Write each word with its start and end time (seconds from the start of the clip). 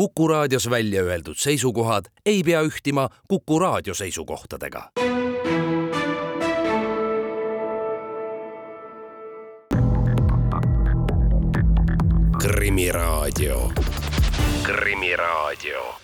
Kuku 0.00 0.28
raadios 0.28 0.70
välja 0.70 1.02
öeldud 1.02 1.36
seisukohad 1.36 2.04
ei 2.26 2.42
pea 2.42 2.62
ühtima 2.62 3.08
Kuku 3.28 3.58
raadio 3.58 3.94
seisukohtadega. 3.94 4.90
krimiraadio, 12.38 13.72
Krimiraadio 14.62 16.00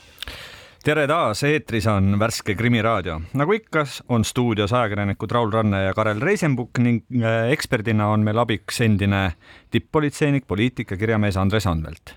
tere 0.85 1.07
taas, 1.07 1.43
eetris 1.43 1.87
on 1.87 2.19
värske 2.19 2.55
Krimiraadio. 2.55 3.21
nagu 3.33 3.53
ikka, 3.53 3.87
on 4.09 4.25
stuudios 4.25 4.73
ajakirjanikud 4.73 5.31
Raul 5.31 5.51
Ranne 5.51 5.83
ja 5.85 5.95
Karel 5.95 6.21
Reisenbuk 6.21 6.79
ning 6.79 7.03
äh, 7.23 7.51
eksperdina 7.51 8.09
on 8.09 8.21
meil 8.21 8.39
abiks 8.39 8.81
endine 8.81 9.33
tipp-politseinik, 9.71 10.47
poliitik 10.47 10.91
ja 10.91 10.97
kirjamees 10.97 11.37
Andres 11.37 11.67
Anvelt. 11.67 12.15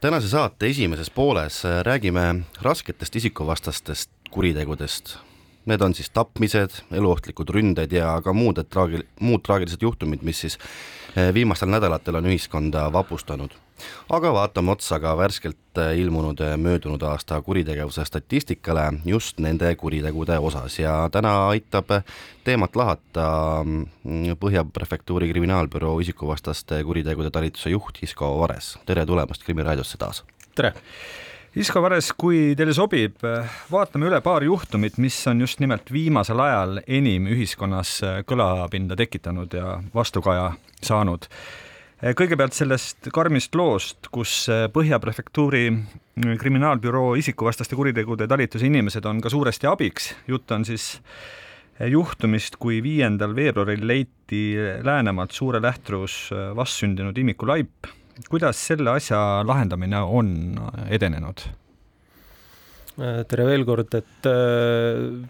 Tänase 0.00 0.28
saate 0.28 0.66
esimeses 0.66 1.10
pooles 1.10 1.64
äh, 1.64 1.82
räägime 1.84 2.44
rasketest 2.62 3.16
isikuvastastest 3.16 4.10
kuritegudest. 4.30 5.16
Need 5.66 5.80
on 5.80 5.94
siis 5.94 6.10
tapmised, 6.10 6.70
eluohtlikud 6.92 7.50
ründed 7.50 7.92
ja 7.92 8.20
ka 8.22 8.32
muud 8.32 8.60
traagil-, 8.70 9.06
muud 9.20 9.42
traagilised 9.42 9.82
juhtumid, 9.82 10.22
mis 10.22 10.40
siis 10.40 10.58
äh, 10.58 11.34
viimastel 11.34 11.72
nädalatel 11.72 12.20
on 12.20 12.28
ühiskonda 12.30 12.90
vapustanud 12.92 13.56
aga 14.12 14.32
vaatame 14.32 14.72
otsa 14.72 14.98
ka 15.00 15.14
värskelt 15.18 15.80
äh, 15.80 15.94
ilmunud 16.00 16.40
äh, 16.40 16.56
möödunud 16.60 17.02
aasta 17.02 17.40
kuritegevuse 17.42 18.04
statistikale 18.04 18.86
just 19.04 19.40
nende 19.40 19.74
kuritegude 19.76 20.38
osas 20.38 20.78
ja 20.78 21.08
täna 21.12 21.48
aitab 21.48 21.92
teemat 22.44 22.76
lahata 22.76 23.28
mm, 23.64 23.84
Põhja 24.40 24.64
prefektuuri 24.72 25.28
kriminaalbüroo 25.30 25.98
isikuvastaste 26.00 26.82
kuritegude 26.84 27.30
talituse 27.30 27.70
juht 27.70 28.02
Isko 28.02 28.38
Vares. 28.40 28.76
tere 28.86 29.06
tulemast 29.06 29.44
Krimiraadiosse 29.44 29.98
taas! 29.98 30.24
tere! 30.54 30.74
Isko 31.56 31.80
Vares, 31.80 32.10
kui 32.12 32.52
teile 32.52 32.74
sobib, 32.76 33.22
vaatame 33.72 34.10
üle 34.10 34.18
paar 34.20 34.44
juhtumit, 34.44 34.98
mis 35.00 35.16
on 35.30 35.40
just 35.40 35.56
nimelt 35.62 35.88
viimasel 35.88 36.42
ajal 36.44 36.82
enim 36.84 37.30
ühiskonnas 37.32 37.94
kõlapinda 38.28 38.98
tekitanud 39.00 39.56
ja 39.56 39.78
vastukaja 39.94 40.50
saanud 40.84 41.24
kõigepealt 41.96 42.52
sellest 42.52 43.08
karmist 43.14 43.54
loost, 43.56 44.10
kus 44.12 44.44
eh, 44.52 44.66
Põhja 44.72 44.98
prefektuuri 45.00 45.70
mm, 45.72 46.36
kriminaalbüroo 46.40 47.14
isikuvastaste 47.16 47.76
kuritegude 47.78 48.28
talituse 48.28 48.66
inimesed 48.68 49.04
on 49.08 49.22
ka 49.24 49.32
suuresti 49.32 49.68
abiks. 49.70 50.12
jutt 50.28 50.50
on 50.52 50.64
siis 50.68 50.98
eh, 51.80 51.88
juhtumist, 51.88 52.58
kui 52.60 52.82
viiendal 52.84 53.32
veebruaril 53.36 53.86
leiti 53.88 54.42
Läänemaalt 54.84 55.32
Suure 55.32 55.62
Lähtrus 55.62 56.30
vastsündinud 56.56 57.16
imiku 57.18 57.48
laip. 57.48 57.88
kuidas 58.28 58.60
selle 58.66 58.90
asja 58.90 59.42
lahendamine 59.44 60.00
on 60.00 60.34
edenenud? 60.88 61.46
tere 62.96 63.44
veel 63.44 63.64
kord, 63.68 63.92
et 63.92 64.24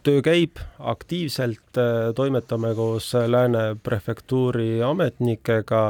töö 0.07 0.21
käib 0.23 0.61
aktiivselt, 0.79 1.79
toimetame 2.15 2.71
koos 2.79 3.09
Lääne 3.27 3.75
prefektuuri 3.83 4.85
ametnikega 4.87 5.81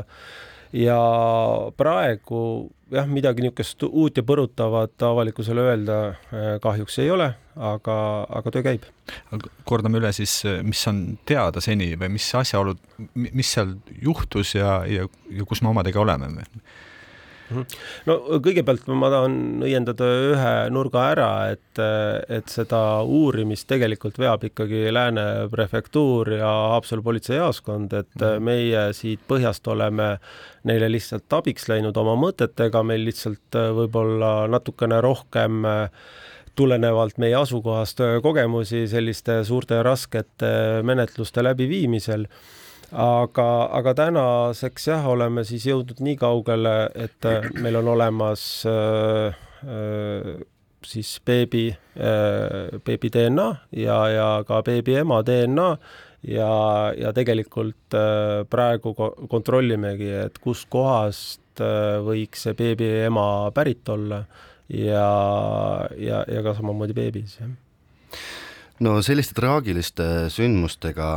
ja 0.76 0.98
praegu 1.76 2.40
jah, 2.92 3.08
midagi 3.10 3.44
niisugust 3.44 3.82
uut 3.88 4.18
ja 4.18 4.24
põrutavat 4.26 5.02
avalikkusele 5.08 5.64
öelda 5.70 5.98
äh, 6.08 6.48
kahjuks 6.62 6.98
ei 7.02 7.10
ole, 7.10 7.30
aga, 7.56 7.98
aga 8.40 8.52
töö 8.54 8.66
käib. 8.66 8.86
kordame 9.68 10.00
üle 10.00 10.12
siis, 10.16 10.38
mis 10.66 10.82
on 10.90 11.02
teada 11.28 11.62
seni 11.64 11.92
või 11.98 12.12
mis 12.18 12.28
asjaolud, 12.38 12.82
mis 13.14 13.54
seal 13.56 13.76
juhtus 14.02 14.54
ja, 14.58 14.80
ja, 14.90 15.08
ja 15.30 15.48
kus 15.48 15.62
me 15.62 15.72
omadega 15.72 16.02
oleme? 16.02 16.46
No 18.06 18.16
kõigepealt 18.42 18.88
ma 18.90 19.10
tahan 19.12 19.62
õiendada 19.66 20.08
ühe 20.32 20.52
nurga 20.74 21.04
ära, 21.12 21.30
et, 21.54 21.80
et 22.32 22.50
seda 22.50 22.80
uurimist 23.06 23.68
tegelikult 23.70 24.18
veab 24.18 24.46
ikkagi 24.48 24.86
Lääne 24.94 25.46
prefektuur 25.52 26.32
ja 26.38 26.50
Haapsalu 26.74 27.04
politseijaoskond, 27.06 27.96
et 28.02 28.14
mhm. 28.18 28.46
meie 28.50 28.86
siit 28.96 29.22
põhjast 29.28 29.66
oleme 29.70 30.16
neile 30.66 30.90
lihtsalt 30.90 31.38
abiks 31.38 31.68
läinud 31.70 31.96
oma 32.00 32.16
mõtetega, 32.18 32.82
meil 32.86 33.06
lihtsalt 33.06 33.60
võib-olla 33.78 34.32
natukene 34.50 35.00
rohkem 35.04 35.66
tulenevalt 36.56 37.18
meie 37.20 37.36
asukohast 37.36 38.00
kogemusi 38.24 38.86
selliste 38.88 39.42
suurte 39.44 39.82
raskete 39.84 40.52
menetluste 40.88 41.44
läbiviimisel 41.44 42.24
aga, 42.92 43.48
aga 43.78 43.94
tänaseks 43.98 44.88
jah, 44.90 45.06
oleme 45.10 45.44
siis 45.46 45.66
jõudnud 45.66 46.02
nii 46.04 46.18
kaugele, 46.20 46.76
et 46.94 47.26
äh, 47.28 47.48
meil 47.62 47.80
on 47.80 47.88
olemas 47.96 48.44
äh, 48.70 49.34
äh, 49.66 50.34
siis 50.86 51.16
beebi 51.26 51.68
äh,, 51.72 52.78
beebi 52.84 53.10
DNA 53.10 53.48
ja, 53.82 53.98
ja 54.12 54.28
ka 54.46 54.62
beebi 54.66 54.98
ema 55.00 55.22
DNA 55.26 55.68
ja, 56.30 56.50
ja 56.98 57.12
tegelikult 57.16 57.96
äh, 57.98 58.44
praegu 58.50 58.94
kontrollimegi, 58.94 60.10
et 60.26 60.38
kuskohast 60.42 61.62
äh, 61.62 61.98
võiks 62.06 62.46
see 62.46 62.58
beebi 62.58 62.90
ema 63.06 63.50
pärit 63.54 63.88
olla 63.88 64.22
ja, 64.70 65.10
ja, 65.98 66.24
ja 66.30 66.42
ka 66.46 66.56
samamoodi 66.58 66.96
beebi 66.96 67.26
siis 67.26 67.42
jah 67.42 67.54
no 68.84 68.96
selliste 69.04 69.36
traagiliste 69.38 70.06
sündmustega, 70.32 71.08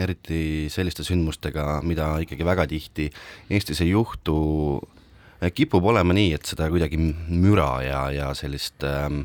eriti 0.00 0.68
selliste 0.72 1.04
sündmustega, 1.06 1.80
mida 1.84 2.14
ikkagi 2.24 2.46
väga 2.46 2.66
tihti 2.70 3.08
Eestis 3.52 3.82
ei 3.84 3.92
juhtu, 3.92 4.36
kipub 5.54 5.90
olema 5.92 6.14
nii, 6.16 6.32
et 6.36 6.48
seda 6.48 6.70
kuidagi 6.72 7.00
müra 7.00 7.72
ja, 7.84 8.02
ja 8.14 8.30
sellist 8.38 8.86
ähm, 8.86 9.24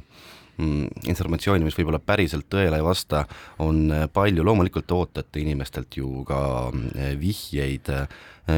informatsiooni, 1.08 1.66
mis 1.68 1.78
võib-olla 1.78 2.02
päriselt 2.02 2.48
tõele 2.50 2.80
ei 2.80 2.86
vasta, 2.86 3.24
on 3.64 3.92
palju, 4.14 4.44
loomulikult 4.44 4.92
ootate 4.92 5.44
inimestelt 5.44 6.00
ju 6.00 6.24
ka 6.28 6.40
äh, 6.74 7.14
vihjeid, 7.20 7.94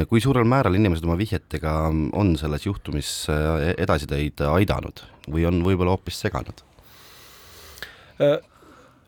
kui 0.10 0.22
suurel 0.22 0.46
määral 0.46 0.78
inimesed 0.78 1.06
oma 1.08 1.18
vihjetega 1.20 1.76
on 1.90 2.36
selles 2.40 2.66
juhtumis 2.68 3.12
äh, 3.34 3.74
edasi 3.76 4.10
teid 4.10 4.42
aidanud 4.46 5.04
või 5.30 5.48
on 5.50 5.64
võib-olla 5.66 5.98
hoopis 5.98 6.22
seganud? 6.26 6.66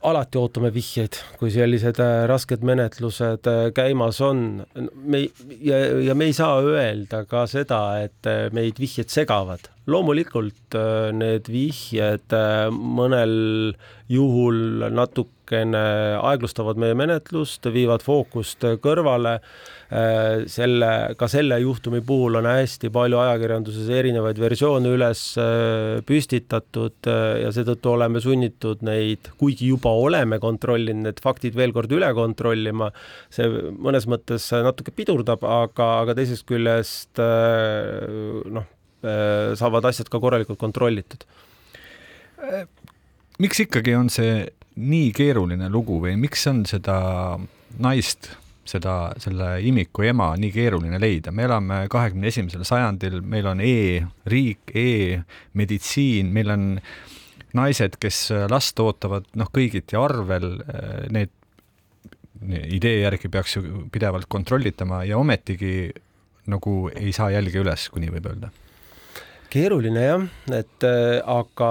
Alati 0.02 0.40
ootame 0.42 0.72
vihjeid, 0.74 1.20
kui 1.38 1.52
sellised 1.54 2.00
äh, 2.02 2.24
rasked 2.30 2.64
menetlused 2.66 3.46
äh, 3.46 3.68
käimas 3.78 4.18
on. 4.26 4.64
me 4.98 5.28
ja, 5.62 5.78
ja 6.08 6.16
me 6.18 6.26
ei 6.26 6.34
saa 6.34 6.56
öelda 6.66 7.20
ka 7.30 7.44
seda, 7.46 7.82
et 8.02 8.30
äh, 8.30 8.48
meid 8.50 8.82
vihjed 8.82 9.14
segavad. 9.14 9.70
loomulikult 9.92 10.76
need 11.18 11.48
vihjed 11.50 12.34
mõnel 12.72 13.32
juhul 14.14 14.86
natukene 14.94 15.82
aeglustavad 16.22 16.78
meie 16.82 16.96
menetlust, 16.96 17.66
viivad 17.74 18.06
fookust 18.06 18.66
kõrvale 18.82 19.40
selle, 19.92 20.90
ka 21.20 21.28
selle 21.28 21.58
juhtumi 21.60 22.00
puhul 22.08 22.38
on 22.40 22.46
hästi 22.48 22.88
palju 22.96 23.18
ajakirjanduses 23.20 23.90
erinevaid 23.92 24.38
versioone 24.40 24.94
üles 24.96 25.24
äh, 25.42 26.00
püstitatud 26.08 27.10
äh, 27.12 27.42
ja 27.44 27.50
seetõttu 27.52 27.92
oleme 27.92 28.22
sunnitud 28.24 28.86
neid, 28.88 29.34
kuigi 29.42 29.68
juba 29.74 29.92
oleme 29.92 30.40
kontrollinud, 30.40 31.10
need 31.10 31.20
faktid 31.24 31.58
veel 31.60 31.76
kord 31.76 31.92
üle 31.92 32.08
kontrollima. 32.16 32.88
see 33.34 33.50
mõnes 33.52 34.08
mõttes 34.08 34.48
natuke 34.64 34.94
pidurdab, 34.96 35.44
aga, 35.44 35.90
aga 36.06 36.16
teisest 36.16 36.48
küljest 36.48 37.20
noh, 37.20 38.68
saavad 39.60 39.90
asjad 39.90 40.08
ka 40.12 40.22
korralikult 40.24 40.60
kontrollitud. 40.62 41.26
miks 43.44 43.60
ikkagi 43.66 43.98
on 43.98 44.08
see 44.14 44.46
nii 44.80 45.12
keeruline 45.16 45.68
lugu 45.74 46.00
või 46.00 46.16
miks 46.20 46.48
on 46.48 46.64
seda 46.70 46.96
naist 47.82 48.32
seda, 48.72 48.96
selle 49.22 49.54
imiku 49.68 50.06
ema 50.08 50.32
nii 50.40 50.52
keeruline 50.56 51.00
leida, 51.02 51.34
me 51.36 51.48
elame 51.48 51.82
kahekümne 51.92 52.32
esimesel 52.32 52.64
sajandil, 52.68 53.20
meil 53.22 53.50
on 53.52 53.64
e-riik 53.66 54.74
e, 54.74 54.86
e-meditsiin, 55.18 56.32
meil 56.34 56.54
on 56.56 56.66
naised, 57.58 57.98
kes 58.00 58.24
last 58.52 58.80
ootavad 58.80 59.28
noh, 59.40 59.52
kõigiti 59.52 60.00
arvel, 60.00 60.54
need 61.12 61.36
idee 62.72 63.02
järgi 63.04 63.30
peaks 63.30 63.58
ju 63.58 63.86
pidevalt 63.92 64.30
kontrollitama 64.32 65.04
ja 65.06 65.20
ometigi 65.20 65.92
nagu 66.50 66.76
ei 66.96 67.12
saa 67.14 67.30
jälge 67.36 67.62
üles, 67.62 67.90
kui 67.92 68.02
nii 68.02 68.16
võib 68.16 68.32
öelda 68.32 68.50
keeruline 69.52 70.04
jah, 70.06 70.26
et 70.56 70.86
äh, 70.88 71.20
aga, 71.28 71.70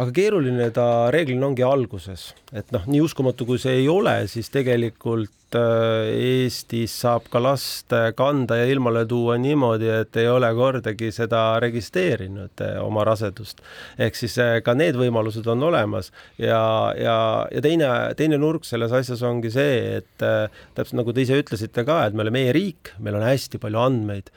aga 0.00 0.10
keeruline 0.16 0.70
ta 0.74 0.88
reeglina 1.12 1.50
ongi 1.50 1.64
alguses, 1.66 2.30
et 2.56 2.70
noh, 2.74 2.86
nii 2.88 3.02
uskumatu 3.04 3.46
kui 3.48 3.60
see 3.60 3.82
ei 3.82 3.88
ole, 3.92 4.22
siis 4.30 4.52
tegelikult 4.54 5.32
Eestis 5.54 6.90
saab 6.98 7.28
ka 7.30 7.38
last 7.38 7.92
kanda 8.18 8.56
ja 8.58 8.64
ilmale 8.66 9.04
tuua 9.06 9.36
niimoodi, 9.38 9.86
et 10.00 10.16
ei 10.18 10.26
ole 10.26 10.48
kordagi 10.56 11.12
seda 11.14 11.60
registreerinud 11.62 12.64
oma 12.82 13.04
rasedust. 13.06 13.62
ehk 13.94 14.18
siis 14.18 14.34
ka 14.66 14.74
need 14.74 14.98
võimalused 14.98 15.46
on 15.46 15.62
olemas. 15.68 16.10
Ja, 16.42 16.90
ja, 16.98 17.46
ja 17.54 17.62
teine, 17.62 17.92
teine 18.18 18.40
nurk 18.42 18.66
selles 18.66 18.90
asjas 18.90 19.22
ongi 19.22 19.54
see, 19.54 20.00
et 20.00 20.26
täpselt 20.74 20.98
nagu 20.98 21.14
te 21.14 21.22
ise 21.22 21.38
ütlesite 21.38 21.86
ka, 21.86 22.02
et 22.08 22.18
me 22.18 22.26
oleme 22.26 22.48
e-riik, 22.48 22.96
meil 22.98 23.20
on 23.20 23.28
hästi 23.28 23.62
palju 23.62 23.84
andmeid 23.84 24.34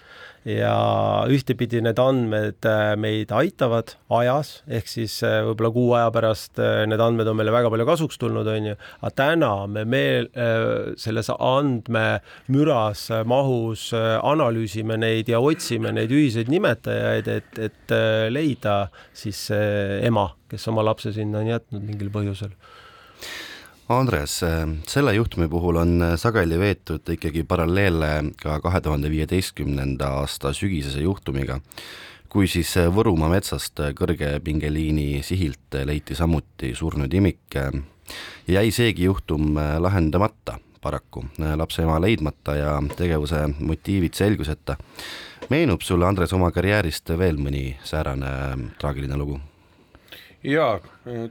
ja 0.48 1.26
ühtepidi 1.28 1.82
need 1.84 2.00
andmed 2.00 2.66
äh, 2.68 2.94
meid 3.00 3.32
aitavad 3.36 3.96
ajas, 4.16 4.62
ehk 4.72 4.88
siis 4.88 5.18
äh, 5.28 5.42
võib-olla 5.44 5.72
kuu 5.76 5.90
aja 5.98 6.12
pärast 6.16 6.62
äh, 6.64 6.86
need 6.88 7.04
andmed 7.04 7.28
on 7.28 7.40
meile 7.40 7.52
väga 7.56 7.72
palju 7.74 7.88
kasuks 7.90 8.22
tulnud, 8.22 8.48
on 8.48 8.70
ju, 8.72 8.78
aga 9.02 9.14
täna 9.18 9.52
me 9.72 9.84
meel, 9.88 10.30
selles 11.00 11.30
andmemüras, 11.34 13.08
mahus 13.28 13.90
analüüsime 13.96 14.98
neid 15.00 15.30
ja 15.32 15.42
otsime 15.44 15.92
neid 15.96 16.14
ühiseid 16.14 16.52
nimetajaid, 16.52 17.28
et, 17.32 17.62
et 17.68 17.96
leida 18.32 18.78
siis 19.16 19.48
ema, 19.52 20.30
kes 20.52 20.68
oma 20.72 20.86
lapse 20.86 21.12
sinna 21.16 21.42
on 21.44 21.52
jätnud 21.52 21.84
mingil 21.84 22.12
põhjusel 22.14 22.56
Andres, 23.90 24.42
selle 24.88 25.14
juhtumi 25.16 25.48
puhul 25.48 25.78
on 25.80 26.02
sageli 26.20 26.58
veetud 26.60 27.08
ikkagi 27.14 27.46
paralleele 27.48 28.34
ka 28.42 28.58
kahe 28.60 28.82
tuhande 28.84 29.08
viieteistkümnenda 29.08 30.10
aasta 30.20 30.52
sügisese 30.54 31.00
juhtumiga, 31.06 31.62
kui 32.28 32.50
siis 32.52 32.74
Võrumaa 32.92 33.30
metsast 33.32 33.80
kõrgepingeliini 33.96 35.22
sihilt 35.24 35.80
leiti 35.88 36.20
samuti 36.20 36.74
surnud 36.76 37.14
imik. 37.14 37.56
jäi 38.48 38.72
seegi 38.72 39.08
juhtum 39.08 39.56
lahendamata 39.80 40.60
paraku, 40.82 41.24
lapse 41.56 41.82
ema 41.82 42.02
leidmata 42.02 42.56
ja 42.56 42.84
tegevuse 42.98 43.48
motiivid 43.60 44.14
selguseta. 44.14 44.78
meenub 45.50 45.82
sulle, 45.82 46.06
Andres, 46.06 46.34
oma 46.34 46.52
karjäärist 46.52 47.10
veel 47.18 47.38
mõni 47.38 47.78
säärane 47.84 48.68
traagiline 48.80 49.18
lugu? 49.18 49.40
jaa, 50.44 50.80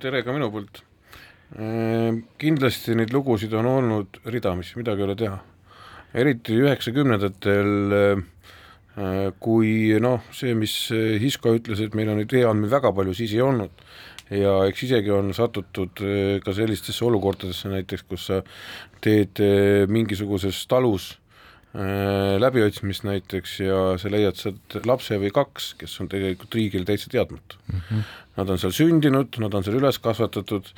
tere 0.01 0.23
ka 0.23 0.33
minu 0.33 0.51
poolt 0.51 0.86
Ehm, 0.86 0.86
kindlasti 1.55 2.97
neid 2.99 3.13
lugusid 3.15 3.53
on 3.55 3.69
olnud 3.71 4.19
ridamisi, 4.27 4.75
midagi 4.81 5.03
ei 5.03 5.07
ole 5.07 5.15
teha. 5.17 5.37
eriti 6.17 6.55
üheksakümnendatel, 6.57 7.71
äh, 7.93 9.33
kui 9.39 9.95
noh, 10.01 10.23
see, 10.33 10.55
mis 10.57 10.75
Hisko 11.21 11.53
ütles, 11.59 11.83
et 11.85 11.95
meil 11.95 12.09
on 12.09 12.17
neid 12.23 12.33
e-andmeid 12.33 12.73
väga 12.73 12.93
palju, 12.97 13.15
siis 13.15 13.35
ei 13.37 13.43
olnud. 13.45 13.71
ja 14.31 14.65
eks 14.67 14.83
isegi 14.83 15.11
on 15.15 15.31
satutud 15.35 16.03
äh, 16.03 16.41
ka 16.43 16.53
sellistesse 16.53 17.05
olukordadesse 17.05 17.71
näiteks, 17.71 18.03
kus 18.09 18.27
sa 18.27 18.43
teed 19.01 19.39
äh, 19.39 19.87
mingisuguses 19.87 20.65
talus 20.67 21.13
läbiotsmist 22.41 23.05
näiteks 23.05 23.59
ja 23.61 23.81
sa 24.01 24.09
leiad 24.09 24.39
sealt 24.41 24.79
lapse 24.89 25.19
või 25.21 25.29
kaks, 25.35 25.75
kes 25.77 25.99
on 26.01 26.09
tegelikult 26.09 26.55
riigile 26.57 26.89
täitsa 26.89 27.11
teadmata 27.13 27.59
mm. 27.67 27.83
-hmm. 27.89 28.07
Nad 28.37 28.51
on 28.53 28.59
seal 28.61 28.73
sündinud, 28.73 29.37
nad 29.41 29.55
on 29.57 29.65
seal 29.65 29.79
üles 29.79 29.99
kasvatatud, 30.01 30.69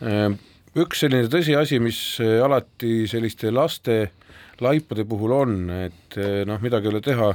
Ehm, 0.00 0.38
üks 0.80 1.02
selline 1.02 1.28
tõsiasi, 1.28 1.80
mis 1.82 2.00
eh, 2.24 2.38
alati 2.44 3.04
selliste 3.10 3.52
laste 3.52 4.00
laipade 4.60 5.06
puhul 5.08 5.32
on, 5.36 5.54
et 5.72 6.16
noh, 6.48 6.60
midagi 6.60 6.88
ei 6.88 6.92
ole 6.92 7.00
teha, 7.04 7.30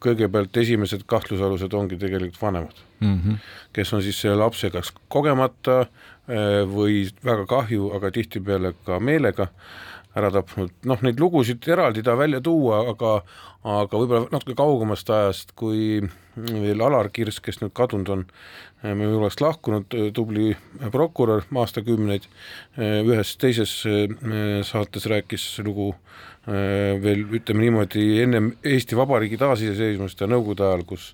kõigepealt 0.00 0.56
esimesed 0.60 1.04
kahtlusalused 1.08 1.72
ongi 1.76 1.98
tegelikult 2.00 2.40
vanemad 2.40 2.78
mm, 3.00 3.16
-hmm. 3.16 3.38
kes 3.76 3.92
on 3.96 4.02
siis 4.04 4.20
selle 4.20 4.36
lapse 4.40 4.70
kas 4.72 4.92
kogemata 5.12 5.86
või 6.70 7.02
väga 7.24 7.44
kahju, 7.48 7.90
aga 7.96 8.10
tihtipeale 8.14 8.72
ka 8.86 9.00
meelega 9.00 9.48
ära 10.18 10.30
tapnud, 10.34 10.72
noh, 10.90 11.02
neid 11.06 11.20
lugusid 11.22 11.66
eraldi 11.70 12.02
ta 12.06 12.16
välja 12.18 12.40
tuua, 12.42 12.82
aga 12.90 13.20
aga 13.60 13.98
võib-olla 14.00 14.30
natuke 14.32 14.56
kaugemast 14.56 15.10
ajast, 15.12 15.52
kui 15.58 16.00
veel 16.34 16.80
Alar 16.80 17.10
Kirs, 17.12 17.42
kes 17.44 17.60
nüüd 17.60 17.74
kadunud 17.76 18.08
on, 18.14 18.22
meie 18.82 19.10
juurest 19.10 19.42
lahkunud, 19.44 19.92
tubli 20.16 20.54
prokurör 20.94 21.44
aastakümneid, 21.52 22.24
ühes 22.80 23.34
teises 23.40 23.74
saates 24.70 25.06
rääkis 25.12 25.44
lugu 25.66 25.92
veel 26.46 27.26
ütleme 27.36 27.66
niimoodi 27.66 28.06
ennem 28.22 28.54
Eesti 28.64 28.96
Vabariigi 28.96 29.36
taasiseseisvumist 29.38 30.24
ja 30.24 30.30
Nõukogude 30.30 30.64
ajal, 30.66 30.86
kus 30.88 31.12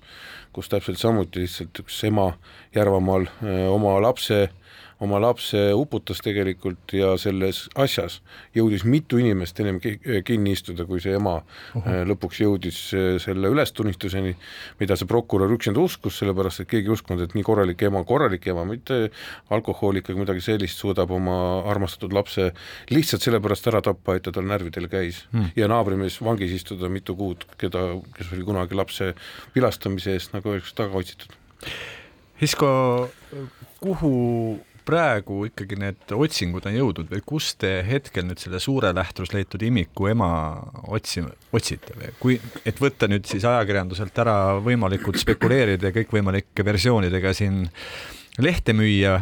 kus 0.55 0.71
täpselt 0.71 0.97
samuti 0.97 1.43
lihtsalt 1.43 1.83
üks 1.83 1.99
ema 2.07 2.31
Järvamaal 2.73 3.27
oma 3.69 3.97
lapse 4.01 4.39
äh, 4.47 4.55
oma 5.03 5.19
lapse 5.21 5.59
uputas 5.77 6.21
tegelikult 6.25 6.93
ja 6.97 7.11
selles 7.21 7.65
asjas 7.77 8.19
jõudis 8.55 8.85
mitu 8.87 9.19
inimest 9.21 9.59
ennem 9.61 9.79
kinni 9.81 10.53
istuda, 10.55 10.87
kui 10.89 11.01
see 11.03 11.13
ema 11.17 11.35
uh 11.37 11.83
-huh. 11.83 12.05
lõpuks 12.09 12.41
jõudis 12.41 12.79
äh, 12.97 13.19
selle 13.21 13.51
ülestunnistuseni, 13.53 14.35
mida 14.79 14.95
see 14.95 15.07
prokurör 15.07 15.53
üksinda 15.53 15.79
uskus, 15.79 16.17
sellepärast 16.17 16.61
et 16.61 16.69
keegi 16.69 16.89
ei 16.89 16.93
uskunud, 16.93 17.21
et 17.23 17.35
nii 17.35 17.43
korralik 17.43 17.81
ema, 17.81 18.03
korralik 18.03 18.47
ema, 18.47 18.65
mitte 18.65 19.11
alkohoolik 19.49 20.09
ega 20.09 20.19
midagi 20.19 20.41
sellist, 20.41 20.77
suudab 20.77 21.11
oma 21.11 21.61
armastatud 21.69 22.13
lapse 22.13 22.51
lihtsalt 22.89 23.21
sellepärast 23.21 23.67
ära 23.67 23.81
tappa, 23.81 24.15
et 24.15 24.23
ta 24.23 24.31
tal 24.31 24.47
närvidel 24.49 24.87
käis 24.87 25.25
hmm. 25.31 25.51
ja 25.55 25.67
naabrimees 25.67 26.21
vangis 26.21 26.51
istuda 26.51 26.89
mitu 26.89 27.15
kuud, 27.15 27.45
keda, 27.57 28.01
kes 28.17 28.33
oli 28.33 28.43
kunagi 28.43 28.75
lapse 28.75 29.13
vilastamise 29.55 30.17
eest, 30.17 30.33
nagu 30.33 30.49
öeldakse, 30.49 30.75
taga 30.75 30.97
otsitud. 30.97 31.37
Hisko, 32.41 32.69
kuhu 33.81 34.11
praegu 34.87 35.41
ikkagi 35.49 35.77
need 35.79 36.13
otsingud 36.15 36.67
on 36.69 36.75
jõudnud 36.77 37.11
või 37.11 37.23
kus 37.27 37.51
te 37.59 37.71
hetkel 37.87 38.27
nüüd 38.27 38.41
selle 38.41 38.61
suure 38.63 38.93
lähtrus 38.95 39.33
leitud 39.35 39.63
imiku 39.67 40.09
ema 40.11 40.29
otsi-, 40.87 41.25
otsite 41.55 41.97
või 41.97 42.13
kui, 42.21 42.37
et 42.67 42.79
võtta 42.81 43.09
nüüd 43.11 43.27
siis 43.29 43.45
ajakirjanduselt 43.47 44.23
ära 44.23 44.37
võimalikud 44.63 45.19
spekuleerida 45.19 45.89
ja 45.89 45.97
kõikvõimalike 45.97 46.65
versioonidega 46.67 47.33
siin 47.37 47.65
lehte 48.39 48.75
müüa, 48.77 49.19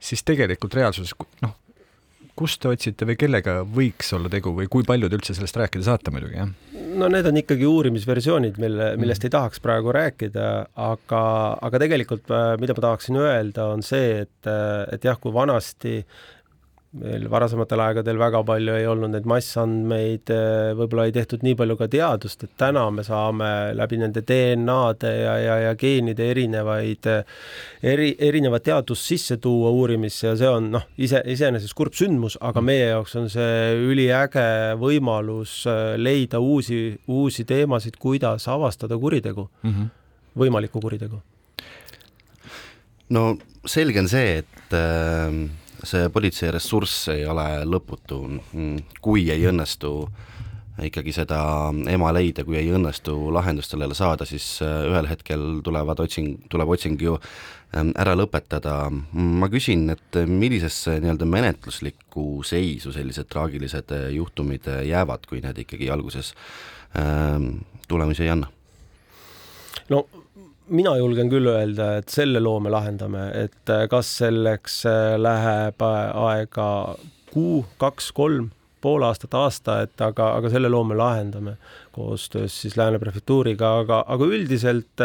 siis 0.00 0.24
tegelikult 0.26 0.74
reaalsuses 0.78 1.14
noh, 1.44 1.54
kust 2.38 2.62
te 2.62 2.70
otsite 2.70 3.08
või 3.08 3.18
kellega 3.18 3.60
võiks 3.66 4.12
olla 4.16 4.30
tegu 4.32 4.54
või 4.56 4.70
kui 4.70 4.86
palju 4.86 5.10
te 5.10 5.18
üldse 5.18 5.36
sellest 5.36 5.58
rääkida 5.58 5.86
saate 5.88 6.14
muidugi, 6.14 6.38
jah? 6.38 6.52
no 6.98 7.10
need 7.12 7.26
on 7.28 7.38
ikkagi 7.40 7.66
uurimisversioonid, 7.68 8.58
mille, 8.62 8.92
millest 9.00 9.26
ei 9.26 9.34
tahaks 9.34 9.62
praegu 9.64 9.92
rääkida, 9.94 10.48
aga, 10.88 11.22
aga 11.68 11.82
tegelikult 11.84 12.32
äh, 12.34 12.54
mida 12.62 12.76
ma 12.78 12.86
tahaksin 12.88 13.20
öelda, 13.20 13.68
on 13.74 13.84
see, 13.86 14.24
et, 14.24 14.50
et 14.94 15.06
jah, 15.06 15.18
kui 15.20 15.34
vanasti 15.34 16.00
meil 16.98 17.26
varasematel 17.30 17.80
aegadel 17.82 18.18
väga 18.20 18.40
palju 18.46 18.74
ei 18.78 18.86
olnud 18.90 19.12
neid 19.14 19.26
massandmeid, 19.28 20.32
võib-olla 20.78 21.06
ei 21.08 21.14
tehtud 21.14 21.44
nii 21.46 21.56
palju 21.58 21.76
ka 21.78 21.88
teadust, 21.92 22.44
et 22.44 22.54
täna 22.60 22.84
me 22.94 23.04
saame 23.06 23.50
läbi 23.78 24.00
nende 24.00 24.22
DNA-de 24.26 25.12
ja, 25.14 25.36
ja, 25.42 25.58
ja 25.66 25.74
geenide 25.78 26.30
erinevaid, 26.32 27.08
eri, 27.92 28.10
erinevat 28.30 28.66
teadust 28.68 29.08
sisse 29.08 29.38
tuua 29.42 29.70
uurimisse 29.74 30.30
ja 30.30 30.34
see 30.38 30.50
on 30.50 30.70
noh, 30.74 30.88
ise, 30.98 31.22
iseenesest 31.34 31.76
kurb 31.78 31.96
sündmus, 31.98 32.38
aga 32.44 32.62
meie 32.64 32.90
jaoks 32.90 33.16
on 33.20 33.30
see 33.32 33.78
üliäge 33.78 34.48
võimalus 34.80 35.60
leida 36.00 36.42
uusi, 36.42 36.82
uusi 37.06 37.46
teemasid, 37.48 38.00
kuidas 38.00 38.48
avastada 38.50 38.98
kuritegu 38.98 39.48
mm, 39.62 39.70
-hmm. 39.70 39.94
võimalikku 40.38 40.82
kuritegu. 40.82 41.22
no 43.10 43.24
selge 43.64 44.00
on 44.00 44.08
see, 44.08 44.38
et 44.42 44.76
äh 44.76 45.66
see 45.84 46.08
politsei 46.12 46.50
ressurss 46.54 47.08
ei 47.12 47.26
ole 47.28 47.46
lõputu, 47.68 48.22
kui 49.04 49.28
ei 49.30 49.46
õnnestu 49.50 49.92
ikkagi 50.86 51.12
seda 51.14 51.38
ema 51.90 52.10
leida, 52.14 52.44
kui 52.46 52.58
ei 52.60 52.70
õnnestu 52.74 53.14
lahendust 53.34 53.72
sellele 53.74 53.96
saada, 53.98 54.26
siis 54.28 54.46
äh, 54.62 54.84
ühel 54.88 55.08
hetkel 55.10 55.60
tulevad 55.66 56.00
otsing, 56.04 56.36
tuleb 56.52 56.70
otsing 56.74 57.00
ju 57.02 57.16
ähm, 57.16 57.90
ära 57.98 58.14
lõpetada. 58.18 58.76
ma 59.12 59.48
küsin, 59.50 59.88
et 59.94 60.20
millisesse 60.26 60.98
nii-öelda 61.02 61.26
menetluslikku 61.26 62.44
seisu 62.46 62.92
sellised 62.94 63.30
traagilised 63.32 63.94
äh, 63.94 64.06
juhtumid 64.14 64.70
äh, 64.70 64.84
jäävad, 64.92 65.26
kui 65.26 65.42
need 65.42 65.58
ikkagi 65.64 65.90
alguses 65.90 66.34
ähm, 66.98 67.64
tulemusi 67.88 68.26
ei 68.26 68.34
anna? 68.36 68.52
no 69.88 70.06
mina 70.68 70.94
julgen 70.98 71.30
küll 71.32 71.48
öelda, 71.50 71.96
et 71.98 72.12
selle 72.12 72.40
loo 72.42 72.58
me 72.62 72.72
lahendame, 72.72 73.28
et 73.36 73.72
äh, 73.72 73.86
kas 73.90 74.10
selleks 74.20 74.82
äh, 74.88 75.16
läheb 75.20 75.82
äh, 75.84 75.98
aega 76.28 76.68
kuu, 77.32 77.64
kaks, 77.80 78.12
kolm, 78.16 78.50
pool 78.84 79.02
aastat, 79.02 79.34
aasta, 79.34 79.80
et 79.86 80.04
aga, 80.04 80.30
aga 80.38 80.52
selle 80.52 80.70
loo 80.70 80.84
me 80.86 80.96
lahendame 80.98 81.56
koostöös 81.96 82.54
siis 82.62 82.76
Lääne 82.78 83.00
prefektuuriga, 83.02 83.72
aga, 83.82 84.04
aga 84.06 84.28
üldiselt 84.30 85.02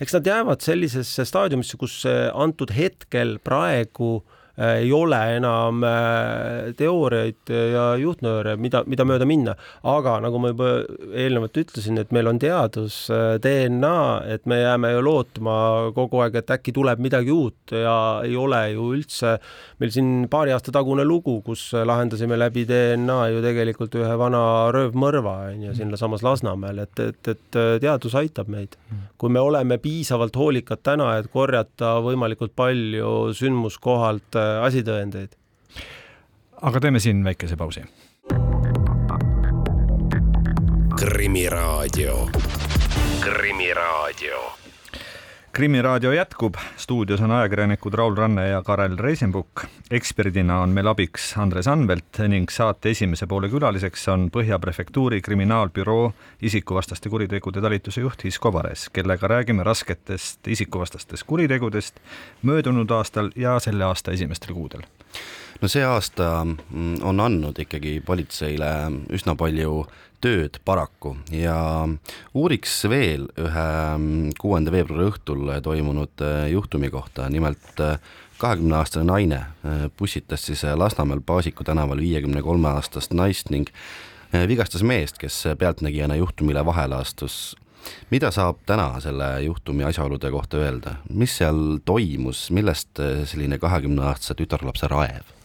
eks 0.00 0.14
nad 0.14 0.30
jäävad 0.30 0.62
sellisesse 0.62 1.26
staadiumisse, 1.26 1.78
kus 1.80 2.04
antud 2.06 2.70
hetkel 2.76 3.36
praegu 3.42 4.20
Äh, 4.20 4.35
ei 4.56 4.92
ole 4.92 5.18
enam 5.36 5.82
äh, 5.84 6.72
teooriaid 6.76 7.50
ja 7.52 7.84
juhtnööre, 8.00 8.54
mida, 8.56 8.82
mida 8.88 9.04
mööda 9.04 9.26
minna, 9.28 9.52
aga 9.84 10.16
nagu 10.24 10.40
ma 10.40 10.52
juba 10.52 10.70
eelnevalt 11.12 11.60
ütlesin, 11.60 12.00
et 12.00 12.12
meil 12.16 12.30
on 12.30 12.40
teadus, 12.40 13.02
äh, 13.12 13.36
DNA, 13.42 13.98
et 14.32 14.48
me 14.48 14.62
jääme 14.62 14.94
ju 14.94 15.02
lootma 15.04 15.56
kogu 15.96 16.22
aeg, 16.24 16.38
et 16.40 16.54
äkki 16.56 16.72
tuleb 16.76 17.02
midagi 17.04 17.34
uut 17.34 17.74
ja 17.76 17.96
ei 18.24 18.36
ole 18.40 18.62
ju 18.72 18.88
üldse, 18.96 19.36
meil 19.82 19.92
siin 19.92 20.24
paari 20.32 20.54
aasta 20.56 20.72
tagune 20.72 21.04
lugu, 21.04 21.38
kus 21.44 21.68
lahendasime 21.76 22.38
läbi 22.40 22.64
DNA 22.68 23.18
ju 23.34 23.44
tegelikult 23.44 23.98
ühe 24.00 24.16
vana 24.16 24.42
röövmõrva 24.72 25.36
on 25.50 25.68
ju 25.68 25.76
siinsamas 25.76 26.24
Lasnamäel, 26.24 26.80
et, 26.86 27.04
et, 27.04 27.32
et 27.34 27.60
teadus 27.84 28.16
aitab 28.16 28.48
meid. 28.52 28.80
kui 29.16 29.30
me 29.32 29.40
oleme 29.40 29.76
piisavalt 29.80 30.36
hoolikad 30.36 30.80
täna, 30.84 31.12
et 31.18 31.28
korjata 31.32 31.96
võimalikult 32.04 32.52
palju 32.56 33.34
sündmuskohalt 33.36 34.36
asitõendeid. 34.66 35.36
aga 36.62 36.80
teeme 36.80 37.00
siin 37.00 37.24
väikese 37.24 37.56
pausi. 37.56 37.84
krimiraadio, 40.96 42.28
Krimiraadio. 43.20 44.65
Krimiraadio 45.56 46.12
jätkub, 46.12 46.54
stuudios 46.76 47.20
on 47.20 47.30
ajakirjanikud 47.30 47.94
Raul 47.94 48.14
Ranne 48.14 48.48
ja 48.48 48.62
Karel 48.62 48.98
Reisenbuk. 48.98 49.64
eksperdina 49.90 50.58
on 50.60 50.68
meil 50.68 50.86
abiks 50.86 51.38
Andres 51.38 51.68
Anvelt 51.68 52.18
ning 52.28 52.50
saate 52.50 52.90
esimese 52.90 53.26
poole 53.26 53.48
külaliseks 53.48 54.04
on 54.12 54.28
Põhja 54.34 54.58
prefektuuri 54.58 55.22
kriminaalbüroo 55.22 56.12
isikuvastaste 56.42 57.08
kuritegude 57.08 57.60
talituse 57.60 58.04
juht 58.04 58.24
Hisko 58.24 58.52
Vares, 58.52 58.90
kellega 58.92 59.28
räägime 59.28 59.64
rasketest 59.64 60.48
isikuvastastest 60.48 61.24
kuritegudest 61.26 62.04
möödunud 62.42 62.90
aastal 62.90 63.32
ja 63.36 63.56
selle 63.60 63.84
aasta 63.84 64.12
esimestel 64.12 64.54
kuudel 64.54 64.84
no 65.60 65.68
see 65.68 65.84
aasta 65.84 66.44
mm, 66.44 66.98
on 67.06 67.20
andnud 67.20 67.58
ikkagi 67.62 68.00
politseile 68.06 68.72
üsna 69.14 69.36
palju 69.38 69.84
tööd 70.24 70.58
paraku 70.64 71.14
ja 71.34 71.56
uuriks 72.36 72.78
veel 72.90 73.26
ühe 73.40 73.66
mm, 73.96 74.36
kuuenda 74.40 74.72
veebruari 74.74 75.10
õhtul 75.10 75.50
toimunud 75.62 76.24
äh, 76.24 76.46
juhtumi 76.52 76.90
kohta, 76.92 77.28
nimelt 77.32 77.82
äh, 77.82 78.00
kahekümneaastane 78.40 79.06
naine 79.08 79.42
äh, 79.42 79.86
pussitas 79.96 80.46
siis 80.48 80.64
Lasnamäel 80.76 81.22
Paasiku 81.26 81.64
tänaval 81.64 82.00
viiekümne 82.02 82.42
kolme 82.42 82.72
aastast 82.74 83.14
naist 83.16 83.52
ning 83.54 83.70
vigastas 84.48 84.82
meest, 84.82 85.20
kes 85.22 85.44
pealtnägijana 85.58 86.16
juhtumile 86.18 86.64
vahele 86.66 86.96
astus. 86.98 87.56
mida 88.10 88.30
saab 88.34 88.58
täna 88.66 89.00
selle 89.00 89.42
juhtumi 89.44 89.84
asjaolude 89.86 90.30
kohta 90.30 90.58
öelda, 90.58 90.96
mis 91.10 91.36
seal 91.38 91.78
toimus, 91.84 92.50
millest 92.50 92.98
selline 93.24 93.58
kahekümneaastase 93.62 94.34
tütarlapse 94.34 94.90
raev? 94.90 95.36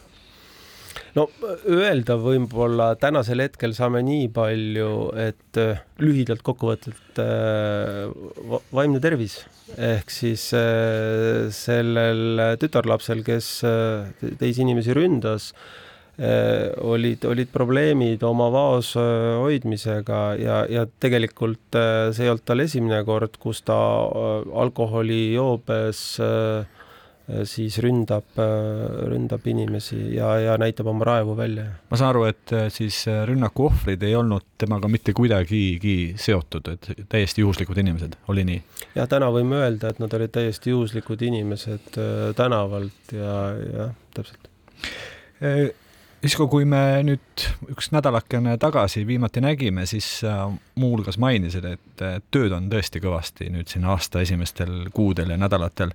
No 1.16 1.26
öelda 1.68 2.16
võib-olla 2.20 2.92
tänasel 3.00 3.44
hetkel 3.44 3.74
saame 3.76 4.02
nii 4.06 4.28
palju, 4.34 4.90
et 5.20 5.60
äh, 5.60 5.82
lühidalt 6.02 6.44
kokkuvõttelt 6.46 7.22
äh, 7.22 8.08
vaimne 8.72 9.02
tervis. 9.04 9.40
Ehk 9.76 10.12
siis 10.12 10.50
äh, 10.56 11.48
sellel 11.54 12.58
tütarlapsel, 12.60 13.24
kes 13.26 13.54
teisi 14.40 14.66
inimesi 14.66 14.96
ründas, 14.96 15.52
olid, 16.84 17.22
olid 17.24 17.48
probleemid 17.50 18.20
oma 18.28 18.50
vaos 18.52 18.90
hoidmisega 19.00 20.18
ja, 20.36 20.58
ja 20.68 20.82
tegelikult 21.00 21.72
see 22.12 22.26
ei 22.26 22.30
olnud 22.30 22.44
tal 22.46 22.60
esimene 22.62 23.00
kord, 23.08 23.38
kus 23.40 23.62
ta 23.64 23.78
alkoholijoobes 24.62 26.04
Äh, 26.20 26.81
siis 27.44 27.78
ründab, 27.82 28.26
äh, 28.40 29.06
ründab 29.10 29.46
inimesi 29.46 29.98
ja, 30.16 30.34
ja 30.42 30.56
näitab 30.60 30.88
oma 30.90 31.06
raevu 31.06 31.36
välja. 31.36 31.64
ma 31.90 31.98
saan 31.98 32.10
aru, 32.12 32.24
et 32.30 32.52
äh, 32.52 32.66
siis 32.72 33.04
rünnaku 33.28 33.68
ohvrid 33.70 34.02
ei 34.02 34.16
olnud 34.18 34.48
temaga 34.58 34.90
mitte 34.90 35.14
kuidagigi 35.16 36.14
seotud, 36.18 36.72
et 36.74 37.06
täiesti 37.12 37.44
juhuslikud 37.44 37.78
inimesed, 37.78 38.18
oli 38.32 38.46
nii? 38.48 38.62
jah, 38.96 39.08
täna 39.10 39.30
võime 39.34 39.62
öelda, 39.62 39.92
et 39.92 40.02
nad 40.02 40.18
olid 40.18 40.34
täiesti 40.34 40.74
juhuslikud 40.74 41.22
inimesed 41.22 41.94
tänavalt 42.38 43.14
ja, 43.14 43.38
jah, 43.76 43.94
täpselt. 44.14 44.50
Isko, 46.22 46.46
kui 46.46 46.62
me 46.68 47.00
nüüd 47.02 47.46
üks 47.72 47.88
nädalakene 47.90 48.54
tagasi 48.62 49.02
viimati 49.06 49.42
nägime, 49.42 49.88
siis 49.90 50.20
muuhulgas 50.78 51.18
mainisid, 51.18 51.66
et 51.66 52.04
tööd 52.30 52.54
on 52.54 52.68
tõesti 52.70 53.02
kõvasti 53.02 53.50
nüüd 53.50 53.70
siin 53.70 53.88
aasta 53.90 54.22
esimestel 54.22 54.84
kuudel 54.94 55.34
ja 55.34 55.40
nädalatel 55.40 55.90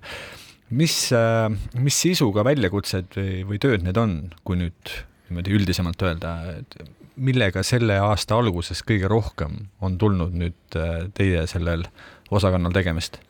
mis, 0.70 0.96
äh, 1.12 1.48
mis 1.80 2.00
sisuga 2.02 2.44
väljakutsed 2.46 3.16
või, 3.16 3.44
või 3.48 3.62
tööd 3.62 3.86
need 3.86 4.00
on, 4.00 4.18
kui 4.44 4.60
nüüd 4.60 4.96
niimoodi 5.28 5.54
üldisemalt 5.58 6.02
öelda, 6.04 6.34
et 6.58 6.78
millega 7.18 7.64
selle 7.66 7.98
aasta 8.00 8.38
alguses 8.38 8.84
kõige 8.86 9.08
rohkem 9.10 9.64
on 9.84 9.98
tulnud 10.00 10.36
nüüd 10.38 10.78
äh, 10.78 11.08
teie 11.16 11.46
sellel 11.50 11.88
osakonnal 12.30 12.74
tegemist? 12.76 13.20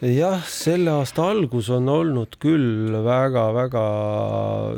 jah, 0.00 0.40
selle 0.48 0.94
aasta 0.96 1.26
algus 1.28 1.66
on 1.76 1.88
olnud 1.92 2.38
küll 2.40 2.94
väga-väga 3.04 3.82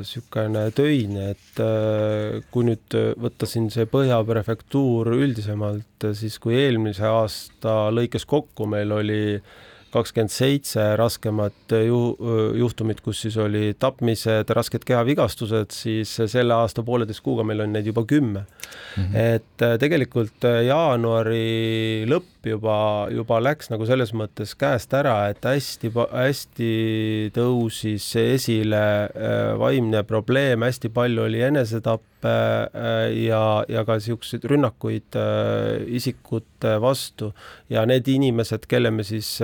niisugune 0.01 0.65
töine, 0.75 1.29
et 1.37 1.63
äh, 1.63 2.41
kui 2.55 2.67
nüüd 2.71 2.99
võtta 3.23 3.47
siin 3.51 3.69
see 3.71 3.87
Põhja 3.91 4.19
prefektuur 4.27 5.13
üldisemalt, 5.15 6.09
siis 6.19 6.41
kui 6.43 6.59
eelmise 6.59 7.07
aasta 7.07 7.85
lõikes 7.95 8.27
kokku 8.27 8.67
meil 8.71 8.95
oli 8.99 9.23
äh, 9.37 9.53
kakskümmend 9.93 10.33
seitse 10.33 10.85
raskemat 10.97 11.75
ju-, 11.87 12.17
juhtumit, 12.59 13.01
kus 13.05 13.23
siis 13.27 13.37
oli 13.41 13.73
tapmised, 13.79 14.51
rasked 14.57 14.87
kehavigastused, 14.89 15.75
siis 15.77 16.15
selle 16.27 16.57
aasta 16.57 16.85
pooleteist 16.87 17.25
kuuga 17.25 17.47
meil 17.47 17.65
on 17.65 17.73
neid 17.75 17.89
juba 17.91 18.05
kümme 18.09 18.45
mm. 18.45 19.05
-hmm. 19.05 19.17
et 19.37 19.63
äh, 19.63 19.79
tegelikult 19.79 20.45
äh, 20.49 20.63
jaanuari 20.67 22.05
lõpp 22.09 22.42
juba, 22.47 22.77
juba 23.13 23.39
läks 23.43 23.71
nagu 23.73 23.87
selles 23.89 24.13
mõttes 24.17 24.55
käest 24.59 24.95
ära, 24.97 25.17
et 25.33 25.45
hästi-hästi 25.47 26.71
tõusis 27.37 28.07
esile 28.21 28.85
äh, 29.09 29.55
vaimne 29.61 30.05
probleem, 30.09 30.65
hästi 30.67 30.93
palju 30.95 31.27
oli 31.29 31.43
enesetappe 31.49 32.37
ja, 33.19 33.43
ja 33.67 33.83
ka 33.83 33.97
niisuguseid 33.99 34.45
rünnakuid 34.47 35.17
isikute 35.91 36.77
vastu. 36.83 37.33
Ja 37.73 37.83
need 37.89 38.07
inimesed, 38.07 38.69
kelle 38.71 38.93
me 38.95 39.03
siis 39.03 39.41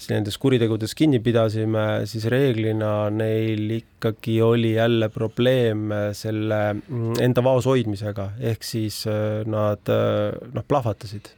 siis 0.00 0.14
nendes 0.14 0.38
kuritegudes 0.40 0.94
kinni 0.96 1.20
pidasime, 1.22 2.06
siis 2.08 2.24
reeglina 2.32 3.10
neil 3.12 3.66
ikkagi 3.76 4.38
oli 4.44 4.72
jälle 4.74 5.10
probleem 5.12 5.92
selle 6.16 6.60
mm, 6.72 7.18
enda 7.20 7.44
vaos 7.44 7.68
hoidmisega, 7.68 8.30
ehk 8.52 8.64
siis 8.64 9.02
äh, 9.10 9.42
nad 9.48 9.92
äh, 9.92 10.32
noh, 10.54 10.64
plahvatasid 10.68 11.34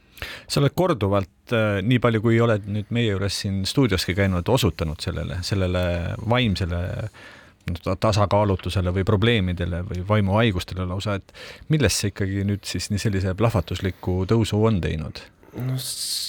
sa 0.47 0.61
oled 0.61 0.75
korduvalt, 0.75 1.53
äh, 1.53 1.79
nii 1.85 2.01
palju 2.03 2.23
kui 2.23 2.39
oled 2.43 2.67
nüüd 2.69 2.91
meie 2.95 3.13
juures 3.13 3.43
siin 3.43 3.63
stuudioski 3.69 4.15
käinud, 4.17 4.49
osutanud 4.49 5.01
sellele, 5.03 5.41
sellele 5.45 5.83
vaimsele 6.29 6.83
tasakaalutusele 7.99 8.91
või 8.91 9.05
probleemidele 9.07 9.83
või 9.87 10.01
vaimuhaigustele 10.07 10.85
lausa, 10.87 11.15
et 11.15 11.69
millest 11.71 12.01
see 12.01 12.11
ikkagi 12.11 12.43
nüüd 12.47 12.67
siis 12.67 12.89
nii 12.91 12.99
sellise 12.99 13.35
plahvatusliku 13.39 14.23
tõusu 14.29 14.59
on 14.67 14.81
teinud? 14.83 15.23
No 15.57 15.75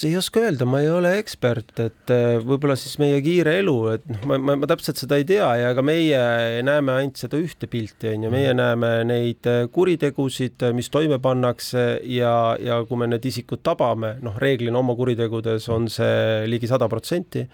ei 0.04 0.16
oska 0.18 0.42
öelda, 0.44 0.66
ma 0.68 0.80
ei 0.82 0.90
ole 0.92 1.14
ekspert, 1.20 1.72
et 1.80 2.12
äh, 2.12 2.36
võib-olla 2.44 2.76
siis 2.78 2.98
meie 3.00 3.20
kiire 3.24 3.56
elu, 3.62 3.76
et 3.94 4.08
noh, 4.10 4.24
ma, 4.28 4.38
ma, 4.38 4.56
ma 4.60 4.68
täpselt 4.68 5.00
seda 5.00 5.18
ei 5.20 5.26
tea 5.28 5.46
ja 5.60 5.70
ega 5.72 5.84
meie 5.86 6.20
näeme 6.66 6.98
ainult 6.98 7.20
seda 7.20 7.40
ühte 7.40 7.68
pilti, 7.70 8.10
on 8.12 8.26
ju, 8.26 8.32
meie 8.34 8.50
mm. 8.52 8.60
näeme 8.60 8.90
neid 9.08 9.48
äh, 9.50 9.62
kuritegusid, 9.72 10.66
mis 10.76 10.92
toime 10.92 11.20
pannakse 11.24 11.86
ja, 12.10 12.34
ja 12.60 12.82
kui 12.88 13.00
me 13.00 13.08
need 13.10 13.24
isikud 13.30 13.64
tabame, 13.64 14.16
noh, 14.24 14.36
reeglina 14.40 14.82
oma 14.82 14.96
kuritegudes 14.98 15.70
on 15.72 15.88
see 15.92 16.44
ligi 16.50 16.70
sada 16.70 16.90
protsenti 16.92 17.46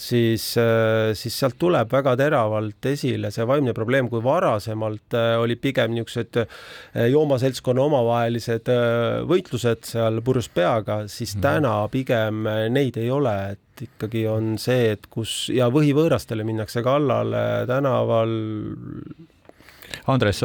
siis, 0.00 0.44
äh, 0.58 1.12
siis 1.18 1.36
sealt 1.38 1.58
tuleb 1.60 1.90
väga 1.92 2.14
teravalt 2.18 2.90
esile 2.90 3.30
see 3.34 3.46
vaimne 3.48 3.74
probleem, 3.76 4.08
kui 4.10 4.22
varasemalt 4.24 5.16
äh, 5.18 5.34
oli 5.40 5.56
pigem 5.60 5.94
niisugused 5.94 6.42
äh, 6.42 7.08
joomaseltskonna 7.12 7.84
omavahelised 7.86 8.70
võitlused 9.30 9.88
seal 9.92 10.20
purjus 10.24 10.50
peaga, 10.52 11.02
siis 11.08 11.36
mm. 11.36 11.44
täna 11.44 11.74
pigem 11.92 12.46
neid 12.72 12.96
ei 13.00 13.10
ole, 13.12 13.34
et 13.56 13.84
ikkagi 13.86 14.26
on 14.28 14.54
see, 14.60 14.94
et 14.94 15.08
kus 15.12 15.48
ja 15.54 15.70
võhivõõrastele 15.72 16.44
minnakse 16.46 16.82
kallale 16.84 17.66
tänaval 17.68 18.34
Andres. 20.10 20.40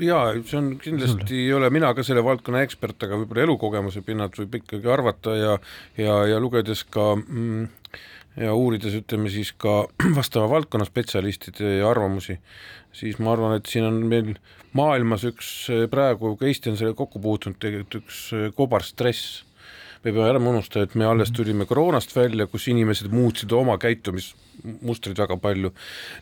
jaa, 0.00 0.24
see 0.46 0.58
on 0.58 0.70
kindlasti, 0.80 1.44
ei 1.46 1.52
ole 1.56 1.70
mina 1.72 1.90
ka 1.96 2.04
selle 2.06 2.22
valdkonna 2.24 2.62
ekspert, 2.66 3.06
aga 3.06 3.18
võib-olla 3.20 3.46
elukogemuse 3.46 4.02
pinnalt 4.06 4.36
võib 4.38 4.60
ikkagi 4.60 4.90
arvata 4.92 5.36
ja 5.36 5.54
ja, 5.98 6.16
ja 6.30 6.40
lugedes 6.42 6.84
ka 6.84 7.14
mm, 7.16 7.68
ja 8.38 8.54
uurides, 8.54 8.94
ütleme 9.02 9.30
siis 9.32 9.52
ka 9.58 9.84
vastava 10.18 10.48
valdkonna 10.52 10.86
spetsialistide 10.88 11.80
arvamusi, 11.86 12.38
siis 12.92 13.18
ma 13.22 13.34
arvan, 13.34 13.56
et 13.58 13.70
siin 13.70 13.88
on 13.88 14.00
meil 14.10 14.34
maailmas 14.76 15.26
üks 15.26 15.50
praegu, 15.90 16.36
ka 16.38 16.46
Eesti 16.46 16.70
on 16.70 16.78
sellega 16.78 16.98
kokku 17.02 17.22
puutunud, 17.22 17.58
tegelikult 17.58 18.02
üks 18.04 18.22
kobarstress, 18.58 19.42
me 20.00 20.12
peame 20.12 20.28
ära 20.30 20.40
unustama, 20.40 20.86
et 20.86 20.94
me 20.96 21.04
alles 21.04 21.32
tulime 21.36 21.66
koroonast 21.68 22.14
välja, 22.16 22.46
kus 22.48 22.68
inimesed 22.72 23.12
muutsid 23.12 23.52
oma 23.52 23.76
käitumismustreid 23.80 25.18
väga 25.20 25.36
palju. 25.40 25.72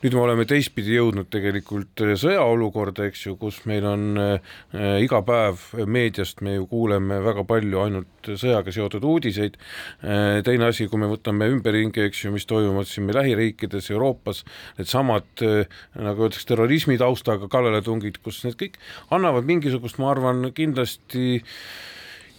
nüüd 0.02 0.14
me 0.16 0.22
oleme 0.24 0.46
teistpidi 0.50 0.96
jõudnud 0.96 1.28
tegelikult 1.30 2.02
sõjaolukorda, 2.18 3.06
eks 3.06 3.26
ju, 3.26 3.36
kus 3.38 3.60
meil 3.70 3.86
on 3.86 4.18
äh, 4.18 4.56
iga 5.04 5.20
päev 5.22 5.62
meediast 5.86 6.42
me 6.42 6.56
ju 6.56 6.66
kuuleme 6.66 7.20
väga 7.22 7.44
palju 7.46 7.82
ainult 7.84 8.30
sõjaga 8.32 8.74
seotud 8.74 9.06
uudiseid 9.06 9.58
äh,. 10.02 10.42
teine 10.46 10.72
asi, 10.72 10.88
kui 10.90 10.98
me 10.98 11.10
võtame 11.10 11.46
ümberringi, 11.52 12.02
eks 12.08 12.24
ju, 12.24 12.32
mis 12.34 12.48
toimuvad 12.50 12.90
siin 12.90 13.06
meie 13.06 13.20
lähiriikides, 13.20 13.92
Euroopas, 13.94 14.42
needsamad 14.80 15.46
äh, 15.46 15.78
nagu 15.94 16.26
öeldakse, 16.26 16.48
terrorismi 16.50 16.98
taustaga 16.98 17.46
kallaletungid, 17.50 18.18
kus 18.26 18.42
need 18.46 18.58
kõik 18.58 18.82
annavad 19.14 19.46
mingisugust, 19.46 20.02
ma 20.02 20.10
arvan, 20.16 20.50
kindlasti 20.56 21.38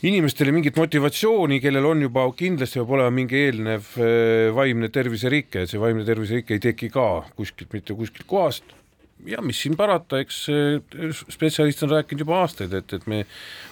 inimestele 0.07 0.53
mingit 0.55 0.77
motivatsiooni, 0.79 1.59
kellel 1.59 1.87
on 1.89 2.03
juba 2.05 2.23
kindlasti 2.37 2.79
peab 2.79 2.93
olema 2.95 3.11
mingi 3.11 3.39
eelnev 3.43 3.93
äh, 3.99 4.49
vaimne 4.55 4.87
terviserike, 4.95 5.65
see 5.67 5.81
vaimne 5.81 6.05
terviserike 6.07 6.55
ei 6.55 6.63
teki 6.69 6.91
ka 6.93 7.07
kuskilt, 7.35 7.73
mitte 7.75 7.97
kuskilt 7.97 8.27
kohast 8.29 8.78
ja 9.27 9.41
mis 9.43 9.59
siin 9.61 9.75
parata, 9.77 10.19
eks 10.23 10.45
spetsialist 11.33 11.83
on 11.83 11.91
rääkinud 11.91 12.23
juba 12.23 12.39
aastaid, 12.43 12.73
et, 12.77 12.93
et 12.93 13.07
me 13.09 13.23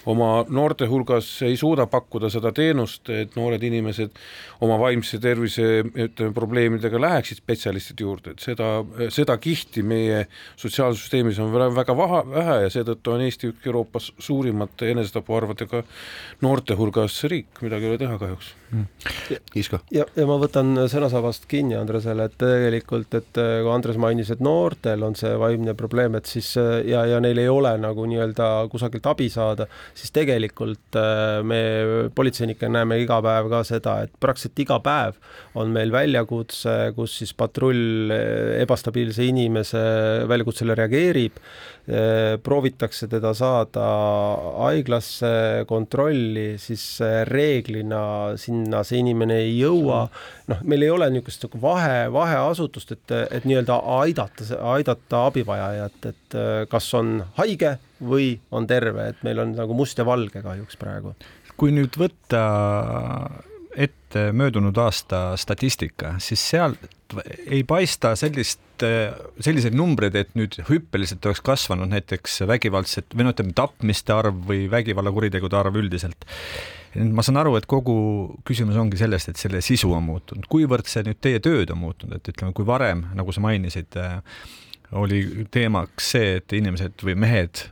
oma 0.08 0.44
noorte 0.48 0.86
hulgas 0.88 1.28
ei 1.46 1.56
suuda 1.56 1.86
pakkuda 1.90 2.30
seda 2.32 2.52
teenust, 2.56 3.08
et 3.12 3.36
noored 3.36 3.62
inimesed 3.64 4.18
oma 4.64 4.78
vaimse 4.80 5.20
tervise 5.22 5.66
ütleme 5.88 6.32
probleemidega 6.36 7.00
läheksid 7.00 7.40
spetsialistide 7.42 8.04
juurde, 8.04 8.34
et 8.34 8.44
seda, 8.44 8.70
seda 9.14 9.38
kihti 9.40 9.84
meie 9.86 10.24
sotsiaalsüsteemis 10.60 11.40
on 11.44 11.52
väga 11.76 11.96
vaha, 11.96 12.22
vähe 12.28 12.60
ja 12.66 12.72
seetõttu 12.72 13.14
on 13.14 13.24
Eesti 13.24 13.52
üks 13.52 13.68
Euroopas 13.68 14.12
suurimate 14.18 14.92
enesetapuarvadega 14.92 15.82
noorte 16.44 16.76
hulgas 16.78 17.20
riik, 17.30 17.62
midagi 17.64 17.88
ei 17.88 17.94
ole 17.94 18.02
teha 18.04 18.20
kahjuks 18.20 18.52
mm.. 18.70 18.86
Isko. 19.58 19.80
ja, 19.94 20.06
ja 20.16 20.28
ma 20.28 20.38
võtan 20.40 20.74
sõnasabast 20.90 21.48
kinni 21.50 21.76
Andresele, 21.78 22.28
et 22.28 22.38
tegelikult, 22.40 23.14
et 23.18 23.32
kui 23.32 23.72
Andres 23.72 23.98
mainis, 24.00 24.32
et 24.34 24.44
noortel 24.44 25.04
on 25.06 25.16
see 25.18 25.37
vaimne 25.40 25.74
probleem, 25.78 26.18
et 26.18 26.28
siis 26.28 26.54
ja, 26.58 27.04
ja 27.08 27.20
neil 27.22 27.38
ei 27.40 27.48
ole 27.52 27.74
nagu 27.80 28.06
nii-öelda 28.08 28.48
kusagilt 28.72 29.06
abi 29.10 29.28
saada, 29.32 29.68
siis 29.96 30.12
tegelikult 30.14 30.98
äh, 30.98 31.40
me 31.46 31.60
politseinikena 32.14 32.80
näeme 32.80 33.00
iga 33.02 33.20
päev 33.24 33.50
ka 33.52 33.62
seda, 33.66 33.98
et 34.06 34.14
praktiliselt 34.20 34.64
iga 34.64 34.78
päev 34.84 35.18
on 35.58 35.72
meil 35.74 35.92
väljakutse, 35.94 36.76
kus 36.96 37.18
siis 37.22 37.34
patrull 37.38 38.12
ebastabiilse 38.58 39.26
inimese 39.28 39.82
väljakutsele 40.30 40.76
reageerib 40.78 41.42
Äh, 41.88 42.36
proovitakse 42.44 43.06
teda 43.08 43.30
saada 43.32 43.84
haiglasse 44.60 45.64
kontrolli, 45.64 46.58
siis 46.60 46.82
äh, 47.00 47.22
reeglina 47.24 48.36
sinna 48.36 48.82
see 48.84 49.00
inimene 49.00 49.38
ei 49.46 49.54
jõua. 49.56 50.02
noh, 50.52 50.60
meil 50.68 50.84
ei 50.84 50.90
ole 50.92 51.08
niisugust 51.14 51.46
nagu 51.46 51.60
vahe, 51.62 51.96
vaheasutust, 52.12 52.92
et, 52.92 53.14
et 53.38 53.48
nii-öelda 53.48 53.78
aidata, 54.02 54.44
aidata 54.74 55.22
abivajajat, 55.28 55.98
et 56.12 56.38
äh, 56.38 56.62
kas 56.70 56.88
on 56.98 57.18
haige 57.38 57.76
või 58.04 58.32
on 58.54 58.66
terve, 58.70 59.10
et 59.12 59.22
meil 59.26 59.42
on 59.44 59.54
nagu 59.58 59.76
must 59.76 59.98
ja 59.98 60.06
valge 60.08 60.42
kahjuks 60.44 60.80
praegu. 60.80 61.14
kui 61.58 61.72
nüüd 61.74 61.96
võtta 61.98 62.42
ette 63.78 64.30
möödunud 64.32 64.76
aasta 64.78 65.36
statistika, 65.36 66.14
siis 66.22 66.42
sealt 66.50 66.86
ei 67.46 67.62
paista 67.64 68.12
sellist, 68.18 68.60
selliseid 69.40 69.76
numbreid, 69.76 70.16
et 70.18 70.34
nüüd 70.38 70.58
hüppeliselt 70.68 71.24
oleks 71.26 71.40
kasvanud 71.44 71.90
näiteks 71.92 72.42
vägivaldset 72.48 73.16
või 73.16 73.26
no 73.26 73.34
ütleme, 73.34 73.54
tapmiste 73.56 74.14
arv 74.14 74.42
või 74.50 74.66
vägivallakuritegude 74.70 75.58
arv 75.58 75.78
üldiselt. 75.80 76.28
ma 76.98 77.22
saan 77.22 77.40
aru, 77.40 77.56
et 77.56 77.66
kogu 77.68 77.96
küsimus 78.48 78.76
ongi 78.80 79.00
sellest, 79.00 79.28
et 79.28 79.40
selle 79.40 79.60
sisu 79.64 79.92
on 79.94 80.06
muutunud, 80.06 80.48
kuivõrd 80.50 80.88
see 80.88 81.04
nüüd 81.06 81.20
teie 81.20 81.40
tööd 81.44 81.70
on 81.72 81.82
muutunud, 81.82 82.16
et 82.16 82.32
ütleme, 82.32 82.52
kui 82.56 82.66
varem, 82.66 83.06
nagu 83.14 83.32
sa 83.32 83.44
mainisid, 83.44 83.98
oli 84.92 85.46
teemaks 85.50 86.12
see, 86.14 86.38
et 86.38 86.52
inimesed 86.56 87.04
või 87.04 87.16
mehed 87.18 87.68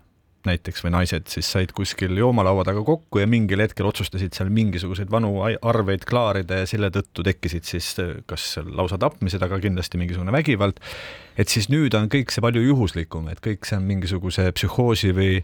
näiteks 0.47 0.85
või 0.85 0.93
naised 0.95 1.31
siis 1.31 1.49
said 1.51 1.73
kuskil 1.77 2.15
joomalaua 2.19 2.65
taga 2.67 2.83
kokku 2.87 3.21
ja 3.21 3.27
mingil 3.31 3.63
hetkel 3.65 3.89
otsustasid 3.89 4.37
seal 4.37 4.51
mingisuguseid 4.55 5.11
vanu 5.11 5.33
arveid 5.43 6.07
klaarida 6.09 6.61
ja 6.63 6.69
selle 6.71 6.91
tõttu 6.95 7.25
tekkisid 7.27 7.67
siis 7.67 7.89
kas 8.31 8.45
lausa 8.65 8.99
tapmised, 9.03 9.43
aga 9.43 9.59
kindlasti 9.63 10.01
mingisugune 10.01 10.35
vägivald. 10.35 10.79
et 11.37 11.53
siis 11.53 11.69
nüüd 11.73 11.95
on 11.99 12.09
kõik 12.13 12.33
see 12.33 12.45
palju 12.45 12.63
juhuslikum, 12.63 13.29
et 13.33 13.43
kõik 13.45 13.67
see 13.69 13.79
on 13.81 13.89
mingisuguse 13.89 14.47
psühhoosi 14.57 15.13
või 15.17 15.43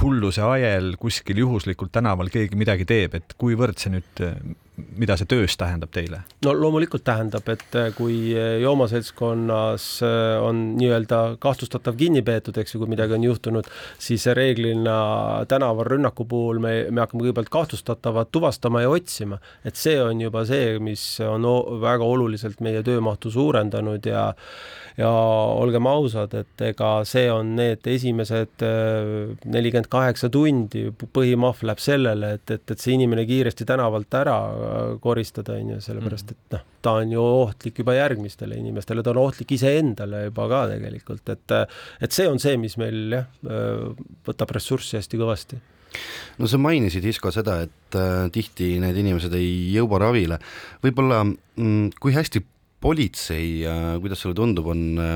hulluse 0.00 0.42
ajel 0.42 0.96
kuskil 0.98 1.38
juhuslikult 1.44 1.92
tänaval 1.94 2.30
keegi 2.34 2.58
midagi 2.58 2.86
teeb, 2.88 3.14
et 3.14 3.36
kuivõrd 3.38 3.78
see 3.78 3.94
nüüd, 3.94 4.24
mida 4.98 5.16
see 5.18 5.28
töös 5.30 5.56
tähendab 5.60 5.92
teile? 5.94 6.22
no 6.44 6.54
loomulikult 6.58 7.04
tähendab, 7.06 7.48
et 7.52 7.76
kui 7.96 8.34
joomaseltskonnas 8.62 9.86
on 10.42 10.62
nii-öelda 10.78 11.20
kahtlustatav 11.42 11.98
kinni 11.98 12.24
peetud, 12.26 12.58
eks 12.58 12.74
ju, 12.74 12.82
kui 12.82 12.90
midagi 12.90 13.16
on 13.16 13.26
juhtunud, 13.28 13.70
siis 14.02 14.26
reeglina 14.36 14.96
tänaval 15.50 15.88
rünnaku 15.94 16.26
puhul 16.28 16.62
me, 16.62 16.74
me 16.90 17.04
hakkame 17.04 17.26
kõigepealt 17.26 17.52
kahtlustatavat 17.54 18.32
tuvastama 18.34 18.84
ja 18.84 18.92
otsima, 18.92 19.40
et 19.64 19.78
see 19.78 19.98
on 20.02 20.22
juba 20.26 20.44
see, 20.48 20.78
mis 20.82 21.04
on 21.24 21.46
väga 21.82 22.06
oluliselt 22.06 22.64
meie 22.64 22.82
töömahtu 22.86 23.30
suurendanud 23.34 24.10
ja 24.10 24.30
ja 24.98 25.10
olgem 25.10 25.86
ausad, 25.90 26.34
et 26.38 26.62
ega 26.68 26.90
see 27.08 27.26
on 27.32 27.54
need 27.58 27.86
esimesed 27.90 28.62
äh, 28.62 29.32
nelikümmend 29.50 29.88
kaheksa 29.90 30.30
tundi, 30.32 30.86
põhimahv 31.14 31.64
läheb 31.66 31.82
sellele, 31.82 32.34
et, 32.38 32.46
et, 32.54 32.62
et 32.70 32.78
see 32.78 32.94
inimene 32.94 33.24
kiiresti 33.26 33.66
tänavalt 33.66 34.14
ära 34.20 34.38
äh, 34.46 34.63
koristada, 35.02 35.58
on 35.58 35.74
ju, 35.74 35.80
sellepärast 35.84 36.32
et 36.34 36.56
noh, 36.56 36.64
ta 36.84 36.96
on 37.00 37.12
ju 37.14 37.22
ohtlik 37.24 37.82
juba 37.82 37.96
järgmistele 37.96 38.58
inimestele, 38.60 39.04
ta 39.04 39.14
on 39.14 39.22
ohtlik 39.24 39.54
iseendale 39.56 40.26
juba 40.28 40.48
ka 40.52 40.64
tegelikult, 40.74 41.28
et 41.34 41.54
et 42.04 42.16
see 42.16 42.26
on 42.30 42.40
see, 42.42 42.56
mis 42.60 42.76
meil 42.80 43.18
jah, 43.18 43.28
äh, 43.48 43.86
võtab 44.26 44.54
ressurssi 44.56 44.98
hästi 45.00 45.20
kõvasti 45.20 45.60
no 46.42 46.48
sa 46.50 46.58
mainisid, 46.58 47.04
Isko, 47.06 47.30
seda, 47.34 47.60
et 47.68 47.98
äh, 47.98 48.26
tihti 48.34 48.74
need 48.82 48.98
inimesed 49.04 49.34
ei 49.38 49.74
jõua 49.76 50.02
ravile. 50.06 50.40
võib-olla 50.82 51.22
mm, 51.26 51.94
kui 52.00 52.16
hästi 52.16 52.42
politsei, 52.84 53.62
kuidas 54.02 54.20
sulle 54.20 54.36
tundub, 54.36 54.66
on 54.68 54.82
äh, 55.00 55.14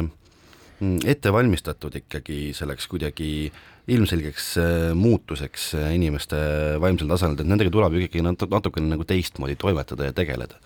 ette 0.80 1.32
valmistatud 1.34 1.96
ikkagi 1.98 2.52
selleks 2.56 2.86
kuidagi 2.90 3.50
ilmselgeks 3.88 4.50
äh, 4.60 4.76
muutuseks 4.98 5.72
äh, 5.78 5.88
inimeste 5.96 6.38
vaimsel 6.82 7.10
tasandil, 7.10 7.44
et 7.44 7.50
nendega 7.50 7.72
tuleb 7.72 7.96
ju 7.96 8.04
ikkagi 8.04 8.24
natukene 8.26 8.92
nagu 8.92 9.06
teistmoodi 9.08 9.56
toimetada 9.60 10.10
ja 10.10 10.16
tegeleda. 10.16 10.60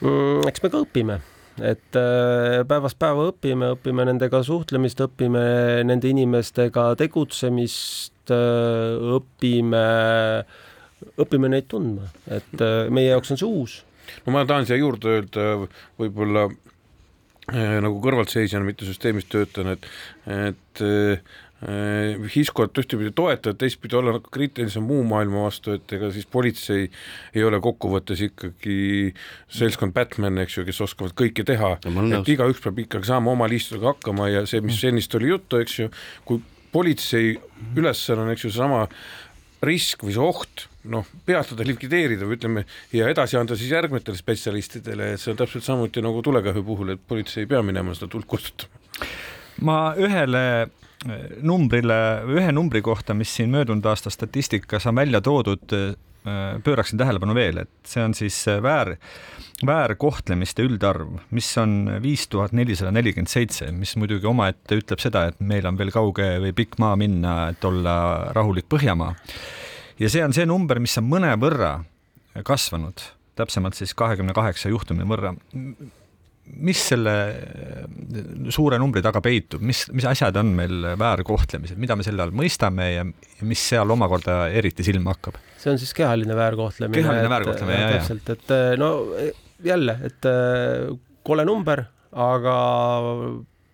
Mm,? 0.00 0.44
eks 0.50 0.64
me 0.64 0.72
ka 0.72 0.82
õpime. 0.84 1.20
Et 1.62 1.94
päevast 2.66 2.98
päeva 2.98 3.28
õpime, 3.30 3.68
õpime 3.76 4.02
nendega 4.08 4.40
suhtlemist, 4.42 4.98
õpime 5.04 5.44
nende 5.86 6.10
inimestega 6.10 6.88
tegutsemist, 6.98 8.26
õpime, 8.26 9.84
õpime 11.22 11.52
neid 11.54 11.68
tundma, 11.70 12.10
et 12.26 12.64
meie 12.90 13.12
jaoks 13.12 13.30
on 13.30 13.38
see 13.38 13.46
uus. 13.46 13.76
No 14.26 14.34
ma 14.34 14.44
tahan 14.48 14.66
siia 14.66 14.80
juurde 14.80 15.12
öelda 15.14 15.46
võib-olla 16.00 16.48
äh, 16.48 16.73
nagu 17.52 17.98
kõrvaltseisjana, 18.04 18.64
mitte 18.64 18.86
süsteemis 18.88 19.26
töötajana, 19.28 19.74
et, 19.76 19.88
et 20.32 20.84
äh, 20.84 21.34
Hiskot 22.34 22.76
ühtepidi 22.76 23.12
toetada, 23.16 23.54
teistpidi 23.56 23.96
olla 23.96 24.12
nagu 24.16 24.32
kriitilisem 24.32 24.84
muu 24.84 25.00
maailma 25.08 25.46
vastu, 25.46 25.76
et 25.78 25.92
ega 25.96 26.10
siis 26.12 26.26
politsei 26.28 26.90
ei 27.32 27.44
ole 27.46 27.60
kokkuvõttes 27.64 28.20
ikkagi 28.26 29.14
seltskond 29.48 29.94
Batman, 29.96 30.42
eks 30.42 30.58
ju, 30.58 30.66
kes 30.68 30.82
oskavad 30.84 31.14
kõike 31.16 31.46
teha, 31.48 31.76
et 31.80 32.32
igaüks 32.34 32.60
peab 32.64 32.82
ikkagi 32.84 33.08
saama 33.08 33.32
oma 33.32 33.48
liistudega 33.48 33.94
hakkama 33.94 34.28
ja 34.32 34.44
see, 34.50 34.60
mis 34.64 34.82
ennist 34.84 35.16
oli 35.16 35.32
juttu, 35.32 35.62
eks 35.62 35.78
ju, 35.78 35.88
kui 36.28 36.42
politsei 36.74 37.32
ülesanne 37.78 38.26
on, 38.26 38.34
eks 38.34 38.44
ju, 38.48 38.52
seesama 38.52 38.84
risk 39.64 40.04
või 40.04 40.18
see 40.18 40.24
oht 40.26 40.68
noh, 40.90 41.08
peatada, 41.26 41.64
likvideerida 41.66 42.28
või 42.28 42.38
ütleme, 42.38 42.64
ja 42.94 43.08
edasi 43.12 43.38
anda 43.40 43.56
siis 43.58 43.72
järgmetele 43.72 44.18
spetsialistidele, 44.18 45.14
et 45.14 45.22
see 45.22 45.32
on 45.32 45.40
täpselt 45.40 45.66
samuti 45.66 46.04
nagu 46.04 46.22
tulekahju 46.24 46.64
puhul, 46.66 46.94
et 46.94 47.04
politsei 47.08 47.44
ei 47.44 47.50
pea 47.50 47.62
minema 47.64 47.96
seda 47.96 48.10
tuld 48.12 48.28
kustutama. 48.30 48.82
ma 49.64 49.78
ühele 50.00 50.44
eh, 50.62 51.28
numbrile, 51.42 52.00
ühe 52.36 52.50
numbri 52.52 52.82
kohta, 52.82 53.14
mis 53.14 53.32
siin 53.36 53.52
möödunud 53.54 53.86
aasta 53.86 54.10
statistikas 54.10 54.86
on 54.90 54.98
välja 54.98 55.20
toodud, 55.24 55.64
eh, 55.72 55.94
pööraksin 56.64 56.98
tähelepanu 56.98 57.34
veel, 57.36 57.64
et 57.64 57.72
see 57.88 58.00
on 58.00 58.14
siis 58.16 58.38
väär, 58.64 58.94
väärkohtlemiste 59.64 60.64
üldarv, 60.64 61.18
mis 61.36 61.50
on 61.60 61.98
viis 62.02 62.24
tuhat 62.32 62.54
nelisada 62.56 62.92
nelikümmend 62.96 63.28
seitse, 63.28 63.68
mis 63.72 63.92
muidugi 64.00 64.26
omaette 64.26 64.80
ütleb 64.80 65.02
seda, 65.04 65.26
et 65.28 65.40
meil 65.44 65.68
on 65.68 65.76
veel 65.76 65.92
kauge 65.92 66.30
või 66.40 66.54
pikk 66.56 66.80
maa 66.80 66.96
minna, 66.96 67.36
et 67.52 67.68
olla 67.68 67.94
rahulik 68.32 68.68
Põhjamaa 68.72 69.12
ja 70.00 70.10
see 70.10 70.24
on 70.24 70.34
see 70.36 70.46
number, 70.48 70.80
mis 70.82 70.96
on 71.00 71.06
mõnevõrra 71.10 71.76
kasvanud, 72.46 73.02
täpsemalt 73.38 73.78
siis 73.78 73.94
kahekümne 73.98 74.34
kaheksa 74.34 74.72
juhtumi 74.72 75.06
võrra. 75.06 75.34
mis 76.44 76.80
selle 76.90 77.12
suure 78.52 78.76
numbri 78.78 79.00
taga 79.02 79.22
peitub, 79.24 79.62
mis, 79.64 79.86
mis 79.96 80.04
asjad 80.04 80.36
on 80.36 80.50
meil 80.58 80.90
väärkohtlemised, 81.00 81.78
mida 81.80 81.96
me 81.96 82.04
selle 82.04 82.20
all 82.26 82.34
mõistame 82.36 82.90
ja, 82.90 83.06
ja 83.38 83.48
mis 83.48 83.62
seal 83.70 83.90
omakorda 83.90 84.50
eriti 84.52 84.84
silma 84.84 85.14
hakkab? 85.14 85.38
see 85.62 85.72
on 85.72 85.80
siis 85.80 85.94
kehaline 85.96 86.36
väärkohtlemine. 86.36 87.00
kehaline 87.00 87.30
väärkohtlemine, 87.32 87.80
jah, 87.80 87.94
jah. 87.94 88.04
täpselt, 88.04 88.28
et 88.34 88.78
no 88.82 88.90
jälle, 89.64 89.96
et 90.04 90.30
kole 91.24 91.46
number, 91.48 91.86
aga 92.12 92.54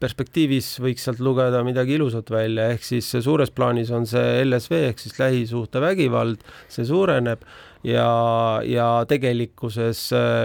perspektiivis 0.01 0.73
võiks 0.83 1.05
sealt 1.07 1.21
lugeda 1.25 1.63
midagi 1.67 1.99
ilusat 1.99 2.31
välja, 2.33 2.71
ehk 2.75 2.87
siis 2.87 3.09
suures 3.21 3.53
plaanis 3.53 3.93
on 3.95 4.07
see 4.09 4.41
LSV 4.45 4.85
ehk 4.91 5.03
siis 5.03 5.19
lähisuhtevägivald, 5.21 6.45
see 6.73 6.89
suureneb 6.89 7.45
ja, 7.87 8.61
ja 8.67 8.89
tegelikkuses, 9.09 10.03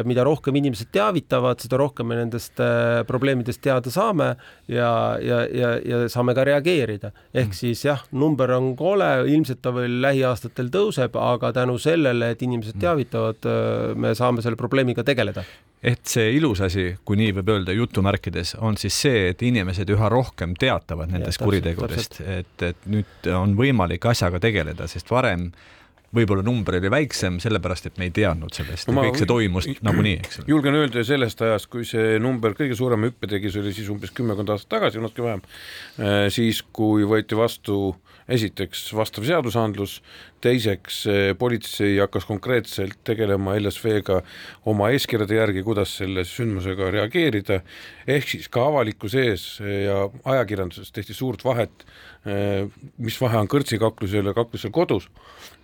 mida 0.07 0.23
rohkem 0.27 0.55
inimesed 0.61 0.91
teavitavad, 0.95 1.59
seda 1.63 1.79
rohkem 1.81 2.09
me 2.09 2.19
nendest 2.19 2.61
äh, 2.63 3.01
probleemidest 3.07 3.61
teada 3.63 3.91
saame 3.91 4.31
ja, 4.71 4.89
ja, 5.21 5.41
ja, 5.51 5.73
ja 5.83 6.01
saame 6.11 6.35
ka 6.37 6.45
reageerida. 6.47 7.11
ehk 7.33 7.51
mm. 7.51 7.59
siis 7.59 7.85
jah, 7.85 8.05
number 8.11 8.55
on 8.55 8.73
kole, 8.79 9.11
ilmselt 9.31 9.61
ta 9.61 9.73
veel 9.75 9.99
lähiaastatel 10.03 10.71
tõuseb, 10.73 11.19
aga 11.19 11.51
tänu 11.55 11.77
sellele, 11.81 12.31
et 12.35 12.41
inimesed 12.41 12.77
mm. 12.77 12.85
teavitavad, 12.87 13.47
äh, 13.51 13.95
me 13.95 14.15
saame 14.15 14.45
selle 14.45 14.59
probleemiga 14.59 15.03
tegeleda 15.03 15.45
et 15.85 16.07
see 16.09 16.31
ilus 16.33 16.63
asi, 16.65 16.87
kui 17.05 17.17
nii 17.19 17.35
võib 17.37 17.49
öelda 17.53 17.73
jutumärkides, 17.75 18.55
on 18.65 18.77
siis 18.79 18.95
see, 19.05 19.27
et 19.29 19.41
inimesed 19.45 19.89
üha 19.93 20.09
rohkem 20.09 20.55
teatavad 20.57 21.11
nendest 21.13 21.37
ja, 21.37 21.45
kuritegudest, 21.45 22.21
et, 22.25 22.63
et 22.65 22.87
nüüd 22.89 23.29
on 23.35 23.53
võimalik 23.59 24.07
asjaga 24.09 24.41
tegeleda, 24.41 24.87
sest 24.89 25.11
varem 25.13 25.51
võib-olla 26.15 26.45
number 26.45 26.79
oli 26.79 26.91
väiksem, 26.93 27.39
sellepärast 27.43 27.89
et 27.89 27.99
me 28.01 28.09
ei 28.09 28.15
teadnud 28.15 28.55
sellest 28.55 28.89
no, 28.89 29.03
kõik 29.03 29.19
see 29.21 29.29
toimus 29.29 29.69
nagunii, 29.87 30.15
eks 30.23 30.41
ole. 30.41 30.49
julgen 30.53 30.79
öelda 30.79 31.03
sellest 31.07 31.43
ajast, 31.45 31.69
kui 31.73 31.85
see 31.87 32.15
number 32.23 32.55
kõige 32.57 32.77
suurema 32.77 33.09
hüppe 33.11 33.29
tegi, 33.31 33.51
see 33.51 33.63
oli 33.63 33.75
siis 33.75 33.91
umbes 33.93 34.15
kümmekond 34.15 34.55
aastat 34.55 34.73
tagasi, 34.77 35.03
natuke 35.03 35.27
vähem, 35.27 35.45
äh, 35.99 36.25
siis 36.33 36.63
kui 36.75 37.07
võeti 37.07 37.37
vastu 37.37 37.95
esiteks 38.31 38.87
vastav 38.97 39.25
seadusandlus, 39.27 39.99
teiseks 40.41 41.03
politsei 41.37 41.97
hakkas 41.99 42.25
konkreetselt 42.25 42.97
tegelema 43.05 43.55
LSV-ga 43.59 44.21
oma 44.69 44.89
eeskirjade 44.93 45.37
järgi, 45.37 45.63
kuidas 45.65 45.93
selle 45.99 46.25
sündmusega 46.27 46.89
reageerida, 46.95 47.61
ehk 48.09 48.29
siis 48.33 48.49
ka 48.51 48.65
avalikkuse 48.71 49.27
ees 49.29 49.45
ja 49.61 50.07
ajakirjanduses 50.33 50.93
tehti 50.95 51.17
suurt 51.17 51.45
vahet, 51.45 51.85
mis 52.25 53.17
vahe 53.21 53.37
on 53.37 53.49
kõrtsikaklusel 53.51 54.31
ja 54.31 54.33
kaklusel 54.33 54.71
kodus, 54.73 55.07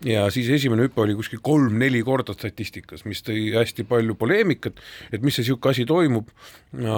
ja 0.06 0.28
siis 0.34 0.50
esimene 0.54 0.86
hüpe 0.86 1.02
oli 1.02 1.16
kuskil 1.18 1.42
kolm-neli 1.42 2.04
korda 2.06 2.36
statistikas, 2.38 3.06
mis 3.10 3.24
tõi 3.26 3.50
hästi 3.56 3.86
palju 3.90 4.16
poleemikat, 4.20 4.78
et 5.10 5.26
mis 5.26 5.34
see 5.38 5.46
niisugune 5.46 5.74
asi 5.74 5.88
toimub, 5.90 6.30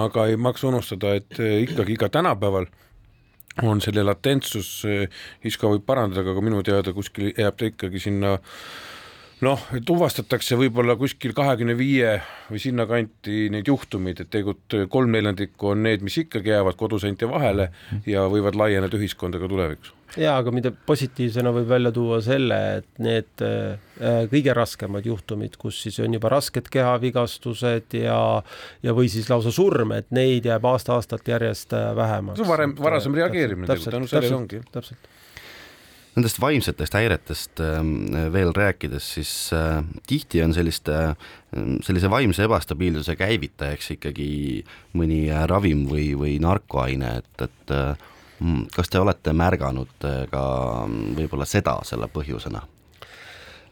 aga 0.04 0.28
ei 0.28 0.36
maksa 0.36 0.68
unustada, 0.68 1.14
et 1.16 1.40
ikkagi 1.40 1.96
ka 2.00 2.10
tänapäeval 2.12 2.68
on 3.62 3.80
selle 3.80 4.02
latentsus, 4.04 4.82
Iska 5.46 5.70
võib 5.70 5.84
parandada, 5.86 6.26
aga 6.34 6.42
minu 6.44 6.62
teada 6.66 6.92
kuskil 6.92 7.30
jääb 7.32 7.56
ta 7.56 7.70
ikkagi 7.70 8.02
sinna 8.02 8.36
noh, 9.44 9.64
tuvastatakse 9.86 10.56
võib-olla 10.58 10.96
kuskil 10.98 11.34
kahekümne 11.36 11.76
viie 11.78 12.16
või 12.50 12.60
sinnakanti 12.62 13.48
neid 13.52 13.68
juhtumeid, 13.68 14.22
et 14.22 14.30
tegelikult 14.32 14.76
kolm 14.92 15.12
neljandikku 15.14 15.72
on 15.72 15.84
need, 15.86 16.04
mis 16.06 16.16
ikkagi 16.24 16.52
jäävad 16.52 16.78
koduseinte 16.80 17.28
vahele 17.30 17.68
ja 18.08 18.24
võivad 18.30 18.56
laieneda 18.58 18.98
ühiskonda 18.98 19.40
ka 19.42 19.48
tulevikus. 19.50 19.92
ja 20.20 20.36
aga 20.38 20.52
mida 20.54 20.70
positiivsena 20.86 21.50
võib 21.54 21.68
välja 21.68 21.92
tuua 21.92 22.20
selle, 22.24 22.60
et 22.80 23.02
need 23.02 23.44
äh, 23.46 24.28
kõige 24.30 24.54
raskemad 24.56 25.06
juhtumid, 25.06 25.58
kus 25.60 25.82
siis 25.86 25.98
on 26.04 26.14
juba 26.14 26.30
rasked 26.32 26.70
kehavigastused 26.70 27.98
ja 28.00 28.20
ja 28.82 28.94
või 28.96 29.10
siis 29.12 29.30
lausa 29.30 29.52
surm, 29.54 29.96
et 29.98 30.10
neid 30.14 30.46
jääb 30.46 30.70
aasta-aastalt 30.70 31.28
järjest 31.28 31.74
äh, 31.74 31.90
vähemaks. 31.96 32.38
see 32.38 32.46
on 32.46 32.54
varem, 32.54 32.78
varasem 32.78 33.20
reageerimine 33.20 33.68
tegelikult, 33.68 33.98
tänu 33.98 34.12
sellele 34.14 34.40
ongi. 34.42 34.64
täpselt 34.72 35.12
Nendest 36.14 36.38
vaimsetest 36.38 36.94
häiretest 36.94 37.60
ähm, 37.64 37.94
veel 38.32 38.52
rääkides, 38.54 39.06
siis 39.16 39.32
äh, 39.52 39.80
tihti 40.06 40.44
on 40.44 40.54
selliste, 40.54 40.98
ähm, 41.56 41.80
sellise 41.82 42.10
vaimse 42.10 42.46
ebastabiilsuse 42.46 43.16
käivitajaks 43.18 43.90
ikkagi 43.96 44.28
mõni 44.94 45.24
äh, 45.32 45.42
ravim 45.50 45.88
või, 45.90 46.12
või 46.18 46.36
narkoaine, 46.42 47.16
et, 47.18 47.48
et 47.48 47.74
äh, 47.74 48.06
mm, 48.38 48.68
kas 48.76 48.94
te 48.94 49.02
olete 49.02 49.34
märganud 49.34 50.06
ka 50.30 50.44
mm, 50.86 51.16
võib-olla 51.18 51.48
seda 51.50 51.80
selle 51.88 52.06
põhjusena? 52.14 52.62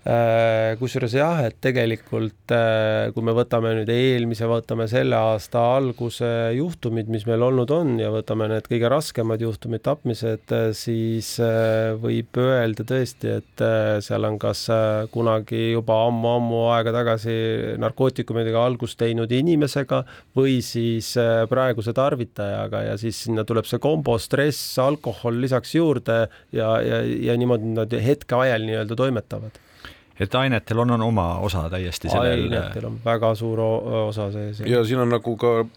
Äh, 0.03 0.75
kusjuures 0.81 1.12
jah, 1.15 1.45
et 1.47 1.61
tegelikult 1.62 2.51
äh, 2.51 3.12
kui 3.15 3.23
me 3.23 3.37
võtame 3.37 3.71
nüüd 3.77 3.91
eelmise, 3.95 4.49
võtame 4.51 4.88
selle 4.91 5.15
aasta 5.15 5.61
alguse 5.77 6.27
juhtumid, 6.57 7.07
mis 7.07 7.23
meil 7.29 7.45
olnud 7.47 7.71
on 7.71 7.93
ja 8.03 8.11
võtame 8.11 8.49
need 8.51 8.67
kõige 8.67 8.91
raskemad 8.91 9.47
juhtumid, 9.47 9.85
tapmised, 9.87 10.43
äh, 10.51 10.73
siis 10.75 11.31
võib 12.03 12.35
öelda 12.35 12.83
tõesti, 12.83 13.37
et 13.38 13.65
seal 14.03 14.27
on 14.27 14.41
kas 14.43 14.65
kunagi 15.15 15.69
juba 15.77 16.03
ammu-ammu 16.09 16.65
aega 16.75 16.99
tagasi 16.99 17.38
narkootikumidega 17.79 18.59
algust 18.59 18.99
teinud 18.99 19.31
inimesega 19.31 20.03
või 20.35 20.59
siis 20.67 21.15
praeguse 21.51 21.95
tarvitajaga 21.95 22.88
ja 22.91 22.99
siis 22.99 23.23
sinna 23.29 23.47
tuleb 23.47 23.71
see 23.71 23.79
kombo 23.79 24.19
stress, 24.19 24.81
alkohol 24.83 25.38
lisaks 25.47 25.79
juurde 25.79 26.25
ja, 26.51 26.79
ja, 26.83 27.05
ja 27.31 27.38
niimoodi 27.38 27.77
nad 27.79 28.01
hetke 28.03 28.43
ajal 28.43 28.67
nii-öelda 28.67 28.99
toimetavad 28.99 29.69
et 30.23 30.35
ainetel 30.39 30.79
on, 30.85 30.95
on 30.97 31.03
oma 31.09 31.27
osa 31.45 31.67
täiesti 31.71 32.11
sellel. 32.13 32.47
ainetel 32.47 32.89
on 32.91 32.99
väga 33.05 33.35
suur 33.39 33.61
osa 33.63 34.31
sees. 34.33 34.63
ja 34.67 34.85
siin 34.85 35.03
on 35.03 35.11
nagu 35.13 35.37
ka 35.41 35.53
äh, 35.61 35.69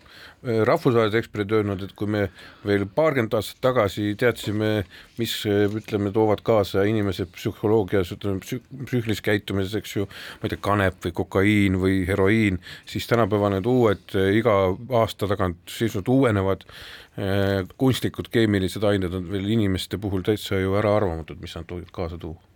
rahvusvahelised 0.45 1.17
eksperdid 1.19 1.53
öelnud, 1.59 1.83
et 1.85 1.93
kui 1.97 2.09
me 2.11 2.27
veel 2.67 2.85
paarkümmend 2.97 3.33
aastat 3.37 3.61
tagasi 3.65 4.13
teadsime, 4.19 4.71
mis 5.19 5.33
ütleme, 5.47 6.11
toovad 6.15 6.43
kaasa 6.45 6.85
inimese 6.89 7.27
psühholoogias, 7.33 8.13
ütleme 8.15 8.43
psüühilises 8.43 9.23
käitumises, 9.25 9.75
eks 9.79 9.95
ju, 9.97 10.07
ma 10.41 10.49
ei 10.49 10.53
tea, 10.53 10.61
kanep 10.69 10.99
või 11.07 11.15
kokaiin 11.21 11.79
või 11.81 12.01
heroiin, 12.07 12.59
siis 12.89 13.09
tänapäeva 13.09 13.53
need 13.55 13.69
uued 13.69 14.17
äh, 14.17 14.31
iga 14.39 14.57
aasta 15.01 15.29
tagant 15.31 15.61
sisuliselt 15.65 16.11
uuenevad 16.13 16.65
äh, 16.65 17.63
kunstlikud 17.81 18.29
keemilised 18.33 18.85
ained 18.85 19.13
on 19.13 19.31
veel 19.31 19.49
inimeste 19.57 20.01
puhul 20.01 20.25
täitsa 20.25 20.61
ju 20.61 20.77
äraarvamatud, 20.81 21.41
mis 21.41 21.57
nad 21.57 21.71
võivad 21.71 21.93
kaasa 21.95 22.21
tuua 22.21 22.54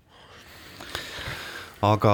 aga 1.81 2.13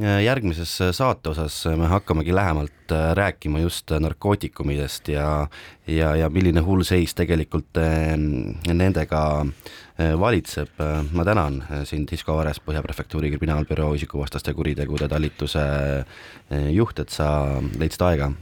äh, 0.00 0.20
järgmises 0.24 0.72
äh, 0.80 0.92
saate 0.94 1.32
osas 1.32 1.56
me 1.78 1.88
hakkamegi 1.90 2.34
lähemalt 2.34 2.92
äh, 2.92 3.12
rääkima 3.18 3.58
just 3.58 3.90
narkootikumidest 3.90 5.08
ja, 5.08 5.46
ja, 5.86 6.14
ja 6.16 6.30
milline 6.30 6.62
hull 6.62 6.84
seis 6.86 7.14
tegelikult 7.14 7.80
nendega 8.74 9.46
valitseb. 10.18 10.70
ma 11.12 11.24
tänan 11.24 11.60
sind, 11.86 12.10
Hisko 12.10 12.34
Vares, 12.36 12.58
Põhja 12.60 12.82
Prefektuuri 12.82 13.30
kriminaalbüroo 13.30 13.92
isikuvastaste 13.94 14.54
kuritegude 14.54 15.08
talituse 15.08 15.62
juht, 16.74 16.98
et 16.98 17.14
sa 17.14 17.60
leidsid 17.78 18.02
aega 18.02 18.32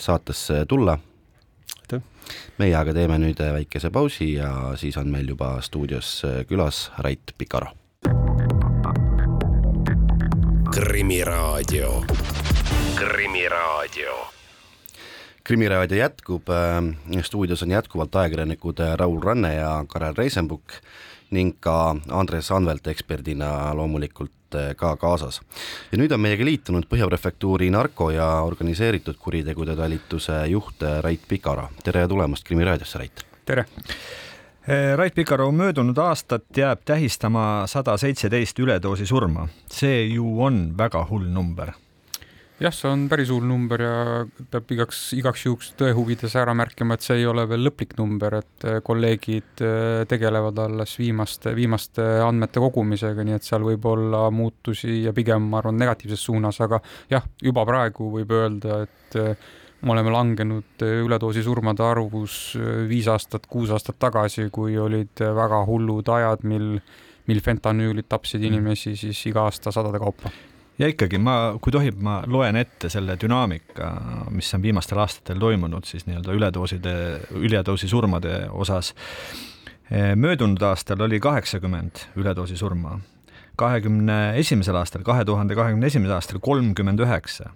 saatesse 0.00 0.64
tulla. 0.68 0.98
meie 2.58 2.74
aga 2.76 2.94
teeme 2.94 3.18
nüüd 3.18 3.44
väikese 3.58 3.90
pausi 3.90 4.32
ja 4.38 4.72
siis 4.76 4.96
on 4.96 5.12
meil 5.12 5.28
juba 5.28 5.60
stuudios 5.60 6.22
külas 6.48 6.90
Rait 6.98 7.36
Pikaro 7.36 7.81
Krimiraadio. 10.72 12.04
krimiraadio. 12.94 14.12
krimiraadio 15.44 15.98
jätkub, 15.98 16.42
äh, 16.48 17.24
stuudios 17.24 17.62
on 17.62 17.70
jätkuvalt 17.70 18.16
ajakirjanikud 18.16 18.80
äh, 18.80 18.96
Raul 18.96 19.20
Ranne 19.20 19.54
ja 19.54 19.84
Karel 19.88 20.14
Reisenbuk 20.16 20.72
ning 21.30 21.56
ka 21.60 21.96
Andres 22.08 22.50
Anvelt 22.50 22.86
eksperdina 22.86 23.74
loomulikult 23.74 24.54
äh, 24.54 24.76
ka 24.76 24.96
kaasas. 24.96 25.40
ja 25.92 25.98
nüüd 25.98 26.12
on 26.12 26.20
meiega 26.20 26.44
liitunud 26.44 26.88
Põhja 26.88 27.08
Prefektuuri 27.08 27.68
narko- 27.70 28.10
ja 28.16 28.40
organiseeritud 28.40 29.20
kuritegude 29.20 29.76
talituse 29.76 30.46
juht 30.46 30.82
Rait 31.00 31.28
Pikara. 31.28 31.68
tere 31.84 32.08
tulemast 32.08 32.48
Krimiraadiosse, 32.48 32.98
Rait! 32.98 33.26
tere! 33.44 33.66
Eh, 34.62 34.96
Rait 34.96 35.14
Pikaru 35.14 35.48
möödunud 35.50 35.98
aastat 35.98 36.44
jääb 36.56 36.84
tähistama 36.86 37.64
sada 37.66 37.96
seitseteist 37.98 38.58
üledoosi 38.62 39.06
surma. 39.06 39.48
see 39.66 40.04
ju 40.14 40.42
on 40.42 40.74
väga 40.78 41.00
hull 41.10 41.24
number. 41.26 41.72
jah, 42.60 42.70
see 42.70 42.88
on 42.88 43.08
päris 43.08 43.32
hull 43.34 43.42
number 43.42 43.82
ja 43.82 44.26
peab 44.50 44.70
igaks, 44.70 45.00
igaks 45.18 45.46
juhuks 45.46 45.72
tõe 45.74 45.90
huvides 45.92 46.36
ära 46.36 46.54
märkima, 46.54 46.94
et 46.94 47.02
see 47.02 47.16
ei 47.16 47.26
ole 47.26 47.48
veel 47.48 47.66
lõplik 47.66 47.96
number, 47.98 48.36
et 48.38 48.64
eh, 48.64 48.78
kolleegid 48.86 49.64
eh, 49.66 50.04
tegelevad 50.06 50.58
alles 50.58 50.94
viimaste, 50.98 51.56
viimaste 51.58 52.06
andmete 52.22 52.62
kogumisega, 52.62 53.24
nii 53.24 53.34
et 53.40 53.48
seal 53.48 53.66
võib 53.66 53.88
olla 53.90 54.28
muutusi 54.30 55.02
ja 55.02 55.12
pigem 55.12 55.50
ma 55.50 55.58
arvan 55.58 55.82
negatiivses 55.82 56.22
suunas, 56.22 56.60
aga 56.60 56.78
jah, 57.10 57.26
juba 57.42 57.66
praegu 57.66 58.12
võib 58.14 58.30
öelda, 58.38 58.84
et 58.86 59.18
me 59.82 59.92
oleme 59.94 60.12
langenud 60.14 60.84
äh, 60.84 61.00
üledoosi 61.06 61.42
surmade 61.42 61.84
arvus 61.84 62.54
äh, 62.58 62.84
viis 62.88 63.08
aastat, 63.10 63.48
kuus 63.50 63.72
aastat 63.74 63.98
tagasi, 64.02 64.48
kui 64.54 64.78
olid 64.78 65.22
äh, 65.22 65.34
väga 65.36 65.64
hullud 65.68 66.08
ajad, 66.08 66.46
mil, 66.48 66.76
mil 67.28 67.42
fentanüülid 67.42 68.08
tapsid 68.10 68.42
mm. 68.42 68.52
inimesi 68.52 68.96
siis 68.98 69.20
iga 69.30 69.46
aasta 69.48 69.74
sadade 69.74 70.00
kaupa 70.02 70.32
ja 70.78 70.88
ikkagi 70.90 71.18
ma, 71.22 71.36
kui 71.62 71.74
tohib, 71.74 71.98
ma 72.02 72.20
loen 72.26 72.56
ette 72.58 72.90
selle 72.92 73.18
dünaamika, 73.20 73.90
mis 74.34 74.50
on 74.56 74.62
viimastel 74.64 75.02
aastatel 75.02 75.40
toimunud 75.42 75.86
siis 75.86 76.06
nii-öelda 76.08 76.36
üledooside, 76.38 76.94
üledoosi 77.42 77.90
surmade 77.90 78.46
osas. 78.50 78.94
möödunud 80.16 80.62
aastal 80.64 81.00
oli 81.04 81.20
kaheksakümmend 81.20 82.06
üledoosi 82.16 82.56
surma, 82.56 82.96
kahekümne 83.60 84.38
esimesel 84.40 84.78
aastal, 84.80 85.04
kahe 85.04 85.24
tuhande 85.28 85.54
kahekümne 85.54 85.86
esimesel 85.86 86.16
aastal 86.16 86.40
kolmkümmend 86.40 87.04
üheksa, 87.04 87.52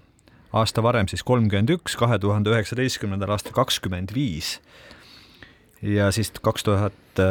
aasta 0.60 0.84
varem 0.84 1.08
siis 1.10 1.24
kolmkümmend 1.26 1.72
üks, 1.76 1.96
kahe 1.98 2.18
tuhande 2.22 2.52
üheksateistkümnendal 2.54 3.36
aastal 3.36 3.56
kakskümmend 3.56 4.14
viis 4.16 4.56
ja 5.84 6.10
siis 6.14 6.32
kaks 6.42 6.64
tuhat 6.66 7.22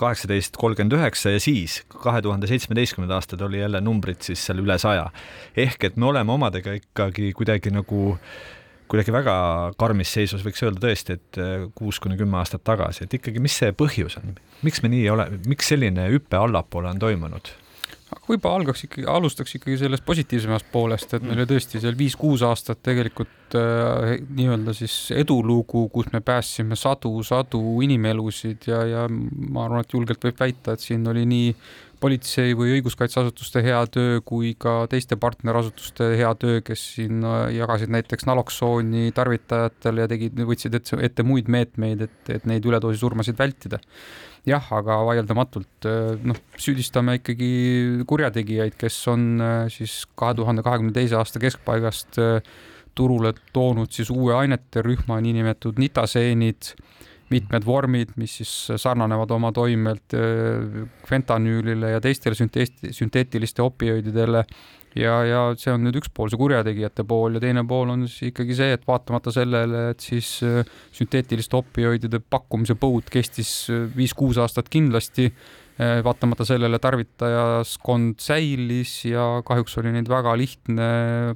kaheksateist 0.00 0.56
kolmkümmend 0.60 0.96
üheksa 0.98 1.32
ja 1.34 1.40
siis 1.40 1.82
kahe 1.92 2.22
tuhande 2.24 2.48
seitsmeteistkümnendal 2.50 3.20
aastal 3.20 3.44
oli 3.46 3.60
jälle 3.60 3.80
numbrid 3.84 4.22
siis 4.24 4.44
seal 4.46 4.62
üle 4.64 4.78
saja. 4.78 5.10
ehk 5.56 5.84
et 5.84 5.96
me 5.96 6.06
oleme 6.06 6.32
omadega 6.32 6.72
ikkagi 6.80 7.32
kuidagi 7.36 7.72
nagu 7.74 8.16
kuidagi 8.88 9.12
väga 9.12 9.36
karmis 9.76 10.12
seisus, 10.16 10.42
võiks 10.44 10.62
öelda 10.64 10.80
tõesti, 10.86 11.18
et 11.18 11.38
kuus 11.76 12.00
kuni 12.00 12.16
kümme 12.16 12.38
aastat 12.40 12.64
tagasi, 12.64 13.04
et 13.04 13.16
ikkagi, 13.18 13.40
mis 13.44 13.56
see 13.60 13.74
põhjus 13.76 14.16
on, 14.20 14.38
miks 14.64 14.80
me 14.82 14.88
nii 14.92 15.08
ole, 15.12 15.26
miks 15.48 15.68
selline 15.74 16.08
hüpe 16.08 16.40
allapoole 16.40 16.94
on 16.94 17.02
toimunud? 17.02 17.52
Aga 18.08 18.24
võib-olla 18.24 18.62
algaks 18.62 18.84
ikkagi, 18.86 19.06
alustaks 19.10 19.56
ikkagi 19.58 19.78
sellest 19.82 20.04
positiivsemast 20.06 20.68
poolest, 20.72 21.12
et 21.16 21.24
meil 21.24 21.42
oli 21.42 21.48
tõesti 21.50 21.80
seal 21.82 21.96
viis-kuus 21.98 22.44
aastat 22.46 22.80
tegelikult 22.86 23.56
äh, 23.58 24.14
nii-öelda 24.24 24.74
siis 24.76 24.94
edulugu, 25.16 25.86
kus 25.92 26.08
me 26.14 26.22
päästsime 26.24 26.78
sadu-sadu 26.78 27.60
inimelusid 27.84 28.70
ja, 28.70 28.84
ja 28.88 29.04
ma 29.08 29.66
arvan, 29.66 29.84
et 29.84 29.92
julgelt 29.96 30.24
võib 30.24 30.40
väita, 30.40 30.76
et 30.76 30.84
siin 30.84 31.04
oli 31.10 31.26
nii 31.28 31.52
politsei 31.98 32.54
või 32.54 32.76
õiguskaitseasutuste 32.76 33.62
hea 33.66 33.80
töö 33.90 34.20
kui 34.26 34.52
ka 34.60 34.84
teiste 34.90 35.18
partnerasutuste 35.18 36.12
hea 36.18 36.30
töö, 36.38 36.62
kes 36.64 36.84
siin 36.94 37.24
äh, 37.26 37.50
jagasid 37.58 37.92
näiteks 37.92 38.28
naloksooni 38.28 39.10
tarvitajatele 39.16 40.06
ja 40.06 40.10
tegid, 40.10 40.38
võtsid 40.48 40.78
ette, 40.78 41.00
ette 41.10 41.26
muid 41.26 41.50
meetmeid, 41.50 42.06
et, 42.08 42.32
et 42.38 42.48
neid 42.48 42.66
üledoosi 42.68 43.02
surmasid 43.02 43.38
vältida 43.38 43.82
jah, 44.48 44.70
aga 44.78 44.98
vaieldamatult 45.08 45.88
äh, 45.88 46.16
noh, 46.26 46.38
süüdistame 46.60 47.18
ikkagi 47.20 47.50
kurjategijaid, 48.08 48.76
kes 48.80 48.96
on 49.12 49.28
äh, 49.44 49.60
siis 49.72 50.02
kahe 50.18 50.36
tuhande 50.38 50.64
kahekümne 50.66 50.94
teise 50.96 51.18
aasta 51.20 51.42
keskpaigast 51.42 52.20
äh, 52.22 52.52
turule 52.98 53.34
toonud 53.54 53.92
siis 53.94 54.10
uue 54.10 54.34
ainete 54.34 54.82
rühma, 54.82 55.20
niinimetatud 55.22 55.78
nitaseenid, 55.78 56.72
mitmed 57.30 57.66
vormid, 57.66 58.14
mis 58.16 58.38
siis 58.40 58.52
sarnanevad 58.80 59.30
oma 59.36 59.50
toimelt 59.52 60.14
fentanüülile 61.08 61.90
ja 61.92 62.00
teistele 62.00 62.36
sünteetiliste 62.38 63.62
opioididele. 63.62 64.44
Ja, 64.96 65.18
ja 65.26 65.40
see 65.58 65.70
on 65.74 65.84
nüüd 65.84 65.98
üks 66.00 66.10
pool, 66.14 66.30
see 66.32 66.40
kurjategijate 66.40 67.04
pool 67.06 67.36
ja 67.36 67.42
teine 67.42 67.62
pool 67.68 67.92
on 67.92 68.06
siis 68.08 68.32
ikkagi 68.32 68.56
see, 68.56 68.72
et 68.74 68.86
vaatamata 68.88 69.32
sellele, 69.34 69.82
et 69.92 70.02
siis 70.02 70.30
äh, 70.46 70.62
sünteetiliste 70.96 71.58
opioidide 71.58 72.22
pakkumise 72.24 72.74
põud 72.80 73.10
kestis 73.12 73.52
äh, 73.70 73.84
viis-kuus 73.94 74.40
aastat 74.40 74.70
kindlasti, 74.72 75.28
äh, 75.28 75.67
vaatamata 75.78 76.42
sellele 76.48 76.78
tarvitajaskond 76.82 78.18
säilis 78.22 78.92
ja 79.06 79.24
kahjuks 79.46 79.78
oli 79.78 79.92
neid 79.94 80.08
väga 80.10 80.32
lihtne 80.38 80.88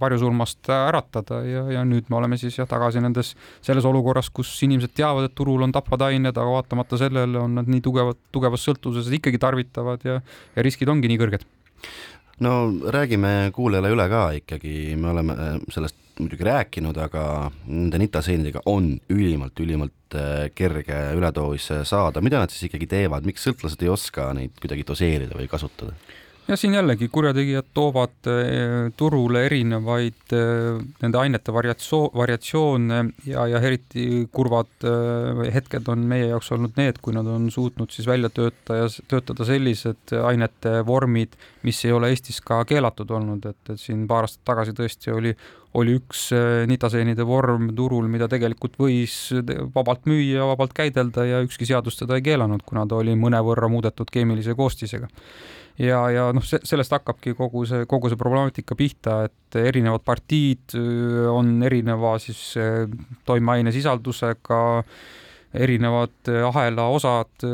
varjusurmast 0.02 0.70
äratada 0.74 1.42
ja, 1.46 1.62
ja 1.76 1.84
nüüd 1.86 2.10
me 2.10 2.18
oleme 2.18 2.38
siis 2.40 2.58
jah, 2.58 2.66
tagasi 2.70 3.02
nendes, 3.04 3.34
selles 3.62 3.86
olukorras, 3.86 4.32
kus 4.34 4.50
inimesed 4.66 4.96
teavad, 4.98 5.28
et 5.28 5.36
turul 5.38 5.62
on 5.62 5.74
tapvad 5.74 6.08
ained, 6.10 6.34
aga 6.34 6.58
vaatamata 6.58 6.98
sellele 7.00 7.38
on 7.38 7.54
nad 7.60 7.70
nii 7.70 7.84
tugevad, 7.84 8.18
tugevas 8.34 8.66
sõltuvuses, 8.66 9.06
et 9.06 9.20
ikkagi 9.20 9.42
tarvitavad 9.42 10.08
ja, 10.08 10.18
ja 10.56 10.66
riskid 10.66 10.90
ongi 10.90 11.10
nii 11.12 11.22
kõrged 11.22 11.46
no 12.40 12.52
räägime 12.92 13.50
kuulajale 13.54 13.92
üle 13.92 14.08
ka 14.08 14.22
ikkagi, 14.38 14.94
me 14.96 15.12
oleme 15.12 15.36
äh, 15.36 15.58
sellest 15.72 15.98
muidugi 16.20 16.44
rääkinud, 16.44 16.98
aga 17.00 17.24
nende 17.66 17.98
nitaseenidega 18.02 18.62
on 18.70 18.94
ülimalt-ülimalt 19.12 20.16
äh, 20.16 20.48
kerge 20.54 20.98
üledoos 21.16 21.70
saada, 21.88 22.20
mida 22.24 22.42
nad 22.42 22.52
siis 22.52 22.68
ikkagi 22.68 22.88
teevad, 22.90 23.26
miks 23.28 23.44
sõltlased 23.46 23.82
ei 23.84 23.92
oska 23.92 24.30
neid 24.36 24.56
kuidagi 24.60 24.86
doseerida 24.88 25.38
või 25.38 25.48
kasutada? 25.50 25.96
Ja 26.52 26.56
siin 26.56 26.74
jällegi 26.74 27.08
kurjategijad 27.08 27.70
toovad 27.74 28.28
eh, 28.28 28.92
turule 28.96 29.46
erinevaid 29.46 30.34
eh, 30.36 30.80
nende 31.00 31.18
ainete 31.18 31.52
variatsioon, 31.54 32.10
variatsioone 32.16 32.98
ja, 33.26 33.46
ja 33.48 33.60
eriti 33.64 34.26
kurvad 34.32 34.84
eh, 34.84 35.40
hetked 35.54 35.88
on 35.88 36.04
meie 36.10 36.28
jaoks 36.28 36.52
olnud 36.52 36.76
need, 36.76 37.00
kui 37.00 37.16
nad 37.16 37.28
on 37.30 37.48
suutnud 37.50 37.94
siis 37.94 38.08
välja 38.10 38.28
töötaja, 38.28 38.90
töötada 39.08 39.46
sellised 39.48 40.12
ainete 40.20 40.82
vormid, 40.86 41.38
mis 41.64 41.80
ei 41.86 41.96
ole 41.96 42.12
Eestis 42.12 42.42
ka 42.44 42.60
keelatud 42.68 43.10
olnud, 43.16 43.48
et, 43.48 43.72
et 43.72 43.80
siin 43.80 44.04
paar 44.10 44.28
aastat 44.28 44.44
tagasi 44.52 44.76
tõesti 44.76 45.14
oli, 45.14 45.32
oli 45.80 45.96
üks 45.96 46.26
nitaseenide 46.68 47.24
vorm 47.24 47.70
turul, 47.76 48.10
mida 48.12 48.28
tegelikult 48.28 48.76
võis 48.76 49.16
vabalt 49.72 50.04
müüa, 50.10 50.44
vabalt 50.52 50.76
käidelda 50.76 51.24
ja 51.24 51.40
ükski 51.46 51.70
seadus 51.70 51.96
seda 52.02 52.20
ei 52.20 52.28
keelanud, 52.28 52.60
kuna 52.68 52.84
ta 52.84 53.00
oli 53.00 53.16
mõnevõrra 53.16 53.72
muudetud 53.72 54.12
keemilise 54.12 54.58
koostisega 54.58 55.08
ja, 55.80 56.00
ja 56.12 56.28
noh, 56.34 56.44
sellest 56.44 56.92
hakkabki 56.96 57.36
kogu 57.38 57.64
see, 57.68 57.86
kogu 57.90 58.10
see 58.10 58.20
problemaatika 58.20 58.76
pihta, 58.78 59.22
et 59.28 59.58
erinevad 59.60 60.04
partiid 60.04 60.76
on 61.32 61.54
erineva 61.64 62.16
siis 62.22 62.56
toimeaine 63.28 63.72
sisaldusega, 63.74 64.62
erinevad 65.52 66.32
ahela 66.48 66.88
osad 66.92 67.48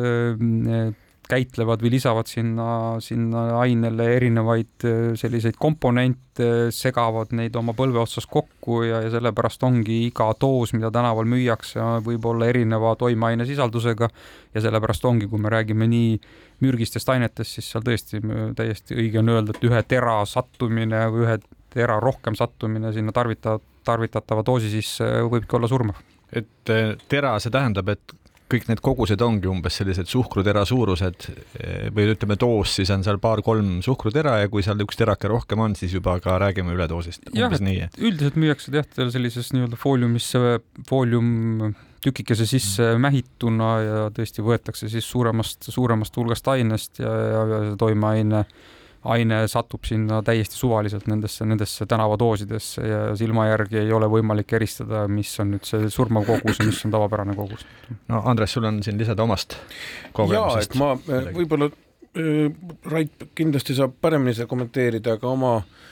käitlevad 1.29 1.83
või 1.85 1.93
lisavad 1.93 2.29
sinna, 2.31 2.69
sinna 3.05 3.45
ainele 3.61 4.07
erinevaid 4.17 4.87
selliseid 5.19 5.59
komponente, 5.61 6.71
segavad 6.75 7.35
neid 7.37 7.57
oma 7.59 7.75
põlve 7.77 8.01
otsas 8.01 8.27
kokku 8.31 8.81
ja, 8.87 9.03
ja 9.05 9.13
sellepärast 9.13 9.63
ongi 9.69 10.01
iga 10.07 10.31
doos, 10.41 10.73
mida 10.77 10.91
tänaval 10.95 11.29
müüakse, 11.29 11.83
võib 12.07 12.27
olla 12.31 12.49
erineva 12.49 12.95
toimeaine 13.01 13.47
sisaldusega 13.49 14.09
ja 14.55 14.65
sellepärast 14.65 15.05
ongi, 15.09 15.29
kui 15.29 15.43
me 15.43 15.53
räägime 15.53 15.89
nii 15.91 16.19
mürgistest 16.65 17.11
ainetest, 17.13 17.59
siis 17.59 17.71
seal 17.73 17.85
tõesti 17.87 18.23
täiesti 18.59 18.97
õige 18.99 19.21
on 19.21 19.35
öelda, 19.35 19.55
et 19.55 19.69
ühe 19.69 19.83
tera 19.89 20.21
sattumine 20.27 21.05
või 21.13 21.27
ühe 21.27 21.39
tera 21.75 21.99
rohkem 22.01 22.37
sattumine 22.39 22.93
sinna 22.97 23.13
tarvita-, 23.15 23.59
tarvitatava 23.87 24.45
doosi 24.47 24.73
sisse 24.73 25.07
võibki 25.29 25.59
olla 25.59 25.69
surmav. 25.71 26.01
Et 26.33 26.73
tera, 27.09 27.37
see 27.41 27.53
tähendab, 27.53 27.89
et 27.93 28.17
kõik 28.49 28.69
need 28.71 28.81
kogused 28.85 29.23
ongi 29.25 29.51
umbes 29.51 29.79
sellised 29.81 30.09
suhkrutera 30.11 30.65
suurused 30.69 31.29
või 31.95 32.07
ütleme, 32.15 32.39
doos 32.41 32.77
siis 32.79 32.93
on 32.95 33.05
seal 33.07 33.21
paar-kolm 33.23 33.79
suhkrutera 33.85 34.39
ja 34.43 34.53
kui 34.53 34.65
seal 34.65 34.81
üks 34.85 34.99
terake 35.01 35.31
rohkem 35.31 35.61
on, 35.65 35.77
siis 35.79 35.95
juba 35.97 36.19
ka 36.25 36.39
räägime 36.41 36.75
üledoosist. 36.77 37.29
jah, 37.37 37.53
et 37.53 38.01
üldiselt 38.01 38.39
müüakse 38.41 38.73
jah, 38.75 38.89
sellises 39.13 39.53
nii-öelda 39.57 39.79
fooliumisse, 39.81 40.59
foolium 40.89 41.77
tükikese 42.05 42.47
sisse 42.47 42.93
mähituna 43.01 43.71
ja 43.83 44.03
tõesti 44.15 44.45
võetakse 44.47 44.89
siis 44.91 45.07
suuremast, 45.09 45.71
suuremast 45.75 46.17
hulgast 46.17 46.49
ainest 46.55 47.03
ja, 47.03 47.11
ja, 47.11 47.47
ja 47.69 47.79
toimeaine 47.81 48.45
äh, 48.45 48.59
aine 49.05 49.43
satub 49.49 49.85
sinna 49.87 50.23
täiesti 50.27 50.57
suvaliselt 50.59 51.07
nendesse, 51.07 51.47
nendesse 51.47 51.87
tänavadoosidesse 51.87 52.87
ja 52.87 53.03
silma 53.17 53.47
järgi 53.47 53.79
ei 53.85 53.93
ole 53.95 54.09
võimalik 54.11 54.53
eristada, 54.59 55.07
mis 55.09 55.33
on 55.41 55.55
nüüd 55.55 55.69
see 55.69 55.91
surmav 55.93 56.27
kogus 56.27 56.59
ja 56.59 56.67
mis 56.67 56.81
on 56.85 56.95
tavapärane 56.95 57.37
kogus. 57.39 57.67
no 58.09 58.23
Andres, 58.27 58.53
sul 58.53 58.67
on 58.69 58.83
siin 58.83 58.99
lisada 58.99 59.23
omast 59.23 59.57
kogemusest? 60.13 60.75
ma 60.81 60.95
võib-olla 60.99 61.71
äh, 61.71 62.49
Rait 62.91 63.29
kindlasti 63.39 63.77
saab 63.79 63.95
paremini 64.01 64.35
seda 64.35 64.51
kommenteerida, 64.51 65.19
aga 65.19 65.31
oma 65.31 65.55
äh, 65.61 65.89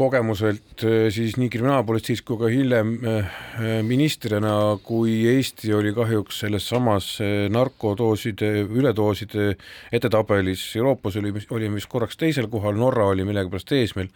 kogemuselt 0.00 0.84
äh, 0.84 1.08
siis 1.12 1.36
nii 1.36 1.50
kriminaalpolitseis 1.52 2.22
kui 2.24 2.38
ka 2.40 2.48
hiljem 2.50 2.92
äh, 3.04 3.18
äh, 3.20 3.72
ministrina, 3.86 4.54
kui 4.84 5.18
Eesti 5.34 5.74
oli 5.76 5.92
kahjuks 5.96 6.40
selles 6.44 6.68
samas 6.70 7.10
narkodooside, 7.52 8.52
üledooside 8.64 9.50
edetabelis, 9.92 10.62
Euroopas 10.80 11.18
oli, 11.20 11.34
olime 11.50 11.80
vist 11.80 11.90
korraks 11.92 12.16
teisel 12.20 12.48
kohal, 12.52 12.78
Norra 12.80 13.10
oli 13.12 13.26
millegipärast 13.28 13.76
ees 13.76 13.96
meil 13.98 14.08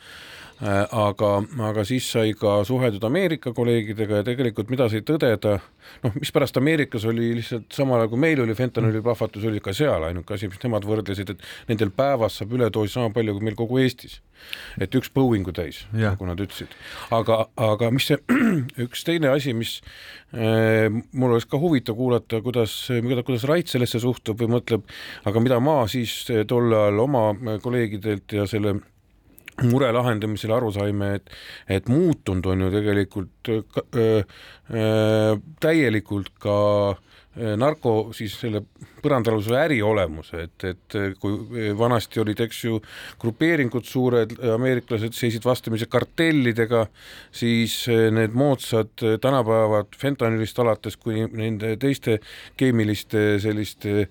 aga, 0.63 1.31
aga 1.69 1.85
siis 1.87 2.07
sai 2.15 2.35
ka 2.39 2.61
suheldud 2.67 3.03
Ameerika 3.05 3.53
kolleegidega 3.55 4.21
ja 4.21 4.27
tegelikult 4.27 4.71
mida 4.71 4.87
sai 4.91 5.03
tõdeda, 5.07 5.57
noh, 6.05 6.15
mispärast 6.15 6.59
Ameerikas 6.61 7.07
oli 7.11 7.33
lihtsalt 7.41 7.75
samal 7.75 8.03
ajal 8.03 8.13
kui 8.13 8.23
meil 8.23 8.43
oli 8.45 8.55
fentanüüli 8.55 9.03
plahvatus, 9.03 9.45
oli 9.51 9.63
ka 9.65 9.75
seal 9.75 10.07
ainuke 10.07 10.37
asi, 10.37 10.49
mis 10.51 10.63
nemad 10.63 10.87
võrdlesid, 10.87 11.35
et 11.35 11.43
nendel 11.71 11.91
päevas 11.95 12.39
saab 12.39 12.55
üledoosi 12.55 12.95
sama 12.95 13.11
palju 13.15 13.35
kui 13.35 13.49
meil 13.49 13.59
kogu 13.59 13.83
Eestis. 13.83 14.21
et 14.79 14.95
üks 14.95 15.09
põuingu 15.15 15.55
täis, 15.57 15.85
nagu 15.93 16.27
nad 16.29 16.41
ütlesid. 16.41 16.73
aga, 17.11 17.47
aga 17.57 17.91
mis 17.91 18.11
see 18.13 18.19
üks 18.87 19.05
teine 19.07 19.35
asi, 19.35 19.55
mis 19.59 19.81
äh, 20.35 20.87
mul 21.13 21.35
oleks 21.35 21.51
ka 21.51 21.59
huvitav 21.59 21.99
kuulata, 21.99 22.43
kuidas, 22.45 22.77
kuidas 23.27 23.49
Rait 23.49 23.69
sellesse 23.69 23.99
suhtub 24.03 24.39
või 24.39 24.55
mõtleb, 24.59 24.87
aga 25.25 25.43
mida 25.43 25.61
ma 25.61 25.83
siis 25.91 26.25
tol 26.47 26.71
ajal 26.71 27.07
oma 27.09 27.31
kolleegidelt 27.63 28.39
ja 28.39 28.47
selle 28.51 28.79
mure 29.63 29.91
lahendamisel 29.95 30.53
aru 30.57 30.73
saime, 30.75 31.15
et, 31.19 31.31
et 31.69 31.89
muutunud 31.89 32.47
on 32.51 32.67
ju 32.67 32.71
tegelikult 32.75 33.51
äh, 33.55 34.25
äh, 34.75 35.35
täielikult 35.63 36.33
ka 36.43 36.57
narko 37.35 38.13
siis 38.15 38.37
selle 38.41 38.63
põrandaaluse 39.05 39.53
äri 39.59 39.81
olemuse, 39.85 40.47
et, 40.47 40.65
et 40.65 40.97
kui 41.21 41.73
vanasti 41.77 42.23
olid, 42.23 42.41
eks 42.47 42.61
ju, 42.65 42.79
grupeeringud 43.21 43.85
suured, 43.85 44.33
ameeriklased 44.55 45.17
seisid 45.17 45.45
vastamisi 45.45 45.89
kartellidega, 45.91 46.87
siis 47.35 47.77
need 48.15 48.37
moodsad 48.37 49.05
tänapäevad 49.23 49.99
fentanülist 50.01 50.59
alates 50.63 50.97
kuni 51.01 51.27
nende 51.37 51.75
teiste 51.81 52.19
keemiliste 52.61 53.25
selliste 53.43 54.07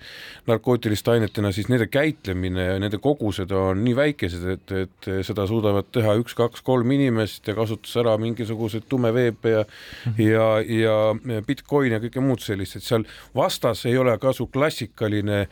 narkootiliste 0.50 1.16
ainetena, 1.16 1.54
siis 1.56 1.72
nende 1.72 1.90
käitlemine 1.92 2.68
ja 2.74 2.78
nende 2.82 3.02
kogused 3.02 3.52
on 3.58 3.82
nii 3.86 3.98
väikesed, 3.98 4.46
et, 4.58 4.76
et 4.86 5.10
seda 5.26 5.48
suudavad 5.50 5.90
teha 5.96 6.16
üks, 6.22 6.38
kaks, 6.38 6.62
kolm 6.66 6.94
inimest 6.94 7.50
ja 7.50 7.58
kasutas 7.58 7.96
ära 8.04 8.16
mingisuguseid 8.22 8.86
tumeveepe 8.92 9.58
ja 9.58 9.66
mm 9.66 10.14
-hmm. 10.14 10.22
ja, 10.30 10.48
ja 10.84 11.42
Bitcoin 11.48 11.98
ja 11.98 12.04
kõike 12.04 12.22
muud 12.22 12.44
sellist, 12.44 12.78
et 12.78 12.86
seal 12.86 13.08
vastas 13.36 13.86
ei 13.86 13.98
ole 13.98 14.18
kasu 14.18 14.48
klassikaline 14.48 15.40
äh, 15.42 15.48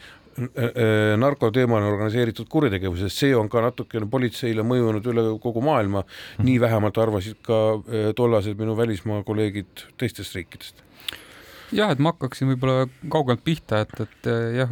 äh, 0.48 1.18
narkoteemane 1.18 1.86
organiseeritud 1.86 2.50
kuritegevus, 2.50 3.00
sest 3.06 3.24
see 3.26 3.36
on 3.36 3.50
ka 3.50 3.64
natukene 3.66 4.10
politseile 4.10 4.66
mõjunud 4.68 5.12
üle 5.14 5.26
kogu 5.42 5.62
maailma 5.62 6.04
-hmm. 6.04 6.46
nii 6.46 6.62
vähemalt 6.62 6.98
arvasid 6.98 7.42
ka 7.42 7.60
äh, 7.74 8.14
tollased 8.16 8.58
minu 8.58 8.78
välismaa 8.78 9.24
kolleegid 9.24 9.88
teistest 9.98 10.36
riikidest 10.36 10.84
jah, 11.76 11.92
et 11.94 12.02
ma 12.04 12.12
hakkaksin 12.14 12.50
võib-olla 12.52 12.86
kaugelt 13.12 13.44
pihta, 13.46 13.82
et, 13.86 13.94
et 14.04 14.30
jah, 14.58 14.72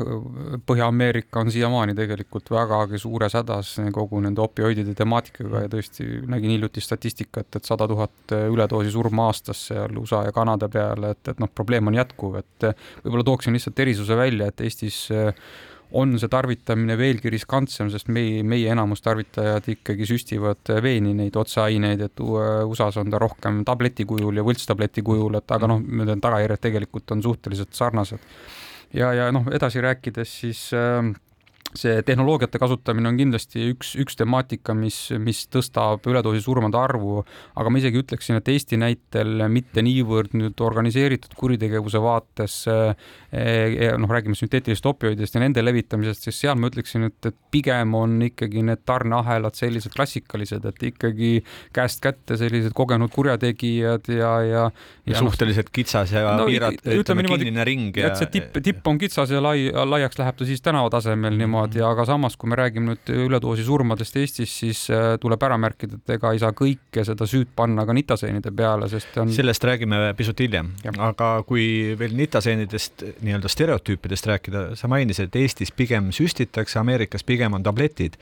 Põhja-Ameerika 0.67 1.43
on 1.43 1.51
siiamaani 1.53 1.95
tegelikult 1.97 2.51
vägagi 2.53 2.99
suures 3.01 3.35
hädas 3.39 3.75
kogu 3.95 4.21
nende 4.23 4.43
opioidide 4.43 4.95
temaatikaga 4.97 5.65
ja 5.65 5.71
tõesti 5.71 6.07
nägin 6.29 6.55
hiljuti 6.55 6.83
statistikat, 6.83 7.49
et 7.55 7.69
sada 7.69 7.87
tuhat 7.89 8.35
üledoosi 8.39 8.93
surma 8.93 9.29
aastas 9.29 9.65
seal 9.69 9.97
USA 10.01 10.25
ja 10.27 10.35
Kanada 10.35 10.69
peale, 10.71 11.13
et, 11.15 11.33
et 11.33 11.41
noh, 11.41 11.51
probleem 11.55 11.91
on 11.91 11.99
jätkuv, 11.99 12.39
et 12.41 12.69
võib-olla 13.03 13.27
tooksin 13.31 13.55
lihtsalt 13.55 13.83
erisuse 13.85 14.19
välja, 14.19 14.49
et 14.51 14.65
Eestis 14.65 15.05
on 15.97 16.17
see 16.21 16.29
tarvitamine 16.29 16.97
veelgi 16.99 17.31
riskantsem, 17.33 17.89
sest 17.89 18.11
meie, 18.13 18.43
meie 18.45 18.69
enamus 18.73 19.01
tarvitajad 19.01 19.69
ikkagi 19.73 20.05
süstivad 20.09 20.73
veeni 20.85 21.15
neid 21.17 21.37
otseaineid, 21.39 22.03
et 22.05 22.21
USA-s 22.21 22.99
on 23.01 23.09
ta 23.09 23.21
rohkem 23.21 23.63
tableti 23.65 24.05
kujul 24.09 24.37
ja 24.37 24.45
võltstableti 24.45 25.03
kujul, 25.05 25.39
et 25.39 25.55
aga 25.55 25.71
noh, 25.71 25.81
need 25.81 26.13
tagajärjed 26.21 26.65
tegelikult 26.67 27.15
on 27.15 27.23
suhteliselt 27.25 27.73
sarnased. 27.73 28.21
ja, 28.93 29.13
ja 29.13 29.31
noh, 29.33 29.49
edasi 29.53 29.81
rääkides 29.81 30.35
siis 30.43 30.67
äh, 30.77 31.09
see 31.77 32.01
tehnoloogiate 32.05 32.59
kasutamine 32.61 33.11
on 33.11 33.17
kindlasti 33.19 33.69
üks, 33.73 33.93
üks 34.01 34.17
temaatika, 34.19 34.73
mis, 34.77 34.97
mis 35.21 35.43
tõstab 35.53 36.05
üledoosi 36.09 36.41
surmade 36.43 36.79
arvu, 36.79 37.23
aga 37.59 37.71
ma 37.71 37.81
isegi 37.81 38.01
ütleksin, 38.01 38.39
et 38.39 38.49
Eesti 38.49 38.79
näitel 38.81 39.45
mitte 39.51 39.83
niivõrd 39.85 40.33
nüüd 40.37 40.63
organiseeritud 40.65 41.35
kuritegevuse 41.37 42.01
vaates 42.01 42.61
eh,, 42.71 43.93
noh, 43.99 44.09
räägime 44.09 44.37
sünteetilistest 44.39 44.89
opioididest 44.89 45.37
ja 45.37 45.43
nende 45.43 45.63
levitamisest, 45.63 46.25
siis 46.27 46.41
seal 46.45 46.57
ma 46.59 46.71
ütleksin, 46.71 47.05
et, 47.09 47.29
et 47.29 47.37
pigem 47.53 47.93
on 47.97 48.17
ikkagi 48.25 48.63
need 48.65 48.81
tarneahelad 48.89 49.57
sellised 49.57 49.93
klassikalised, 49.93 50.65
et 50.65 50.87
ikkagi 50.91 51.31
käest 51.75 52.01
kätte 52.03 52.39
sellised 52.39 52.73
kogenud 52.77 53.13
kurjategijad 53.13 54.09
ja, 54.09 54.33
ja, 54.45 54.65
ja, 55.05 55.13
ja 55.13 55.21
suhteliselt 55.21 55.69
no, 55.69 55.75
kitsas 55.75 56.13
ja 56.15 56.25
no, 56.39 56.49
piirat-, 56.49 56.81
ütleme 56.97 57.25
kinnine 57.29 57.65
ring 57.67 57.97
ja 57.97 58.09
et 58.09 58.19
see 58.19 58.31
tipp, 58.33 58.57
tipp 58.65 58.87
on 58.89 58.99
kitsas 59.01 59.31
ja 59.33 59.41
lai, 59.43 59.69
laiaks 59.69 60.19
läheb 60.19 60.39
ta 60.39 60.47
siis 60.47 60.63
tänava 61.67 61.67
tasemel 61.67 61.67
niimoodi 61.67 61.79
niimoodi, 61.79 61.83
aga 61.85 62.05
samas, 62.05 62.35
kui 62.37 62.49
me 62.49 62.57
räägime 62.57 62.93
nüüd 62.93 63.11
üledoosi 63.27 63.63
surmadest 63.65 64.15
Eestis, 64.19 64.53
siis 64.61 64.89
äh, 64.93 65.17
tuleb 65.21 65.41
ära 65.43 65.57
märkida, 65.57 65.99
et 65.99 66.13
ega 66.15 66.31
ei 66.33 66.39
saa 66.39 66.53
kõike 66.55 67.03
seda 67.05 67.27
süüd 67.27 67.51
panna 67.55 67.85
ka 67.85 67.93
nitaseenide 67.93 68.51
peale, 68.55 68.89
sest 68.89 69.17
on. 69.19 69.31
sellest 69.33 69.63
räägime 69.63 70.13
pisut 70.17 70.39
hiljem, 70.39 70.71
aga 70.97 71.31
kui 71.47 71.95
veel 71.99 72.15
nitaseenidest 72.17 73.05
nii-öelda 73.21 73.51
stereotüüpidest 73.51 74.29
rääkida, 74.29 74.65
sa 74.79 74.91
mainisid, 74.91 75.29
et 75.29 75.39
Eestis 75.43 75.71
pigem 75.71 76.11
süstitakse, 76.15 76.79
Ameerikas 76.79 77.25
pigem 77.27 77.57
on 77.57 77.65
tabletid, 77.65 78.19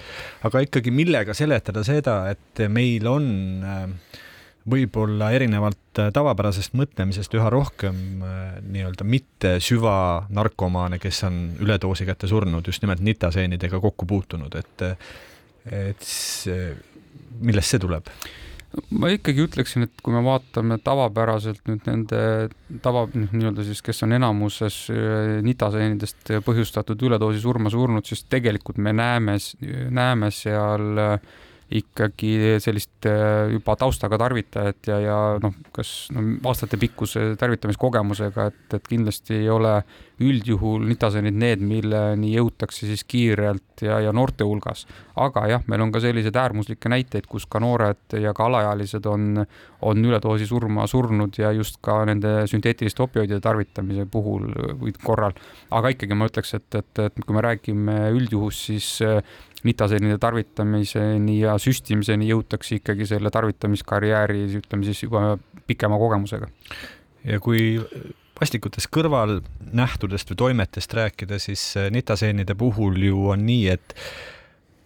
aga 0.48 0.64
ikkagi 0.66 0.94
millega 0.94 1.36
seletada 1.38 1.84
seda, 1.88 2.24
et 2.34 2.66
meil 2.72 3.08
on 3.10 3.28
äh, 3.64 4.24
võib-olla 4.70 5.32
erinevalt 5.36 6.02
äh, 6.02 6.10
tavapärasest 6.16 6.76
mõtlemisest 6.78 7.36
üha 7.38 7.52
rohkem 7.54 8.24
äh, 8.26 8.58
nii-öelda 8.68 9.08
mitte 9.08 9.56
süvanarkomaane, 9.64 11.00
kes 11.04 11.24
on 11.28 11.40
üledoosi 11.64 12.08
kätte 12.08 12.30
surnud, 12.30 12.68
just 12.68 12.84
nimelt 12.84 13.04
nitaseenidega 13.06 13.82
kokku 13.84 14.10
puutunud, 14.10 14.60
et 14.60 14.86
et 15.68 16.04
see, 16.06 16.70
millest 17.44 17.74
see 17.74 17.82
tuleb? 17.84 18.12
ma 18.94 19.10
ikkagi 19.10 19.42
ütleksin, 19.48 19.88
et 19.88 20.04
kui 20.04 20.14
me 20.14 20.22
vaatame 20.26 20.78
tavapäraselt 20.84 21.64
nüüd 21.70 21.88
nende 21.88 22.20
tava, 22.84 23.06
noh, 23.08 23.32
nii-öelda 23.34 23.64
siis, 23.66 23.82
kes 23.86 24.04
on 24.06 24.16
enamuses 24.20 24.84
äh, 24.94 25.38
nitaseenidest 25.48 26.36
põhjustatud 26.46 27.08
üledoosi 27.08 27.42
surma 27.44 27.72
surnud, 27.74 28.06
siis 28.08 28.26
tegelikult 28.30 28.80
me 28.84 28.94
näeme, 28.96 29.38
näeme 29.96 30.32
seal 30.36 31.04
äh, 31.04 31.36
ikkagi 31.68 32.60
sellist 32.64 33.06
äh, 33.10 33.50
juba 33.52 33.76
taustaga 33.76 34.18
tarvitajat 34.22 34.88
ja, 34.88 35.00
ja 35.04 35.18
noh, 35.44 35.56
kas 35.76 36.08
no, 36.16 36.24
aastatepikkuse 36.48 37.34
tarvitamiskogemusega, 37.40 38.46
et, 38.52 38.78
et 38.78 38.88
kindlasti 38.88 39.42
ei 39.42 39.50
ole 39.52 39.82
üldjuhul 40.24 40.86
nitaseenid 40.88 41.36
need, 41.38 41.62
milleni 41.62 42.32
jõutakse 42.32 42.88
siis 42.88 43.04
kiirelt 43.06 43.84
ja, 43.86 44.00
ja 44.02 44.14
noorte 44.16 44.48
hulgas. 44.48 44.86
aga 45.18 45.44
jah, 45.52 45.66
meil 45.68 45.84
on 45.84 45.92
ka 45.92 46.00
selliseid 46.02 46.40
äärmuslikke 46.40 46.90
näiteid, 46.90 47.28
kus 47.30 47.46
ka 47.46 47.60
noored 47.62 48.16
ja 48.18 48.34
ka 48.38 48.48
alaealised 48.48 49.06
on, 49.06 49.44
on 49.86 50.06
üledoosi 50.06 50.48
surma 50.48 50.88
surnud 50.88 51.38
ja 51.38 51.52
just 51.52 51.82
ka 51.86 52.00
nende 52.10 52.48
sünteetiliste 52.50 53.04
opioidide 53.04 53.42
tarvitamise 53.44 54.08
puhul 54.10 54.48
või 54.80 54.96
korral. 55.04 55.36
aga 55.70 55.94
ikkagi 55.94 56.18
ma 56.18 56.32
ütleks, 56.32 56.56
et, 56.58 56.70
et, 56.80 57.04
et 57.10 57.22
kui 57.26 57.36
me 57.36 57.44
räägime 57.44 58.00
üldjuhus, 58.16 58.64
siis 58.72 58.90
nitaseenide 59.68 60.18
tarvitamiseni 60.22 61.40
ja 61.42 61.58
süstimiseni 61.62 62.30
jõutakse 62.32 62.80
ikkagi 62.80 63.08
selle 63.10 63.32
tarvitamiskarjääri, 63.34 64.46
ütleme 64.62 64.88
siis 64.88 65.04
juba 65.04 65.36
pikema 65.68 66.00
kogemusega. 66.00 66.48
ja 67.28 67.40
kui 67.44 67.76
vastikutest 68.40 68.90
kõrvalnähtudest 68.94 70.32
või 70.32 70.42
toimetest 70.44 70.94
rääkida, 70.94 71.40
siis 71.42 71.74
nitaseenide 71.92 72.56
puhul 72.56 73.00
ju 73.02 73.30
on 73.34 73.46
nii, 73.48 73.68
et 73.74 73.96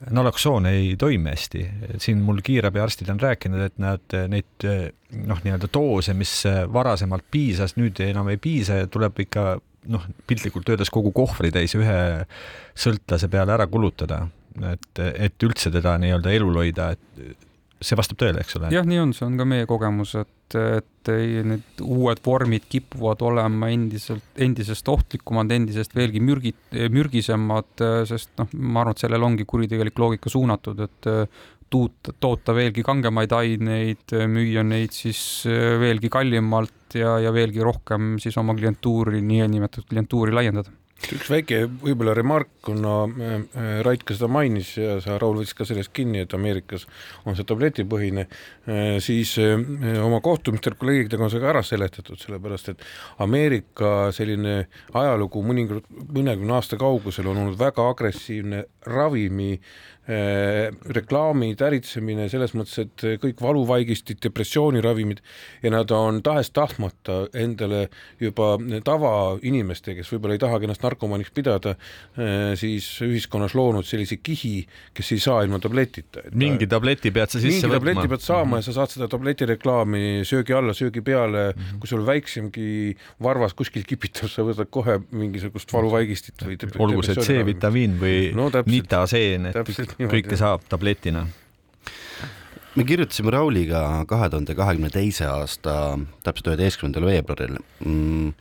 naloksoon 0.10 0.66
ei 0.66 0.96
toimi 0.98 1.30
hästi, 1.30 1.66
siin 2.02 2.22
mul 2.26 2.42
kiirabiarstid 2.44 3.10
on 3.14 3.20
rääkinud, 3.22 3.66
et 3.68 3.78
nad 3.82 4.16
neid 4.32 4.66
noh, 5.28 5.42
nii-öelda 5.44 5.70
doose, 5.74 6.16
mis 6.18 6.34
varasemalt 6.74 7.28
piisas, 7.32 7.76
nüüd 7.78 8.02
enam 8.08 8.32
ei 8.34 8.40
piisa 8.42 8.82
ja 8.82 8.90
tuleb 8.90 9.20
ikka 9.28 9.46
noh, 9.94 10.06
piltlikult 10.28 10.70
öeldes 10.70 10.90
kogu 10.94 11.12
kohvritäis 11.16 11.76
ühe 11.78 12.02
sõltlase 12.78 13.30
peale 13.30 13.54
ära 13.58 13.68
kulutada 13.70 14.24
et, 14.72 14.92
et 15.00 15.48
üldse 15.48 15.72
teda 15.74 15.96
nii-öelda 16.02 16.36
elul 16.36 16.62
hoida, 16.64 16.92
et 16.96 17.48
see 17.82 17.98
vastab 17.98 18.20
tõele, 18.22 18.44
eks 18.44 18.60
ole? 18.60 18.70
jah, 18.74 18.86
nii 18.88 19.00
on, 19.02 19.14
see 19.18 19.26
on 19.26 19.38
ka 19.40 19.46
meie 19.48 19.68
kogemus, 19.70 20.14
et, 20.20 20.58
et 20.58 21.12
need 21.50 21.82
uued 21.82 22.20
vormid 22.26 22.68
kipuvad 22.70 23.24
olema 23.26 23.72
endiselt, 23.74 24.26
endisest 24.42 24.92
ohtlikumad, 24.92 25.52
endisest 25.56 25.96
veelgi 25.98 26.22
mürgi, 26.24 26.54
mürgisemad, 26.94 27.72
sest 28.10 28.36
noh, 28.42 28.52
ma 28.60 28.84
arvan, 28.84 28.98
et 28.98 29.06
sellele 29.06 29.28
ongi 29.32 29.48
kuritegelik 29.50 29.98
loogika 30.02 30.34
suunatud, 30.34 30.84
et 30.86 31.10
tuut-, 31.72 32.14
toota 32.22 32.56
veelgi 32.58 32.86
kangemaid 32.86 33.34
aineid, 33.38 34.14
müüa 34.30 34.66
neid 34.68 34.94
siis 34.96 35.24
veelgi 35.82 36.12
kallimalt 36.14 37.00
ja, 37.00 37.18
ja 37.24 37.34
veelgi 37.34 37.66
rohkem 37.66 38.14
siis 38.22 38.38
oma 38.38 38.54
klientuuri, 38.58 39.24
niinimetatud 39.26 39.90
klientuuri 39.90 40.38
laiendada 40.38 40.81
üks 41.16 41.30
väike 41.32 41.60
võib-olla 41.82 42.14
remark, 42.18 42.50
kuna 42.66 42.94
äh, 43.10 43.34
äh, 43.58 43.70
Rait 43.86 44.04
ka 44.06 44.16
seda 44.16 44.30
mainis 44.32 44.74
ja 44.78 44.98
sa, 45.04 45.18
Raul, 45.22 45.40
võtsid 45.42 45.58
ka 45.58 45.68
sellest 45.68 45.94
kinni, 45.96 46.22
et 46.24 46.34
Ameerikas 46.38 46.86
on 47.26 47.38
see 47.38 47.48
tabletipõhine, 47.48 48.28
äh, 48.70 48.98
siis 49.04 49.34
oma 49.42 50.22
kohtumistel 50.24 50.78
kolleegidega 50.80 51.26
on 51.26 51.34
see 51.34 51.42
ka 51.44 51.52
ära 51.54 51.64
seletatud, 51.66 52.20
sellepärast 52.22 52.74
et 52.74 52.86
Ameerika 53.24 54.12
selline 54.16 54.66
ajalugu 54.98 55.44
mõnikord, 55.46 55.88
mõnekümne 55.90 56.58
aasta 56.58 56.80
kaugusel 56.82 57.32
on 57.32 57.44
olnud 57.46 57.60
väga 57.60 57.88
agressiivne 57.94 58.66
ravimi 58.92 59.56
Äh, 59.56 59.91
reklaamid, 60.08 61.62
äritsemine 61.62 62.26
selles 62.32 62.56
mõttes, 62.58 62.80
et 62.82 63.04
kõik 63.22 63.42
valuvaigistid, 63.42 64.18
depressiooniravimid 64.24 65.22
ja 65.62 65.72
nad 65.72 65.92
on 65.94 66.22
tahes-tahtmata 66.26 67.28
endale 67.38 67.86
juba 68.20 68.56
tavainimeste, 68.86 69.96
kes 69.98 70.10
võib-olla 70.12 70.38
ei 70.38 70.42
tahagi 70.42 70.68
ennast 70.68 70.84
narkomaaniks 70.84 71.34
pidada, 71.36 71.76
äh, 72.18 72.54
siis 72.60 72.88
ühiskonnas 73.06 73.56
loonud 73.58 73.88
sellise 73.88 74.18
kihi, 74.24 74.66
kes 74.98 75.14
ei 75.16 75.22
saa 75.24 75.44
ilma 75.46 75.62
tabletita. 75.62 76.26
mingi 76.34 76.68
tableti 76.68 77.12
pead 77.12 77.30
sa 77.30 77.40
sisse 77.40 77.68
mingi 77.68 77.78
võtma. 77.78 77.80
tableti 77.80 78.12
pead 78.16 78.26
saama 78.26 78.46
mm 78.46 78.52
-hmm. 78.52 78.58
ja 78.58 78.62
sa 78.62 78.74
saad 78.80 78.96
seda 78.96 79.08
tabletireklaami 79.08 80.26
söögi 80.28 80.58
alla, 80.58 80.74
söögi 80.74 81.02
peale 81.02 81.54
mm, 81.54 81.62
-hmm. 81.62 81.80
kui 81.80 81.88
sul 81.88 82.06
väiksemgi 82.06 82.98
varvas 83.22 83.54
kuskil 83.54 83.84
kipitab, 83.88 84.30
sa 84.30 84.44
võtad 84.44 84.70
kohe 84.70 85.00
mingisugust 85.12 85.74
valuvaigistit 85.74 86.42
või 86.42 86.58
olgu 86.80 87.04
see 87.04 87.16
C-vitamiin 87.16 87.98
või 88.02 88.34
no, 88.36 88.50
nitaseen, 88.66 89.46
et 89.46 89.91
kõike 90.14 90.40
saab 90.40 90.66
tabletina. 90.70 91.28
Me 92.76 92.86
kirjutasime 92.88 93.34
Rauliga 93.36 93.82
kahe 94.08 94.30
tuhande 94.32 94.56
kahekümne 94.56 94.92
teise 94.94 95.26
aasta 95.28 95.74
täpselt 96.24 96.54
üheteistkümnendal 96.54 97.10
veebruaril. 97.10 97.58
Mm, 97.84 98.32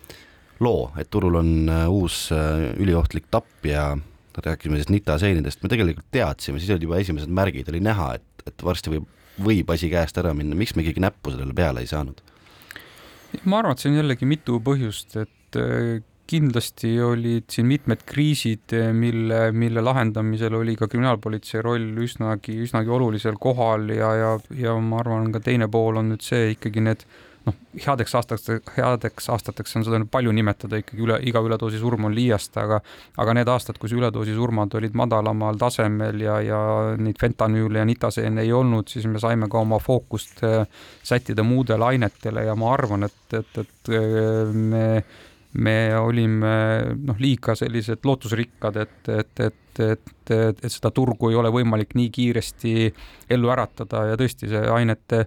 loo, 0.63 0.93
et 1.01 1.11
turul 1.11 1.41
on 1.41 1.51
uus 1.91 2.29
üliohtlik 2.79 3.27
tapp 3.33 3.67
ja 3.67 3.97
rääkisime 4.39 4.77
siis 4.77 4.89
nitaseenidest, 4.89 5.63
me 5.63 5.69
tegelikult 5.69 6.07
teadsime, 6.15 6.61
siis 6.61 6.71
olid 6.71 6.87
juba 6.87 7.01
esimesed 7.01 7.33
märgid, 7.35 7.69
oli 7.73 7.81
näha, 7.85 8.13
et, 8.21 8.45
et 8.47 8.65
varsti 8.65 8.93
võib, 8.95 9.09
võib 9.43 9.73
asi 9.75 9.91
käest 9.93 10.19
ära 10.21 10.33
minna, 10.37 10.59
miks 10.59 10.77
me 10.77 10.85
ikkagi 10.85 11.03
näppu 11.03 11.35
sellele 11.35 11.57
peale 11.57 11.85
ei 11.85 11.91
saanud? 11.91 12.23
ma 13.47 13.61
arvan, 13.61 13.77
et 13.77 13.83
see 13.83 13.93
on 13.93 14.01
jällegi 14.01 14.27
mitu 14.27 14.57
põhjust, 14.67 15.15
et 15.21 15.59
äh, 15.59 16.01
kindlasti 16.31 16.93
olid 17.03 17.49
siin 17.51 17.67
mitmed 17.71 18.05
kriisid, 18.07 18.75
mille, 18.97 19.49
mille 19.53 19.83
lahendamisel 19.83 20.55
oli 20.61 20.77
ka 20.79 20.89
kriminaalpolitsei 20.91 21.63
roll 21.67 21.99
üsnagi, 22.05 22.55
üsnagi 22.67 22.93
olulisel 22.95 23.39
kohal 23.41 23.91
ja, 23.95 24.13
ja, 24.19 24.37
ja 24.57 24.77
ma 24.79 25.03
arvan, 25.03 25.33
ka 25.35 25.43
teine 25.45 25.71
pool 25.73 25.99
on 26.01 26.13
nüüd 26.15 26.25
see 26.25 26.53
ikkagi 26.55 26.85
need 26.87 27.05
noh, 27.47 27.57
headeks 27.87 28.15
aastaks, 28.19 28.51
headeks 28.77 29.29
aastateks 29.33 29.79
on 29.79 29.87
seda 29.87 30.01
nüüd 30.01 30.11
palju 30.13 30.33
nimetada, 30.37 30.81
ikkagi 30.83 31.05
üle, 31.07 31.17
iga 31.29 31.43
üledoosi 31.45 31.81
surm 31.81 32.09
on 32.09 32.15
liiast, 32.17 32.57
aga 32.61 32.81
aga 33.21 33.37
need 33.39 33.51
aastad, 33.53 33.79
kus 33.81 33.95
üledoosi 33.97 34.35
surmad 34.37 34.75
olid 34.79 34.97
madalamal 34.99 35.59
tasemel 35.61 36.21
ja, 36.25 36.41
ja 36.45 36.61
neid 37.01 37.19
fentanüüle 37.21 37.83
ja 37.83 37.89
nitaseene 37.89 38.45
ei 38.45 38.53
olnud, 38.57 38.91
siis 38.93 39.09
me 39.11 39.23
saime 39.23 39.49
ka 39.51 39.65
oma 39.65 39.81
fookust 39.83 40.45
äh, 40.47 40.85
sättida 41.03 41.47
muudele 41.47 41.91
ainetele 41.95 42.47
ja 42.49 42.57
ma 42.59 42.75
arvan, 42.77 43.09
et, 43.09 43.41
et, 43.41 43.65
et 43.65 43.93
äh, 43.97 44.55
me 44.55 44.87
me 45.59 45.97
olime 45.99 46.53
noh, 46.95 47.19
liiga 47.19 47.57
sellised 47.59 48.05
lootusrikkad, 48.07 48.77
et, 48.85 49.09
et, 49.09 49.43
et, 49.47 49.83
et, 49.83 50.33
et, 50.37 50.63
seda 50.71 50.93
turgu 50.95 51.33
ei 51.33 51.39
ole 51.39 51.51
võimalik 51.55 51.97
nii 51.99 52.11
kiiresti 52.15 52.75
ellu 53.35 53.51
äratada 53.51 54.07
ja 54.13 54.21
tõesti 54.21 54.51
see 54.51 54.63
ainete, 54.71 55.25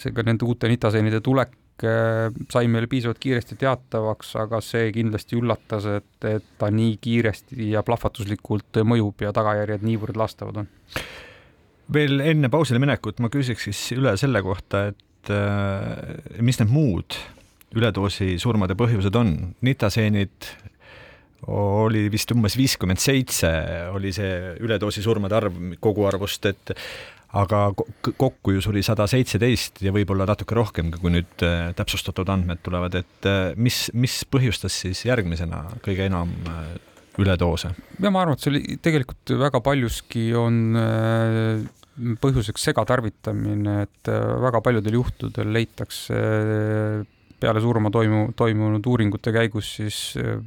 seega 0.00 0.24
nende 0.24 0.48
uute 0.48 0.70
nitaseenide 0.72 1.20
tulek 1.24 1.84
äh, 1.84 2.30
sai 2.52 2.72
meile 2.72 2.88
piisavalt 2.88 3.20
kiiresti 3.20 3.58
teatavaks, 3.60 4.32
aga 4.40 4.62
see 4.64 4.88
kindlasti 4.96 5.36
üllatas, 5.42 5.88
et, 5.98 6.10
et 6.24 6.50
ta 6.56 6.72
nii 6.72 6.96
kiiresti 7.02 7.70
ja 7.74 7.84
plahvatuslikult 7.84 8.80
mõjub 8.88 9.28
ja 9.28 9.36
tagajärjed 9.36 9.84
niivõrd 9.84 10.16
lastavad 10.16 10.64
on. 10.64 10.72
veel 11.92 12.20
enne 12.24 12.48
pausile 12.48 12.80
minekut 12.80 13.20
ma 13.20 13.28
küsiks 13.32 13.68
siis 13.68 13.86
üle 13.98 14.16
selle 14.16 14.40
kohta, 14.42 14.86
et 14.94 15.36
äh, 15.36 16.40
mis 16.40 16.64
need 16.64 16.72
muud 16.72 17.20
üledoosi 17.76 18.36
surmade 18.42 18.76
põhjused 18.78 19.16
on. 19.18 19.34
nitaseenid 19.66 20.50
oli 21.46 22.06
vist 22.10 22.32
umbes 22.32 22.56
viiskümmend 22.58 23.00
seitse, 23.02 23.50
oli 23.94 24.10
see 24.14 24.56
üledoosi 24.64 25.04
surmade 25.04 25.36
arv 25.36 25.58
koguarvust, 25.84 26.48
et 26.48 26.72
aga 27.36 27.60
kokku 28.06 28.54
ju 28.56 28.62
suri 28.64 28.82
sada 28.86 29.06
seitseteist 29.10 29.82
ja 29.84 29.92
võib-olla 29.94 30.26
natuke 30.28 30.56
rohkemgi, 30.56 31.00
kui 31.02 31.12
nüüd 31.12 31.44
äh, 31.44 31.70
täpsustatud 31.76 32.28
andmed 32.32 32.62
tulevad, 32.64 32.96
et 33.02 33.28
äh, 33.28 33.50
mis, 33.60 33.86
mis 33.94 34.20
põhjustas 34.30 34.76
siis 34.84 35.04
järgmisena 35.08 35.64
kõige 35.84 36.06
enam 36.06 36.32
äh, 36.48 36.76
üledoose? 37.20 37.72
ja 38.00 38.12
ma 38.12 38.22
arvan, 38.22 38.38
et 38.38 38.44
see 38.44 38.52
oli 38.54 38.78
tegelikult 38.82 39.34
väga 39.42 39.60
paljuski 39.64 40.28
on 40.38 40.62
põhjuseks 42.22 42.70
segatarvitamine, 42.70 43.76
et 43.86 44.10
väga 44.46 44.60
paljudel 44.64 44.98
juhtudel 44.98 45.52
leitakse 45.56 46.18
peale 47.40 47.60
surma 47.60 47.90
toimu, 47.92 48.30
toimunud 48.36 48.86
uuringute 48.86 49.32
käigus 49.34 49.74
siis 49.78 49.98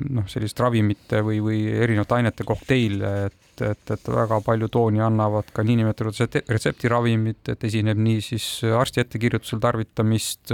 noh, 0.10 0.26
sellist 0.32 0.60
ravimite 0.60 1.22
või, 1.26 1.40
või 1.44 1.62
erinevate 1.70 2.18
ainete 2.18 2.46
kokteile, 2.48 3.12
et, 3.30 3.64
et, 3.66 3.94
et 3.96 4.12
väga 4.14 4.40
palju 4.46 4.70
tooni 4.74 5.04
annavad 5.06 5.52
ka 5.54 5.66
niinimetatud 5.68 6.40
retseptiravimid, 6.50 7.54
et 7.54 7.68
esineb 7.70 8.02
nii 8.02 8.24
siis 8.26 8.48
arsti 8.66 9.04
ettekirjutusel 9.06 9.62
tarvitamist 9.64 10.54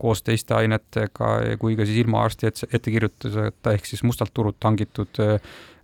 koos 0.00 0.24
teiste 0.26 0.56
ainetega 0.58 1.32
kui 1.60 1.78
ka 1.78 1.86
siis 1.88 2.02
ilma 2.02 2.24
arsti 2.26 2.50
ettekirjutuseta 2.50 3.76
ehk 3.76 3.86
siis 3.86 4.02
mustalt 4.06 4.34
turult 4.34 4.58
hangitud 4.66 5.22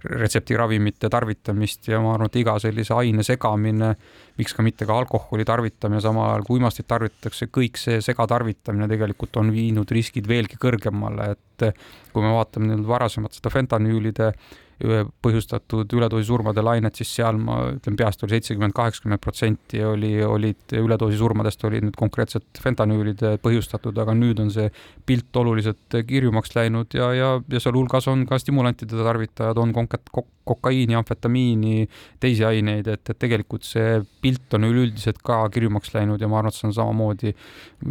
retseptiravimite 0.05 1.09
tarvitamist 1.13 1.89
ja 1.89 2.01
ma 2.03 2.13
arvan, 2.15 2.31
et 2.31 2.39
iga 2.41 2.57
sellise 2.63 2.95
aine 2.97 3.25
segamine, 3.27 3.95
miks 4.39 4.55
ka 4.55 4.65
mitte 4.67 4.87
ka 4.89 4.99
alkoholi 5.01 5.47
tarvitamine, 5.49 6.03
samal 6.05 6.31
ajal 6.31 6.45
kui 6.47 6.61
uimastit 6.61 6.89
tarvitatakse, 6.91 7.49
kõik 7.53 7.81
see 7.81 8.03
segatarvitamine 8.05 8.89
tegelikult 8.93 9.41
on 9.41 9.51
viinud 9.55 9.91
riskid 9.91 10.29
veelgi 10.29 10.61
kõrgemale, 10.61 11.33
et 11.37 11.67
kui 12.13 12.23
me 12.23 12.35
vaatame 12.37 12.75
nüüd 12.75 12.87
varasemat 12.89 13.37
seda 13.39 13.53
fentanüülide 13.53 14.33
põhjustatud 14.77 15.93
üledoosi 15.97 16.27
surmade 16.29 16.61
lainet, 16.65 16.99
siis 16.99 17.15
seal 17.17 17.39
ma 17.41 17.63
ütlen 17.73 17.97
peast 17.97 18.23
oli 18.25 18.35
seitsekümmend, 18.37 18.75
kaheksakümmend 18.77 19.23
protsenti 19.25 19.81
oli, 19.85 20.13
olid 20.25 20.75
üledoosi 20.77 21.17
surmadest 21.17 21.65
olid 21.65 21.87
nüüd 21.87 21.97
konkreetselt 21.97 22.61
fentanüülide 22.61 23.37
põhjustatud, 23.45 23.97
aga 24.03 24.13
nüüd 24.17 24.43
on 24.45 24.53
see 24.53 24.69
pilt 25.09 25.37
oluliselt 25.41 25.97
kirjumaks 26.09 26.53
läinud 26.59 26.93
ja, 26.97 27.09
ja, 27.17 27.31
ja 27.41 27.63
sealhulgas 27.63 28.09
on 28.13 28.27
ka 28.29 28.39
stimulantide 28.43 29.01
tarvitajad, 29.01 29.57
on 29.63 29.73
konkat-, 29.77 30.13
kokaiini, 30.47 30.99
amfetamiini, 31.01 31.89
teisi 32.21 32.45
aineid, 32.45 32.91
et, 32.93 33.15
et 33.15 33.21
tegelikult 33.23 33.65
see 33.65 34.03
pilt 34.23 34.59
on 34.59 34.69
üleüldiselt 34.69 35.23
ka 35.25 35.41
kirjumaks 35.55 35.95
läinud 35.97 36.21
ja 36.21 36.29
ma 36.29 36.43
arvan, 36.43 36.53
et 36.53 36.61
see 36.61 36.69
on 36.69 36.77
samamoodi, 36.77 37.33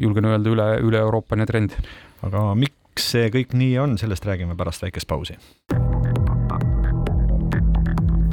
julgen 0.05 0.29
öelda, 0.29 0.53
üle, 0.53 0.69
üle-Euroopaline 0.85 1.49
trend. 1.49 1.79
aga 2.25 2.51
miks 2.59 3.09
see 3.11 3.31
kõik 3.33 3.57
nii 3.57 3.73
on, 3.81 3.97
sellest 4.01 4.29
räägime 4.29 4.57
pärast 4.59 4.85
väikest 4.85 5.09
pausi 5.09 5.39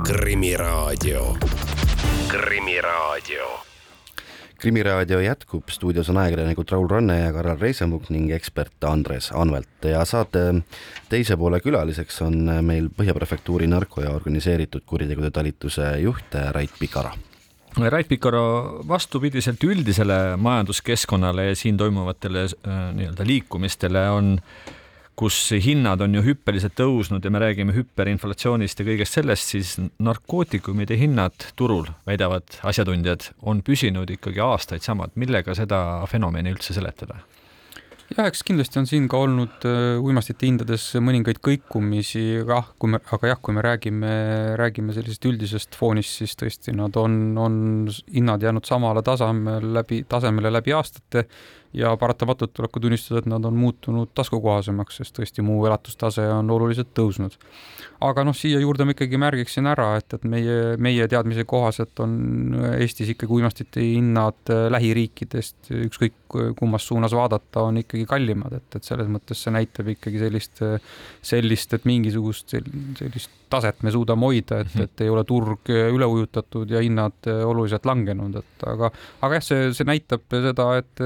Krimiraadio. 0.02 1.36
krimiraadio. 2.28 3.60
krimiraadio 4.58 5.20
jätkub, 5.20 5.68
stuudios 5.70 6.10
on 6.10 6.16
ajakirjanikud 6.16 6.70
Raul 6.70 6.88
Ranne 6.88 7.20
ja 7.20 7.32
Karel 7.32 7.58
Reisemuk 7.60 8.10
ning 8.10 8.30
ekspert 8.30 8.84
Andres 8.84 9.30
Anvelt 9.34 9.84
ja 9.84 10.04
saate 10.04 10.62
teise 11.08 11.36
poole 11.36 11.60
külaliseks 11.60 12.22
on 12.22 12.50
meil 12.62 12.90
Põhja 12.96 13.14
Prefektuuri 13.14 13.66
narko- 13.66 14.02
ja 14.02 14.10
organiseeritud 14.10 14.82
kuritegude 14.86 15.30
talituse 15.30 15.98
juht 16.00 16.34
Rait 16.50 16.74
Pikara 16.78 17.14
Rait 17.78 18.08
Pikaro 18.08 18.82
vastupidiselt 18.88 19.64
üldisele 19.64 20.36
majanduskeskkonnale 20.36 21.46
ja 21.46 21.56
siin 21.56 21.76
toimuvatele 21.76 22.44
äh, 22.44 22.86
nii-öelda 22.94 23.26
liikumistele 23.26 24.08
on 24.10 24.38
äh, 24.38 24.81
kus 25.18 25.36
hinnad 25.64 26.00
on 26.04 26.14
ju 26.16 26.22
hüppeliselt 26.24 26.74
tõusnud 26.78 27.24
ja 27.24 27.32
me 27.32 27.42
räägime 27.42 27.74
hüperinflatsioonist 27.76 28.80
ja 28.80 28.86
kõigest 28.86 29.18
sellest, 29.18 29.52
siis 29.52 29.74
narkootikumide 30.02 30.96
hinnad 30.98 31.50
turul, 31.58 31.90
väidavad 32.08 32.58
asjatundjad, 32.64 33.28
on 33.42 33.60
püsinud 33.66 34.10
ikkagi 34.16 34.40
aastaid 34.42 34.84
samad. 34.84 35.12
millega 35.14 35.54
seda 35.54 36.02
fenomeni 36.10 36.54
üldse 36.54 36.74
seletada? 36.74 37.20
jah, 38.12 38.26
eks 38.28 38.42
kindlasti 38.46 38.80
on 38.80 38.88
siin 38.88 39.06
ka 39.10 39.20
olnud 39.24 39.64
äh, 39.68 40.00
uimastite 40.02 40.46
hindades 40.48 40.84
mõningaid 41.00 41.40
kõikumisi, 41.44 42.42
aga 42.42 42.60
kui 42.80 42.92
me, 42.92 43.00
aga 43.16 43.32
jah, 43.32 43.40
kui 43.40 43.56
me 43.56 43.64
räägime, 43.64 44.12
räägime 44.60 44.96
sellisest 44.96 45.28
üldisest 45.28 45.78
foonist, 45.78 46.20
siis 46.20 46.36
tõesti 46.38 46.74
nad 46.76 46.96
on, 47.00 47.18
on 47.40 47.56
hinnad 48.12 48.44
jäänud 48.44 48.68
samale 48.68 49.04
tasemele 49.06 49.72
läbi, 49.78 50.02
tasemele 50.08 50.52
läbi 50.52 50.76
aastate 50.76 51.26
ja 51.76 51.92
paratamatult 51.96 52.52
tuleb 52.56 52.72
ka 52.72 52.80
tunnistada, 52.82 53.22
et 53.22 53.28
nad 53.30 53.44
on 53.48 53.56
muutunud 53.56 54.10
taskukohasemaks, 54.16 55.00
sest 55.00 55.16
tõesti 55.16 55.44
muu 55.44 55.64
elatustase 55.68 56.24
on 56.34 56.50
oluliselt 56.52 56.92
tõusnud. 56.96 57.36
aga 58.02 58.24
noh, 58.26 58.34
siia 58.36 58.58
juurde 58.60 58.84
ma 58.84 58.96
ikkagi 58.96 59.20
märgiksin 59.20 59.68
ära, 59.70 59.92
et, 60.00 60.16
et 60.16 60.24
meie, 60.28 60.76
meie 60.82 61.06
teadmise 61.08 61.44
kohaselt 61.48 62.00
on 62.02 62.16
Eestis 62.72 63.12
ikkagi 63.14 63.32
uimastite 63.32 63.84
hinnad 63.84 64.52
lähiriikidest, 64.74 65.70
ükskõik 65.86 66.18
kummas 66.58 66.86
suunas 66.88 67.14
vaadata, 67.16 67.66
on 67.68 67.78
ikkagi 67.82 68.04
kallimad, 68.08 68.56
et, 68.58 68.68
et 68.76 68.84
selles 68.88 69.08
mõttes 69.12 69.40
see 69.44 69.54
näitab 69.54 69.92
ikkagi 69.94 70.20
sellist, 70.22 70.64
sellist, 71.22 71.78
et 71.78 71.88
mingisugust 71.88 72.56
sellist 72.56 73.38
taset 73.52 73.82
me 73.84 73.92
suudame 73.92 74.28
hoida, 74.28 74.62
et, 74.64 74.76
et 74.86 75.04
ei 75.04 75.12
ole 75.12 75.24
turg 75.28 75.68
üle 75.72 76.08
ujutatud 76.08 76.70
ja 76.72 76.80
hinnad 76.84 77.28
oluliselt 77.28 77.86
langenud, 77.88 78.38
et 78.40 78.68
aga, 78.68 78.92
aga 79.20 79.38
jah, 79.38 79.48
see, 79.48 79.66
see 79.76 79.88
näitab 79.88 80.24
seda, 80.32 80.68
et 80.80 81.04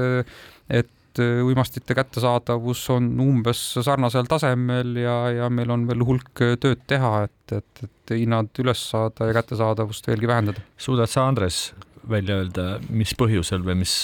et 0.69 1.19
äh, 1.19 1.43
uimastite 1.45 1.95
kättesaadavus 1.95 2.83
on 2.93 3.09
umbes 3.23 3.61
sarnasel 3.85 4.27
tasemel 4.29 4.95
ja, 5.01 5.17
ja 5.31 5.49
meil 5.49 5.71
on 5.73 5.87
veel 5.89 6.03
hulk 6.05 6.43
äh, 6.43 6.55
tööd 6.61 6.83
teha, 6.89 7.27
et, 7.27 7.55
et, 7.59 7.83
et 7.87 8.15
hinnad 8.17 8.51
üles 8.63 8.83
saada 8.91 9.29
ja 9.29 9.37
kättesaadavust 9.39 10.07
veelgi 10.07 10.29
vähendada. 10.29 10.63
suudad 10.77 11.11
sa, 11.11 11.27
Andres, 11.27 11.71
välja 12.09 12.41
öelda, 12.41 12.69
mis 12.89 13.15
põhjusel 13.17 13.65
või 13.65 13.81
mis 13.83 13.97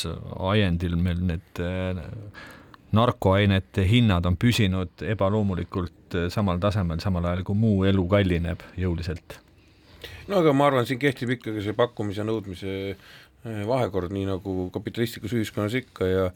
ajendil 0.54 0.98
meil 1.00 1.24
need 1.34 1.64
äh, 1.64 2.02
narkoainete 2.94 3.88
hinnad 3.90 4.26
on 4.30 4.38
püsinud 4.38 5.02
ebaloomulikult 5.16 6.20
samal 6.30 6.60
tasemel, 6.62 7.00
samal 7.02 7.26
ajal 7.26 7.48
kui 7.48 7.58
muu 7.58 7.88
elu 7.90 8.06
kallineb 8.08 8.62
jõuliselt? 8.78 9.40
no 10.28 10.40
aga 10.40 10.54
ma 10.56 10.70
arvan, 10.70 10.86
siin 10.88 11.00
kehtib 11.02 11.32
ikkagi 11.36 11.64
see 11.64 11.76
pakkumise 11.76 12.24
nõudmise 12.28 12.74
Eh, 12.74 12.96
vahekord, 13.44 14.14
nii 14.16 14.28
nagu 14.30 14.70
kapitalistlikus 14.74 15.36
ühiskonnas 15.36 15.76
ikka 15.82 16.08
ja 16.08 16.30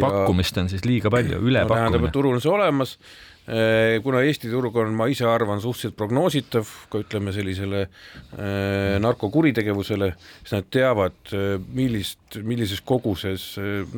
pakkumist 0.00 0.56
on 0.62 0.70
siis 0.72 0.86
liiga 0.86 1.10
palju, 1.12 1.40
ülepakkumine 1.40 1.68
no,. 1.68 1.76
tähendab, 1.76 2.08
et 2.08 2.16
turul 2.16 2.38
on 2.38 2.44
see 2.44 2.52
olemas 2.52 2.96
Äh, 3.42 3.98
kuna 4.04 4.20
Eesti 4.22 4.46
turg 4.52 4.76
on, 4.78 4.92
ma 4.94 5.08
ise 5.10 5.24
arvan, 5.26 5.58
suhteliselt 5.58 5.96
prognoositav, 5.98 6.68
ka 6.92 7.00
ütleme 7.02 7.32
sellisele 7.34 7.80
äh, 7.82 9.00
narkokuritegevusele, 9.02 10.12
siis 10.44 10.52
nad 10.54 10.68
teavad, 10.70 11.16
äh, 11.34 11.56
millist, 11.74 12.36
millises 12.46 12.84
koguses 12.86 13.48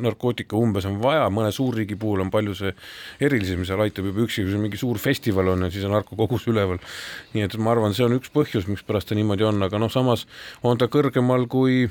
narkootika 0.01 0.57
umbes 0.57 0.87
on 0.89 0.97
vaja, 1.03 1.27
mõne 1.29 1.51
suurriigi 1.53 1.93
puhul 1.93 2.23
on 2.25 2.31
palju 2.33 2.55
see 2.57 2.73
erilisem, 3.21 3.61
seal 3.69 3.85
aitab 3.85 4.09
juba 4.09 4.25
üksi, 4.25 4.47
kui 4.47 4.63
mingi 4.63 4.81
suur 4.81 4.97
festival 4.97 5.53
on 5.53 5.67
ja 5.67 5.69
siis 5.75 5.85
on 5.85 5.93
narkokogus 5.93 6.49
üleval. 6.49 6.81
nii 7.37 7.45
et 7.45 7.59
ma 7.61 7.75
arvan, 7.75 7.93
see 7.93 8.07
on 8.07 8.17
üks 8.17 8.33
põhjus, 8.33 8.65
mikspärast 8.71 9.13
ta 9.13 9.19
niimoodi 9.19 9.45
on, 9.45 9.61
aga 9.69 9.77
noh, 9.77 9.93
samas 9.93 10.25
on 10.65 10.81
ta 10.81 10.89
kõrgemal 10.89 11.45
kui 11.45 11.85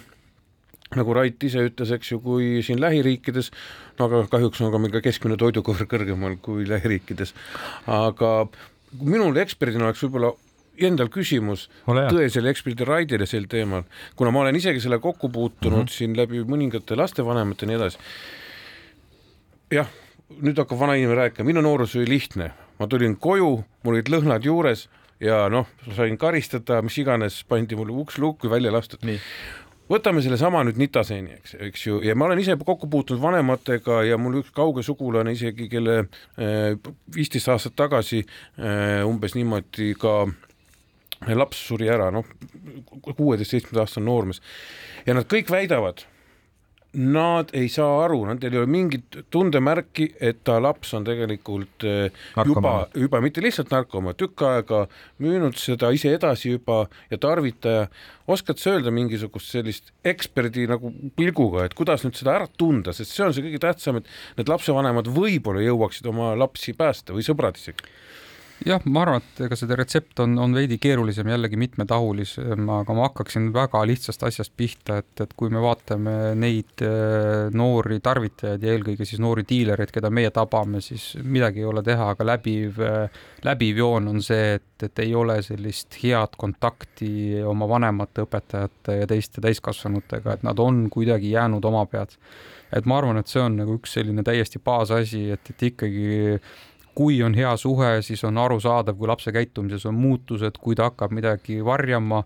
nagu 0.99 1.17
Rait 1.17 1.47
ise 1.47 1.67
ütles, 1.69 1.93
eks 1.95 2.13
ju, 2.13 2.21
kui 2.25 2.63
siin 2.67 2.81
lähiriikides, 2.83 3.51
no 3.99 4.09
aga 4.09 4.25
kahjuks 4.33 4.63
on 4.65 4.73
ka 4.75 4.81
meil 4.83 4.95
ka 4.95 5.03
keskmine 5.05 5.39
toidukõver 5.41 5.89
kõrgemal 5.91 6.39
kui 6.43 6.67
lähiriikides, 6.69 7.35
aga 7.91 8.33
minul 9.03 9.37
eksperdina 9.43 9.89
oleks 9.89 10.05
võib-olla 10.05 10.35
endal 10.83 11.11
küsimus 11.13 11.69
tõelisele 11.87 12.51
eksperdile 12.51 12.89
Raidile 12.89 13.27
sel 13.31 13.47
teemal, 13.51 13.85
kuna 14.19 14.33
ma 14.35 14.43
olen 14.43 14.59
isegi 14.59 14.83
selle 14.83 14.99
kokku 15.03 15.29
puutunud 15.29 15.85
mm 15.85 15.85
-hmm. 15.85 15.97
siin 15.97 16.17
läbi 16.17 16.43
mõningate 16.43 16.97
lastevanemate 16.99 17.65
ja 17.65 17.69
nii 17.69 17.77
edasi. 17.77 17.99
jah, 19.71 19.89
nüüd 20.41 20.59
hakkab 20.59 20.79
vanainimene 20.79 21.15
rääkima, 21.15 21.47
minu 21.47 21.63
noorus 21.63 21.97
oli 21.97 22.09
lihtne, 22.09 22.51
ma 22.79 22.87
tulin 22.87 23.17
koju, 23.17 23.65
mul 23.83 23.95
olid 23.95 24.09
lõhnad 24.09 24.45
juures 24.45 24.89
ja 25.21 25.49
noh, 25.49 25.67
sain 25.97 26.19
karistada, 26.19 26.83
mis 26.83 26.99
iganes, 26.99 27.45
pandi 27.49 27.77
mulle 27.77 27.93
uks 27.93 28.19
lukku, 28.19 28.51
välja 28.51 28.73
lastud 28.73 29.05
võtame 29.91 30.23
sellesama 30.25 30.63
nüüd 30.67 30.79
Nitaseni, 30.81 31.39
eks, 31.41 31.57
eks 31.69 31.87
ju, 31.87 32.01
ja 32.05 32.17
ma 32.19 32.29
olen 32.29 32.41
ise 32.43 32.57
kokku 32.61 32.89
puutunud 32.91 33.23
vanematega 33.23 34.03
ja 34.09 34.19
mul 34.21 34.41
üks 34.41 34.55
kauge 34.55 34.85
sugulane 34.87 35.35
isegi, 35.37 35.69
kelle 35.73 35.99
äh, 36.05 36.73
viisteist 37.15 37.53
aastat 37.53 37.77
tagasi 37.79 38.25
äh, 38.25 39.03
umbes 39.07 39.37
niimoodi 39.37 39.93
ka 40.01 40.25
laps 41.35 41.61
suri 41.69 41.89
ära, 41.89 42.11
noh, 42.13 42.27
kuueteist-seitsmeteist 43.05 43.81
aastane 43.81 44.09
noormees. 44.09 44.43
Ja 45.07 45.15
nad 45.17 45.29
kõik 45.31 45.49
väidavad 45.53 46.05
nad 46.95 47.51
ei 47.57 47.69
saa 47.73 48.05
aru, 48.05 48.21
nendel 48.29 48.55
ei 48.55 48.61
ole 48.63 48.71
mingit 48.71 49.19
tundemärki, 49.33 50.09
et 50.23 50.43
ta 50.47 50.61
laps 50.63 50.95
on 50.95 51.07
tegelikult 51.07 51.87
eh, 51.89 52.09
narkomaan. 52.37 52.87
juba, 52.87 53.03
juba 53.07 53.21
mitte 53.25 53.43
lihtsalt 53.45 53.73
narkomaan, 53.75 54.17
tükk 54.19 54.45
aega 54.49 54.85
müünud 55.25 55.59
seda 55.61 55.91
ise 55.95 56.15
edasi 56.15 56.55
juba 56.55 56.85
ja 57.11 57.19
tarvitaja. 57.21 57.89
oskad 58.27 58.59
sa 58.59 58.77
öelda 58.77 58.91
mingisugust 58.95 59.53
sellist 59.53 59.93
eksperdi 60.05 60.69
nagu 60.71 60.93
pilguga, 61.17 61.67
et 61.67 61.75
kuidas 61.77 62.07
nüüd 62.07 62.17
seda 62.17 62.39
ära 62.39 62.49
tunda, 62.49 62.95
sest 62.97 63.13
see 63.13 63.27
on 63.27 63.35
see 63.37 63.45
kõige 63.45 63.61
tähtsam, 63.67 64.01
et 64.01 64.09
need 64.39 64.49
lapsevanemad 64.49 65.11
võib-olla 65.13 65.65
jõuaksid 65.65 66.09
oma 66.09 66.33
lapsi 66.39 66.73
päästa 66.79 67.17
või 67.17 67.27
sõbrad 67.27 67.61
isegi 67.61 67.93
jah, 68.63 68.83
ma 68.87 69.03
arvan, 69.03 69.23
et 69.23 69.41
ega 69.47 69.57
see 69.59 69.77
retsept 69.77 70.21
on, 70.23 70.37
on 70.41 70.55
veidi 70.57 70.79
keerulisem, 70.83 71.29
jällegi 71.33 71.59
mitmetahulisem, 71.61 72.69
aga 72.77 72.97
ma 72.97 73.09
hakkaksin 73.09 73.51
väga 73.55 73.83
lihtsast 73.89 74.23
asjast 74.29 74.55
pihta, 74.57 75.01
et, 75.03 75.13
et 75.25 75.35
kui 75.37 75.51
me 75.53 75.63
vaatame 75.65 76.15
neid 76.39 76.85
äh, 76.87 77.51
noori 77.55 77.99
tarvitajaid 78.05 78.65
ja 78.65 78.75
eelkõige 78.75 79.07
siis 79.09 79.23
noori 79.23 79.45
diilereid, 79.49 79.93
keda 79.95 80.11
meie 80.15 80.31
tabame, 80.35 80.83
siis 80.85 81.13
midagi 81.23 81.65
ei 81.65 81.69
ole 81.71 81.85
teha, 81.87 82.11
aga 82.15 82.29
läbiv, 82.31 82.81
äh, 82.85 83.21
läbiv 83.47 83.83
joon 83.83 84.11
on 84.15 84.25
see, 84.25 84.57
et, 84.61 84.87
et 84.87 85.05
ei 85.05 85.15
ole 85.19 85.41
sellist 85.45 85.99
head 86.03 86.39
kontakti 86.41 87.43
oma 87.45 87.69
vanemate, 87.71 88.25
õpetajate 88.29 89.01
ja 89.03 89.09
teiste 89.11 89.45
täiskasvanutega, 89.45 90.39
et 90.39 90.47
nad 90.47 90.61
on 90.63 90.87
kuidagi 90.93 91.35
jäänud 91.35 91.65
oma 91.65 91.87
pead. 91.91 92.17
et 92.75 92.87
ma 92.91 92.97
arvan, 92.99 93.21
et 93.21 93.31
see 93.31 93.43
on 93.43 93.55
nagu 93.61 93.77
üks 93.77 93.93
selline 93.95 94.25
täiesti 94.27 94.59
baasasi, 94.59 95.29
et, 95.37 95.51
et 95.53 95.63
ikkagi 95.69 96.39
kui 96.95 97.21
on 97.27 97.35
hea 97.35 97.53
suhe, 97.61 97.99
siis 98.07 98.25
on 98.25 98.39
arusaadav, 98.39 98.97
kui 98.99 99.11
lapse 99.11 99.33
käitumises 99.35 99.87
on 99.91 99.97
muutused, 99.99 100.59
kui 100.63 100.77
ta 100.79 100.89
hakkab 100.91 101.15
midagi 101.17 101.59
varjama, 101.65 102.23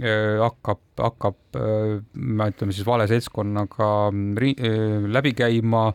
äh, 0.00 0.38
hakkab, 0.42 0.82
hakkab, 1.00 1.38
äh, 1.56 2.48
ütleme 2.48 2.76
siis 2.76 2.86
vale 2.86 3.08
seltskonnaga 3.10 3.90
äh, 4.10 5.06
läbi 5.08 5.34
käima, 5.38 5.90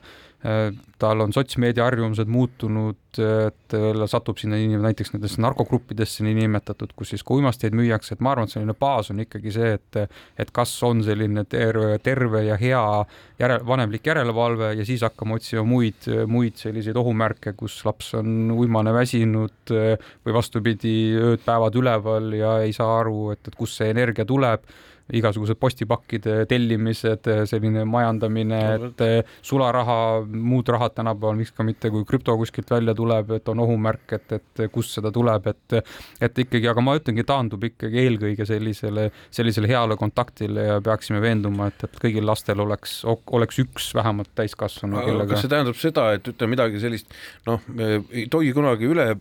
tal 1.00 1.22
on 1.24 1.34
sotsmeedia 1.34 1.84
harjumused 1.84 2.30
muutunud, 2.32 3.20
et 3.20 3.76
satub 4.12 4.38
sinna 4.40 4.58
näiteks 4.84 5.14
nendesse 5.14 5.42
narkogruppidesse 5.44 6.24
niinimetatud, 6.28 6.94
kus 6.96 7.14
siis 7.14 7.24
ka 7.26 7.36
uimasteid 7.36 7.76
müüakse, 7.76 8.16
et 8.16 8.24
ma 8.24 8.34
arvan, 8.34 8.48
et 8.48 8.56
selline 8.56 8.76
baas 8.80 9.12
on 9.12 9.24
ikkagi 9.24 9.54
see, 9.56 9.74
et 9.80 10.00
et 10.40 10.52
kas 10.56 10.72
on 10.88 11.02
selline 11.04 11.46
terve, 11.50 11.98
terve 12.04 12.44
ja 12.46 12.58
hea 12.60 12.84
järe, 13.40 13.60
vanemlik 13.68 14.08
järelevalve 14.08 14.74
ja 14.80 14.88
siis 14.88 15.04
hakkame 15.08 15.40
otsima 15.40 15.64
muid, 15.68 16.10
muid 16.28 16.60
selliseid 16.60 16.98
ohumärke, 17.00 17.56
kus 17.58 17.82
laps 17.88 18.14
on 18.20 18.52
uimane, 18.56 18.94
väsinud 18.96 19.76
või 19.76 20.36
vastupidi, 20.36 20.96
ööd-päevad 21.20 21.80
üleval 21.80 22.36
ja 22.36 22.58
ei 22.64 22.76
saa 22.76 23.00
aru, 23.00 23.32
et, 23.36 23.48
et 23.48 23.56
kust 23.60 23.80
see 23.82 23.92
energia 23.96 24.28
tuleb 24.28 24.68
igasugused 25.14 25.60
postipakkide 25.62 26.46
tellimised, 26.50 27.28
selline 27.46 27.84
majandamine, 27.86 28.62
et 28.76 29.04
sularaha, 29.46 29.98
muud 30.26 30.70
rahad 30.74 30.96
tänapäeval, 30.98 31.38
miks 31.38 31.54
ka 31.54 31.66
mitte, 31.68 31.92
kui 31.94 32.06
krüpto 32.10 32.34
kuskilt 32.40 32.72
välja 32.74 32.96
tuleb, 32.98 33.36
et 33.38 33.52
on 33.54 33.62
ohumärk, 33.62 34.16
et, 34.18 34.36
et 34.40 34.64
kust 34.74 34.98
seda 34.98 35.12
tuleb, 35.14 35.52
et 35.52 35.78
et 36.26 36.42
ikkagi, 36.46 36.66
aga 36.72 36.82
ma 36.82 36.96
ütlengi, 36.98 37.26
taandub 37.28 37.64
ikkagi 37.68 38.02
eelkõige 38.02 38.48
sellisele, 38.50 39.10
sellisele 39.34 39.70
heale 39.70 39.98
kontaktile 40.00 40.66
ja 40.70 40.80
peaksime 40.84 41.22
veenduma, 41.22 41.70
et, 41.70 41.86
et 41.86 42.02
kõigil 42.02 42.26
lastel 42.26 42.64
oleks, 42.66 42.98
oleks 43.06 43.62
üks 43.62 43.92
vähemalt 43.98 44.34
täiskasvanu, 44.38 45.04
kellega 45.06 45.36
kas 45.36 45.46
see 45.46 45.54
tähendab 45.54 45.80
seda, 45.80 46.10
et 46.18 46.34
ütleme 46.34 46.56
midagi 46.56 46.82
sellist, 46.82 47.14
noh, 47.46 47.62
ei 47.78 48.26
tohi 48.32 48.54
kunagi 48.58 48.90
üle 48.90 49.12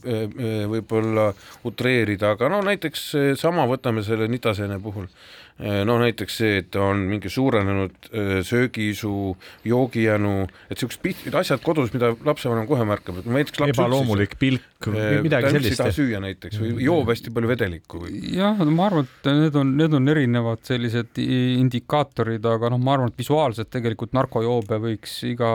võib-olla 0.70 1.30
utreerida, 1.68 2.34
aga 2.38 2.50
no 2.52 2.64
näiteks 2.64 3.10
sama, 3.40 3.68
võtame 3.68 4.04
selle 4.06 4.28
Nitasene 4.32 4.80
puhul 4.82 5.10
noh, 5.58 6.00
näiteks 6.02 6.36
see, 6.40 6.56
et 6.64 6.76
on 6.80 7.04
mingi 7.06 7.30
suurenenud 7.30 8.08
äh, 8.10 8.30
söögiisu, 8.42 9.36
joogijänu, 9.64 10.32
et 10.70 10.80
siuksed 10.82 11.36
asjad 11.38 11.62
kodus, 11.62 11.92
mida 11.94 12.10
lapsevanem 12.26 12.66
kohe 12.66 12.86
märkab, 12.88 13.20
et 13.20 13.28
näiteks 13.30 13.62
laps 13.62 13.74
ebaloomulik 13.76 14.34
pilk, 14.40 14.88
äh, 14.90 15.20
midagi 15.22 15.52
sellist. 15.54 15.76
ta 15.78 15.86
ei 15.86 15.92
taha 15.92 15.96
süüa 16.00 16.22
näiteks 16.24 16.58
või 16.58 16.72
joob 16.82 17.12
hästi 17.12 17.34
palju 17.36 17.52
vedelikku 17.52 18.02
või? 18.02 18.18
jah, 18.34 18.58
ma 18.66 18.88
arvan, 18.88 19.06
et 19.06 19.30
need 19.30 19.60
on, 19.60 19.70
need 19.78 19.94
on 20.00 20.14
erinevad 20.14 20.64
sellised 20.66 21.22
indikaatorid, 21.22 22.50
aga 22.50 22.72
noh, 22.74 22.82
ma 22.82 22.96
arvan, 22.98 23.14
et 23.14 23.22
visuaalselt 23.22 23.70
tegelikult 23.74 24.16
narkojoobe 24.16 24.80
võiks 24.88 25.20
iga, 25.30 25.52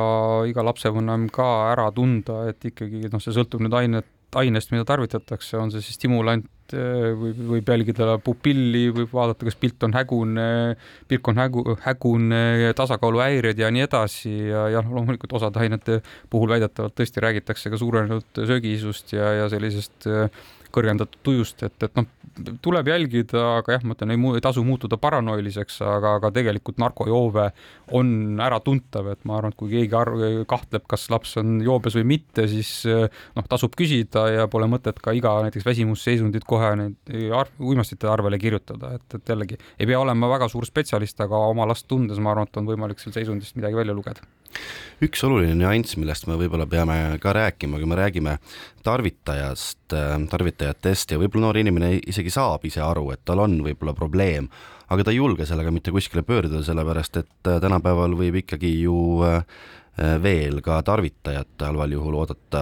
iga 0.47 0.63
lapsevanem 0.69 1.27
ka 1.33 1.49
ära 1.73 1.89
tunda, 1.95 2.45
et 2.53 2.71
ikkagi 2.71 3.11
noh, 3.11 3.19
see 3.19 3.35
sõltub 3.35 3.67
nüüd 3.67 3.75
ainet, 3.83 4.07
ainest, 4.35 4.71
mida 4.71 4.85
tarvitatakse, 4.85 5.57
on 5.57 5.71
see 5.73 5.81
siis 5.81 5.97
stimulant 5.97 6.45
Äh, 6.75 7.13
võib, 7.17 7.39
võib 7.49 7.69
jälgida 7.71 8.17
pupilli, 8.23 8.89
võib 8.93 9.09
vaadata, 9.13 9.47
kas 9.47 9.57
pilt 9.57 9.83
on 9.87 9.95
hägune, 9.95 10.45
pilk 11.09 11.29
on 11.31 11.41
hägu, 11.41 11.63
hägune, 11.85 12.41
tasakaaluhäired 12.77 13.59
ja 13.59 13.71
nii 13.73 13.85
edasi 13.87 14.33
ja, 14.51 14.67
ja 14.75 14.83
loomulikult 14.85 15.33
osade 15.39 15.63
ainete 15.63 15.99
puhul 16.29 16.53
väidetavalt 16.53 16.97
tõesti 16.99 17.23
räägitakse 17.25 17.73
ka 17.73 17.79
suurenenud 17.81 18.43
söögiisust 18.51 19.15
ja, 19.17 19.31
ja 19.41 19.49
sellisest 19.51 20.09
äh, 20.09 20.29
kõrgendatud 20.75 21.21
tujust, 21.25 21.63
et, 21.65 21.75
et 21.85 21.95
noh, 21.97 22.07
tuleb 22.63 22.87
jälgida, 22.87 23.41
aga 23.59 23.75
jah, 23.75 23.85
ma 23.87 23.95
ütlen, 23.95 24.13
ei, 24.13 24.19
ei 24.37 24.43
tasu 24.43 24.63
muutuda 24.65 24.99
paranoiliseks, 25.01 25.79
aga, 25.85 26.15
aga 26.19 26.31
tegelikult 26.35 26.79
narkojoove 26.81 27.47
on 27.97 28.39
äratuntav, 28.45 29.09
et 29.13 29.23
ma 29.27 29.39
arvan, 29.39 29.53
et 29.53 29.59
kui 29.59 29.71
keegi 29.73 29.97
arv, 29.97 30.23
kahtleb, 30.49 30.85
kas 30.89 31.07
laps 31.13 31.35
on 31.41 31.59
joobes 31.65 31.97
või 31.99 32.07
mitte, 32.15 32.47
siis 32.51 32.71
noh, 32.87 33.47
tasub 33.49 33.75
küsida 33.79 34.27
ja 34.33 34.47
pole 34.51 34.69
mõtet 34.71 35.01
ka 35.03 35.13
iga 35.17 35.35
näiteks 35.45 35.67
väsimusseisundit 35.67 36.47
kohe 36.49 36.73
neid 36.79 37.15
arv, 37.35 37.53
uimastite 37.71 38.09
arvele 38.11 38.39
kirjutada, 38.41 38.95
et, 38.99 39.19
et 39.19 39.33
jällegi 39.33 39.59
ei 39.77 39.89
pea 39.89 39.99
olema 39.99 40.31
väga 40.31 40.49
suur 40.51 40.67
spetsialist, 40.69 41.19
aga 41.25 41.47
oma 41.49 41.67
last 41.69 41.89
tundes 41.89 42.21
ma 42.21 42.33
arvan, 42.33 42.49
et 42.49 42.61
on 42.61 42.69
võimalik 42.69 43.01
seal 43.01 43.15
seisundist 43.15 43.57
midagi 43.59 43.79
välja 43.79 43.97
lugeda 43.97 44.25
üks 45.05 45.23
oluline 45.23 45.55
nüanss, 45.55 45.95
millest 45.99 46.27
me 46.27 46.35
võib-olla 46.39 46.67
peame 46.69 46.97
ka 47.23 47.33
rääkima, 47.35 47.79
kui 47.79 47.87
me 47.87 47.97
räägime 47.99 48.35
tarvitajast, 48.83 49.81
äh, 49.95 50.15
tarvitajatest 50.31 51.13
ja 51.13 51.19
võib-olla 51.21 51.47
noor 51.47 51.61
inimene 51.61 51.95
isegi 51.99 52.33
saab 52.33 52.65
ise 52.67 52.83
aru, 52.83 53.09
et 53.15 53.23
tal 53.27 53.43
on 53.45 53.59
võib-olla 53.65 53.95
probleem, 53.97 54.49
aga 54.89 55.05
ta 55.05 55.13
ei 55.13 55.21
julge 55.21 55.47
sellega 55.47 55.71
mitte 55.71 55.93
kuskile 55.95 56.23
pöörduda, 56.27 56.63
sellepärast 56.67 57.21
et 57.23 57.51
äh, 57.51 57.59
tänapäeval 57.63 58.17
võib 58.19 58.41
ikkagi 58.43 58.73
ju 58.83 58.97
äh, 59.27 59.43
veel 60.23 60.61
ka 60.63 60.77
tarvitajat 60.87 61.65
halval 61.67 61.91
juhul 61.91 62.21
oodata 62.21 62.61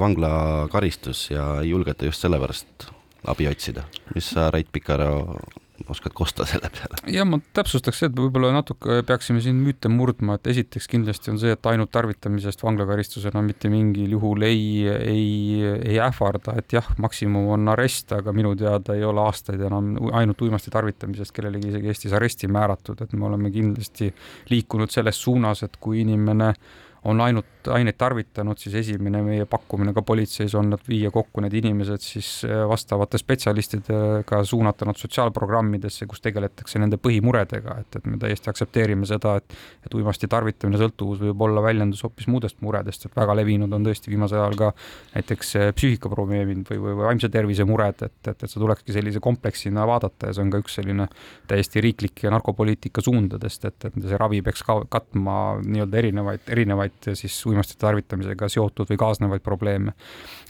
vanglakaristus 0.00 1.26
ja 1.28 1.58
ei 1.60 1.74
julgeta 1.74 2.08
just 2.08 2.24
sellepärast 2.24 2.86
abi 3.28 3.48
otsida. 3.48 3.84
mis 4.14 4.30
sa, 4.32 4.50
Rait 4.50 4.70
Pikar, 4.72 5.04
oskad 5.88 6.12
kosta 6.14 6.46
selle 6.46 6.70
peale? 6.72 6.98
ja 7.12 7.24
ma 7.28 7.38
täpsustaks, 7.56 8.04
et 8.06 8.14
võib-olla 8.16 8.52
natuke 8.54 9.00
peaksime 9.06 9.42
siin 9.44 9.58
müüte 9.62 9.90
murdma, 9.92 10.38
et 10.38 10.46
esiteks 10.52 10.86
kindlasti 10.90 11.32
on 11.32 11.40
see, 11.42 11.54
et 11.56 11.68
ainult 11.70 11.90
tarvitamisest 11.94 12.62
vanglakaristusena 12.64 13.42
mitte 13.44 13.70
mingil 13.72 14.14
juhul 14.16 14.46
ei, 14.46 14.62
ei, 14.86 15.26
ei 15.74 15.98
ähvarda, 16.02 16.56
et 16.60 16.76
jah, 16.76 16.88
maksimum 17.02 17.50
on 17.56 17.74
arest, 17.74 18.14
aga 18.16 18.34
minu 18.36 18.54
teada 18.58 18.96
ei 18.96 19.04
ole 19.06 19.24
aastaid 19.24 19.66
enam 19.66 19.94
ainult 20.12 20.46
uimasti 20.46 20.72
tarvitamisest 20.74 21.34
kellelegi 21.34 21.72
isegi 21.72 21.92
Eestis 21.92 22.14
aresti 22.16 22.50
määratud, 22.50 23.02
et 23.02 23.12
me 23.18 23.26
oleme 23.30 23.50
kindlasti 23.54 24.12
liikunud 24.50 24.94
selles 24.94 25.20
suunas, 25.20 25.64
et 25.66 25.76
kui 25.80 26.04
inimene 26.04 26.52
on 27.10 27.20
ainult 27.20 27.53
aineid 27.72 27.96
tarvitanud, 28.00 28.58
siis 28.60 28.74
esimene 28.82 29.22
meie 29.24 29.48
pakkumine 29.50 29.94
ka 29.96 30.02
politseis 30.06 30.54
on, 30.58 30.72
et 30.76 30.88
viia 30.88 31.10
kokku 31.14 31.44
need 31.44 31.54
inimesed 31.60 32.02
siis 32.04 32.30
vastavate 32.68 33.18
spetsialistidega, 33.20 34.42
suunata 34.44 34.88
nad 34.88 34.98
sotsiaalprogrammidesse, 35.00 36.08
kus 36.10 36.22
tegeletakse 36.24 36.82
nende 36.82 36.98
põhimuredega, 37.02 37.78
et, 37.84 38.00
et 38.00 38.10
me 38.10 38.20
täiesti 38.20 38.50
aktsepteerime 38.52 39.08
seda, 39.08 39.38
et 39.40 39.54
et 39.84 39.94
uimasti 39.96 40.28
tarvitamine, 40.30 40.78
sõltuvus 40.80 41.20
võib 41.20 41.42
olla 41.46 41.62
väljendus 41.64 42.02
hoopis 42.06 42.28
muudest 42.30 42.60
muredest, 42.64 43.06
et 43.06 43.16
väga 43.16 43.36
levinud 43.36 43.72
on 43.76 43.84
tõesti 43.84 44.12
viimasel 44.12 44.40
ajal 44.40 44.56
ka 44.60 44.70
näiteks 45.14 45.52
psüühikaprobleemid 45.76 46.70
või, 46.70 46.80
või, 46.86 46.94
vaimse 47.02 47.28
tervise 47.32 47.66
mured, 47.68 48.00
et, 48.06 48.16
et, 48.24 48.34
et 48.34 48.50
see 48.50 48.60
tulekski 48.60 48.96
sellise 48.96 49.22
kompleksina 49.24 49.86
vaadata 49.88 50.30
ja 50.30 50.36
see 50.36 50.46
on 50.46 50.52
ka 50.54 50.62
üks 50.64 50.78
selline 50.80 51.08
täiesti 51.50 51.82
riiklik 51.84 52.24
narkopoliitika 52.34 53.04
suundadest, 53.04 53.68
et, 53.68 53.88
et 53.90 53.98
see 54.00 54.20
ravi 54.20 54.40
peaks 54.46 54.64
ka 54.66 54.80
katma 54.92 55.38
nii-öelda 55.64 56.00
erinevaid, 56.00 56.48
erinevaid 56.56 57.12
siis 57.12 57.36
uimastite 57.54 57.80
tarvitamisega 57.84 58.50
seotud 58.52 58.90
või 58.90 59.00
kaasnevaid 59.00 59.44
probleeme. 59.44 59.94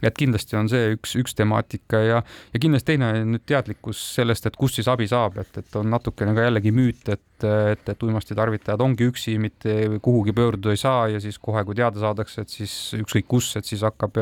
et 0.03 0.17
kindlasti 0.19 0.59
on 0.59 0.69
see 0.73 0.95
üks, 0.97 1.15
üks 1.21 1.37
temaatika 1.39 2.01
ja, 2.03 2.23
ja 2.53 2.61
kindlasti 2.61 2.95
teine 2.95 3.13
nüüd 3.25 3.45
teadlikkus 3.47 4.01
sellest, 4.17 4.47
et 4.49 4.57
kust 4.57 4.81
siis 4.81 4.89
abi 4.91 5.09
saab, 5.11 5.39
et, 5.45 5.63
et 5.63 5.79
on 5.81 5.89
natukene 5.93 6.35
ka 6.35 6.49
jällegi 6.49 6.73
müüt, 6.75 7.09
et 7.09 7.23
et, 7.45 7.85
et, 7.89 8.03
uimastitarvitajad 8.07 8.83
ongi 8.85 9.09
üksi, 9.11 9.37
mitte 9.43 9.75
kuhugi 10.05 10.35
pöörduda 10.37 10.75
ei 10.75 10.81
saa 10.81 11.09
ja 11.13 11.21
siis 11.23 11.39
kohe, 11.43 11.65
kui 11.67 11.77
teada 11.79 12.01
saadakse, 12.03 12.45
et 12.45 12.53
siis 12.53 12.75
ükskõik 12.99 13.29
kus, 13.31 13.51
et 13.61 13.69
siis 13.69 13.85
hakkab 13.87 14.19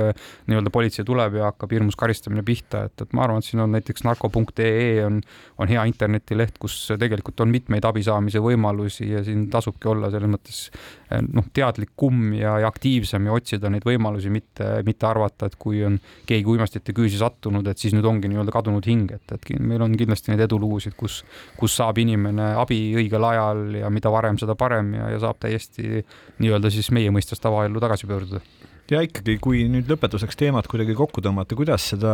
nii-öelda 0.51 0.73
politsei 0.75 1.07
tuleb 1.09 1.39
ja 1.41 1.51
hakkab 1.51 1.75
hirmus 1.77 1.99
karistamine 1.99 2.45
pihta, 2.47 2.87
et, 2.89 3.05
et 3.05 3.17
ma 3.17 3.27
arvan, 3.27 3.43
et 3.43 3.49
siin 3.49 3.63
on 3.65 3.73
näiteks 3.77 4.07
narko.ee 4.09 5.05
on, 5.07 5.21
on 5.63 5.71
hea 5.71 5.85
internetileht, 5.91 6.59
kus 6.63 6.79
tegelikult 7.01 7.45
on 7.45 7.53
mitmeid 7.53 7.87
abi 7.89 8.05
saamise 8.07 8.43
võimalusi 8.43 9.11
ja 9.13 9.25
siin 9.27 9.49
tasubki 9.53 9.91
olla 9.93 10.11
selles 10.13 10.31
mõttes 10.33 10.65
noh, 11.21 11.47
teadlikum 11.55 12.33
ja, 12.37 12.57
ja 12.63 12.71
aktiivsem 12.71 13.27
ja 13.29 13.37
otsida 13.37 13.71
neid 13.73 13.85
võimalusi, 13.87 14.31
mitte, 14.33 14.69
mitte 14.87 15.07
arvata, 15.09 15.49
et 15.49 15.57
kui 15.61 15.83
on 15.87 15.99
keegi 16.29 16.49
uimastite 16.49 16.95
küüsi 16.97 17.21
sattunud, 17.21 17.67
et 17.69 17.79
siis 17.79 17.95
nüüd 17.97 18.07
ongi 18.09 18.31
nii-öelda 18.31 18.55
kadunud 18.55 18.87
hing, 18.89 19.13
et, 19.17 19.35
et 19.35 19.51
meil 19.61 19.85
on 19.85 19.97
kindlasti 19.99 20.33
neid 20.33 20.45
edulugusid, 20.47 20.97
kus, 20.99 21.21
kus 21.59 21.77
saab 21.81 22.01
inimene 22.03 22.53
abi 22.61 22.81
õigel 22.99 23.12
ajal 23.21 23.65
ja 23.83 23.91
mida 23.93 24.13
varem, 24.13 24.39
seda 24.41 24.57
parem 24.59 24.95
ja, 24.97 25.11
ja 25.13 25.21
saab 25.23 25.41
täiesti 25.43 26.05
nii-öelda 26.43 26.71
siis 26.73 26.89
meie 26.95 27.13
mõistes 27.15 27.43
tavaellu 27.43 27.83
tagasi 27.83 28.09
pöörduda. 28.09 28.41
Ja 28.91 29.01
ikkagi, 29.05 29.39
kui 29.41 29.67
nüüd 29.71 29.91
lõpetuseks 29.91 30.37
teemat 30.37 30.67
kuidagi 30.69 30.97
kokku 30.99 31.23
tõmmata, 31.25 31.57
kuidas 31.57 31.85
seda 31.93 32.13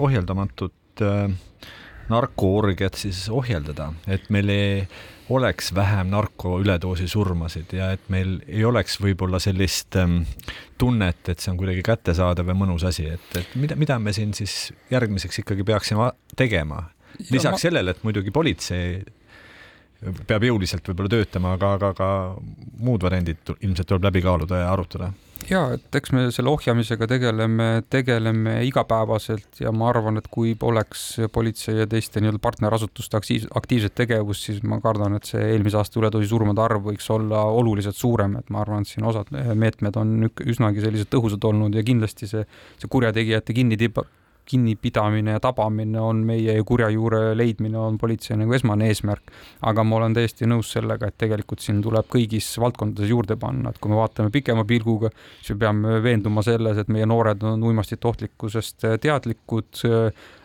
ohjeldamatut 0.00 1.04
äh, 1.04 1.28
narkoorgiat 2.08 2.98
siis 2.98 3.26
ohjeldada, 3.32 3.92
et 4.08 4.28
meil 4.32 4.50
ei 4.52 4.72
oleks 5.28 5.72
vähem 5.76 6.08
narkoüledoosi 6.12 7.08
surmasid 7.08 7.74
ja 7.76 7.90
et 7.92 8.06
meil 8.12 8.38
ei 8.48 8.64
oleks 8.64 8.96
võib-olla 9.02 9.40
sellist 9.42 9.98
ähm, 10.00 10.22
tunnet, 10.80 11.20
et 11.28 11.42
see 11.42 11.52
on 11.52 11.58
kuidagi 11.60 11.84
kättesaadav 11.84 12.48
ja 12.48 12.56
mõnus 12.56 12.86
asi, 12.88 13.04
et, 13.12 13.28
et 13.36 13.56
mida, 13.60 13.76
mida 13.76 13.98
me 14.00 14.14
siin 14.16 14.32
siis 14.36 14.72
järgmiseks 14.92 15.42
ikkagi 15.44 15.66
peaksime 15.68 16.12
tegema? 16.36 16.86
lisaks 17.30 17.58
ma... 17.58 17.60
sellele, 17.60 17.92
et 17.92 18.04
muidugi 18.06 18.32
politsei 18.32 19.02
peab 20.28 20.44
jõuliselt 20.46 20.86
võib-olla 20.86 21.10
töötama, 21.10 21.54
aga, 21.58 21.72
aga 21.78 21.94
ka 21.96 22.10
muud 22.78 23.02
variandid 23.02 23.56
ilmselt 23.58 23.88
tuleb 23.90 24.06
läbi 24.10 24.22
kaaluda 24.22 24.62
ja 24.62 24.68
arutada. 24.72 25.10
Ja 25.46 25.60
et 25.76 25.94
eks 25.94 26.10
me 26.12 26.24
selle 26.34 26.50
ohjamisega 26.50 27.06
tegeleme, 27.08 27.66
tegeleme 27.90 28.56
igapäevaselt 28.66 29.60
ja 29.62 29.70
ma 29.72 29.88
arvan, 29.92 30.18
et 30.18 30.26
kui 30.34 30.56
poleks 30.58 31.04
politsei 31.32 31.78
ja 31.78 31.86
teiste 31.90 32.20
nii-öelda 32.20 32.42
partnerasutuste 32.42 33.20
aktiivset 33.60 33.94
tegevust, 33.96 34.48
siis 34.48 34.60
ma 34.66 34.80
kardan, 34.84 35.16
et 35.16 35.30
see 35.30 35.44
eelmise 35.54 35.78
aasta 35.78 36.02
üledoosi 36.02 36.30
surmade 36.30 36.62
arv 36.62 36.90
võiks 36.90 37.06
olla 37.14 37.44
oluliselt 37.54 37.96
suurem, 37.96 38.36
et 38.42 38.50
ma 38.54 38.64
arvan, 38.64 38.84
et 38.84 38.92
siin 38.92 39.06
osad 39.08 39.30
meetmed 39.32 39.98
on 39.98 40.16
üsnagi 40.26 40.84
sellised 40.84 41.10
tõhusad 41.14 41.46
olnud 41.48 41.78
ja 41.78 41.86
kindlasti 41.86 42.28
see, 42.30 42.44
see 42.82 42.90
kurjategijate 42.90 43.56
kinni 43.56 43.78
kinnipidamine 44.48 45.34
ja 45.36 45.40
tabamine 45.42 46.00
on 46.00 46.22
meie 46.26 46.56
kurja 46.66 46.88
juure 46.92 47.34
leidmine 47.36 47.78
on 47.78 47.98
politsei 48.00 48.38
nagu 48.40 48.54
esmane 48.56 48.88
eesmärk. 48.88 49.32
aga 49.62 49.84
ma 49.84 49.96
olen 49.96 50.16
täiesti 50.16 50.48
nõus 50.48 50.72
sellega, 50.72 51.08
et 51.08 51.18
tegelikult 51.20 51.60
siin 51.64 51.82
tuleb 51.84 52.08
kõigis 52.08 52.48
valdkondades 52.60 53.10
juurde 53.10 53.36
panna, 53.36 53.70
et 53.70 53.78
kui 53.78 53.92
me 53.92 53.98
vaatame 54.00 54.32
pikema 54.34 54.64
pilguga, 54.68 55.10
siis 55.40 55.56
me 55.56 55.60
peame 55.64 56.00
veenduma 56.04 56.44
selles, 56.46 56.78
et 56.80 56.92
meie 56.92 57.06
noored 57.06 57.42
on 57.44 57.62
uimastite 57.70 58.08
ohtlikkusest 58.08 58.88
teadlikud. 59.02 59.84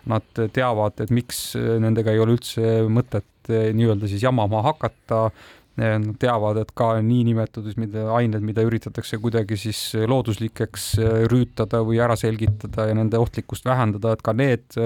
Nad 0.03 0.39
teavad, 0.51 0.97
et 0.99 1.11
miks 1.15 1.53
nendega 1.55 2.11
ei 2.11 2.19
ole 2.19 2.33
üldse 2.35 2.81
mõtet 2.91 3.47
nii-öelda 3.47 4.09
siis 4.11 4.23
jamama 4.25 4.59
hakata 4.65 5.29
Nad 5.73 6.19
teavad, 6.21 6.59
et 6.61 6.69
ka 6.77 6.91
niinimetatud 7.01 7.79
mida 7.81 8.03
ained, 8.13 8.43
mida 8.45 8.61
üritatakse 8.61 9.17
kuidagi 9.17 9.57
siis 9.57 9.79
looduslikeks 10.05 10.87
äh, 11.01 11.15
rüütada 11.31 11.81
või 11.81 11.97
ära 12.03 12.13
selgitada 12.19 12.85
ja 12.91 12.97
nende 12.97 13.17
ohtlikkust 13.17 13.65
vähendada, 13.65 14.13
et 14.13 14.21
ka 14.21 14.35
need 14.37 14.77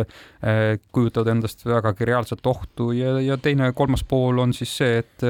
kujutavad 0.95 1.33
endast 1.33 1.65
vägagi 1.67 2.07
reaalset 2.07 2.47
ohtu. 2.47 2.93
Ja, 2.95 3.17
ja 3.19 3.35
teine, 3.41 3.73
kolmas 3.75 4.05
pool 4.07 4.39
on 4.39 4.55
siis 4.55 4.77
see, 4.79 5.01
et 5.03 5.25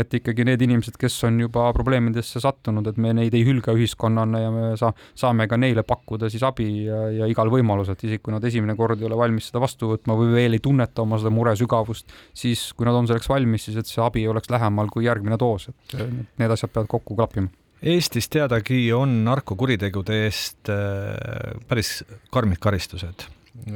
et 0.00 0.14
ikkagi 0.16 0.46
need 0.48 0.62
inimesed, 0.64 0.96
kes 1.00 1.18
on 1.28 1.40
juba 1.42 1.66
probleemidesse 1.76 2.40
sattunud, 2.42 2.86
et 2.88 2.98
me 3.02 3.12
neid 3.16 3.34
ei 3.36 3.44
hülga 3.46 3.74
ühiskonnana 3.76 4.40
ja 4.40 4.52
me 4.54 4.64
saa, 4.80 4.92
saame 5.18 5.48
ka 5.50 5.58
neile 5.60 5.84
pakkuda 5.86 6.30
siis 6.32 6.44
abi 6.46 6.68
ja, 6.86 7.02
ja 7.12 7.28
igal 7.30 7.50
võimalusel, 7.52 7.96
et 7.96 8.04
isegi 8.08 8.22
kui 8.24 8.34
nad 8.34 8.44
esimene 8.48 8.76
kord 8.78 9.00
ei 9.02 9.08
ole 9.08 9.18
valmis 9.20 9.50
seda 9.50 9.62
vastu 9.62 9.92
võtma 9.92 10.16
või 10.18 10.32
veel 10.36 10.56
ei 10.56 10.62
tunneta 10.64 11.04
oma 11.04 11.18
seda 11.20 11.32
mure 11.34 11.54
sügavust, 11.58 12.12
siis 12.36 12.70
kui 12.76 12.88
nad 12.88 12.96
on 12.96 13.10
selleks 13.10 13.28
valmis, 13.28 13.66
siis 13.68 13.80
et 13.82 13.90
see 13.90 14.02
abi 14.04 14.24
oleks 14.28 14.50
lähemal 14.52 14.88
kui 14.92 15.04
järgmine 15.08 15.40
doos, 15.40 15.68
et 15.68 15.98
need 16.40 16.56
asjad 16.56 16.72
peavad 16.72 16.90
kokku 16.92 17.18
klappima. 17.18 17.52
Eestis 17.82 18.28
teadagi 18.30 18.84
on 18.94 19.24
narkokuritegude 19.26 20.20
eest 20.28 20.70
äh, 20.70 21.56
päris 21.66 22.04
karmid 22.30 22.60
karistused. 22.62 23.26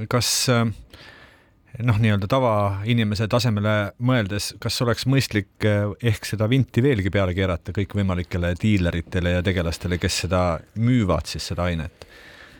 kas 0.09 0.29
äh, 0.49 0.62
noh, 1.85 1.99
nii-öelda 2.01 2.29
tavainimese 2.31 3.29
tasemele 3.31 3.74
mõeldes, 3.99 4.53
kas 4.62 4.79
oleks 4.85 5.07
mõistlik 5.11 5.66
eh, 5.66 5.85
ehk 6.12 6.29
seda 6.29 6.49
vinti 6.51 6.85
veelgi 6.85 7.12
peale 7.12 7.35
keerata 7.37 7.74
kõikvõimalikele 7.77 8.55
diileritele 8.61 9.37
ja 9.37 9.45
tegelastele, 9.45 9.99
kes 10.01 10.22
seda 10.27 10.43
müüvad 10.81 11.29
siis 11.31 11.51
seda 11.53 11.68
ainet? 11.70 12.07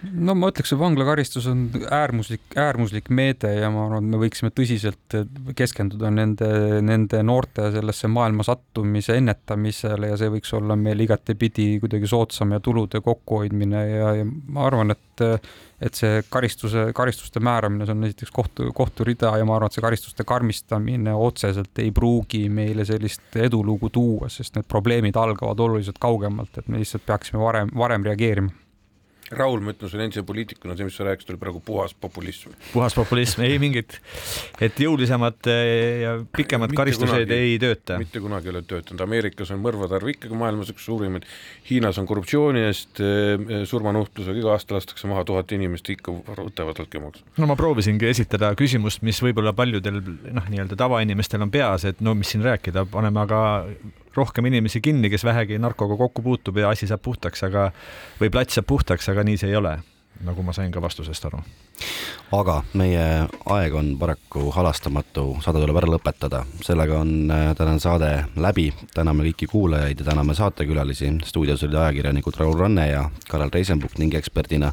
No 0.05 0.35
ma 0.39 0.51
ütleks, 0.53 0.73
et 0.73 0.81
vanglakaristus 0.81 1.47
on 1.51 1.67
äärmuslik, 1.93 2.43
äärmuslik 2.59 3.11
meede 3.15 3.53
ja 3.57 3.71
ma 3.73 3.87
arvan, 3.87 4.05
et 4.05 4.15
me 4.15 4.21
võiksime 4.21 4.53
tõsiselt 4.55 5.17
keskenduda 5.57 6.11
nende, 6.15 6.49
nende 6.85 7.23
noorte 7.27 7.71
sellesse 7.75 8.11
maailma 8.13 8.47
sattumise 8.47 9.17
ennetamisele 9.21 10.13
ja 10.13 10.19
see 10.21 10.33
võiks 10.37 10.53
olla 10.57 10.77
meil 10.79 11.01
igatepidi 11.07 11.77
kuidagi 11.83 12.11
soodsam 12.11 12.57
ja 12.57 12.61
tulude 12.65 13.01
kokkuhoidmine 13.05 13.87
ja, 13.91 14.13
ja 14.21 14.27
ma 14.27 14.67
arvan, 14.69 14.97
et 14.97 15.03
et 15.77 15.97
see 15.97 16.23
karistuse, 16.33 16.87
karistuste 16.97 17.41
määramine, 17.45 17.85
see 17.85 17.93
on 17.93 18.05
esiteks 18.09 18.33
kohtu, 18.33 18.71
kohturida 18.77 19.35
ja 19.37 19.45
ma 19.49 19.59
arvan, 19.59 19.69
et 19.69 19.77
see 19.77 19.85
karistuste 19.85 20.25
karmistamine 20.29 21.13
otseselt 21.13 21.83
ei 21.85 21.91
pruugi 21.93 22.47
meile 22.49 22.87
sellist 22.89 23.37
edulugu 23.37 23.91
tuua, 23.93 24.31
sest 24.33 24.57
need 24.57 24.69
probleemid 24.69 25.17
algavad 25.21 25.61
oluliselt 25.67 26.01
kaugemalt, 26.01 26.57
et 26.57 26.69
me 26.73 26.81
lihtsalt 26.81 27.05
peaksime 27.09 27.43
varem, 27.43 27.73
varem 27.77 28.09
reageerima 28.09 28.66
Raul, 29.35 29.63
ma 29.65 29.73
ütlen 29.75 29.91
sulle 29.91 30.05
endise 30.07 30.23
poliitikuna, 30.27 30.77
see, 30.79 30.87
mis 30.87 30.97
sa 30.99 31.07
rääkisid, 31.07 31.33
oli 31.33 31.41
praegu 31.41 31.61
puhas 31.65 31.95
populism. 31.99 32.53
puhas 32.73 32.95
populism, 32.95 33.43
ei 33.47 33.59
mingit, 33.63 33.99
et 34.63 34.79
jõulisemad 34.81 35.49
eh, 35.51 36.03
ja 36.05 36.13
pikemad 36.37 36.71
mitte 36.71 36.81
karistused 36.81 37.25
kunagi, 37.25 37.35
ei 37.35 37.59
tööta. 37.63 37.99
mitte 38.03 38.23
kunagi 38.23 38.51
ei 38.51 38.55
ole 38.55 38.63
töötanud, 38.69 39.03
Ameerikas 39.07 39.51
on 39.55 39.63
mõrvade 39.65 39.99
arv 39.99 40.13
ikkagi 40.15 40.39
maailmas 40.39 40.71
üks 40.75 40.87
suurimaid, 40.87 41.27
Hiinas 41.71 41.99
on 42.03 42.07
korruptsiooni 42.07 42.63
eest 42.69 43.03
eh, 43.03 43.67
surmanuhtlusega, 43.67 44.39
iga 44.45 44.55
aasta 44.55 44.79
lastakse 44.79 45.11
maha 45.11 45.27
tuhat 45.27 45.53
inimest, 45.59 45.91
ikka 45.97 46.15
võtavad 46.31 46.85
altkäemaksu. 46.87 47.27
no 47.41 47.51
ma 47.51 47.59
proovisingi 47.59 48.07
esitada 48.13 48.55
küsimust, 48.59 49.03
mis 49.07 49.19
võib-olla 49.25 49.57
paljudel 49.57 50.01
noh, 50.05 50.51
nii-öelda 50.53 50.79
tavainimestel 50.79 51.43
on 51.43 51.55
peas, 51.55 51.89
et 51.89 52.03
no 52.05 52.15
mis 52.15 52.31
siin 52.35 52.47
rääkida, 52.47 52.87
paneme 52.93 53.27
aga 53.27 53.43
rohkem 54.17 54.47
inimesi 54.51 54.81
kinni, 54.81 55.11
kes 55.13 55.25
vähegi 55.25 55.59
narkoga 55.63 55.97
kokku 55.97 56.23
puutub 56.23 56.57
ja 56.57 56.71
asi 56.71 56.89
saab 56.89 57.03
puhtaks, 57.05 57.45
aga 57.47 57.71
või 58.21 58.33
plats 58.33 58.59
saab 58.59 58.69
puhtaks, 58.71 59.09
aga 59.13 59.25
nii 59.27 59.39
see 59.41 59.53
ei 59.53 59.61
ole, 59.61 59.77
nagu 60.25 60.43
ma 60.43 60.55
sain 60.57 60.73
ka 60.73 60.83
vastusest 60.83 61.29
aru. 61.29 61.43
aga 62.33 62.57
meie 62.75 63.03
aeg 63.55 63.75
on 63.77 63.93
paraku 64.01 64.49
halastamatu, 64.55 65.27
saade 65.45 65.61
tuleb 65.63 65.77
ära 65.79 65.91
lõpetada, 65.93 66.43
sellega 66.65 66.99
on 66.99 67.31
äh, 67.31 67.51
tänane 67.59 67.83
saade 67.83 68.11
läbi, 68.41 68.71
täname 68.95 69.29
kõiki 69.29 69.51
kuulajaid 69.53 70.01
ja 70.01 70.09
täname 70.11 70.35
saatekülalisi, 70.35 71.13
stuudios 71.29 71.63
olid 71.67 71.79
ajakirjanikud 71.83 72.41
Raul 72.41 72.57
Ranne 72.59 72.89
ja 72.89 73.05
Karel 73.29 73.53
Reisenbuk 73.55 73.99
ning 74.01 74.17
eksperdina 74.19 74.73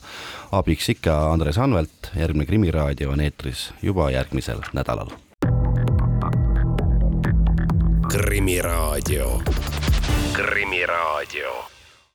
abiks 0.51 0.89
ikka 0.95 1.19
Andres 1.33 1.59
Anvelt, 1.61 2.13
järgmine 2.15 2.49
Krimiraadio 2.49 3.11
on 3.13 3.21
eetris 3.21 3.71
juba 3.83 4.09
järgmisel 4.15 4.65
nädalal 4.73 5.13
Krimiraadio. 8.13 9.41
krimiraadio 10.33 11.72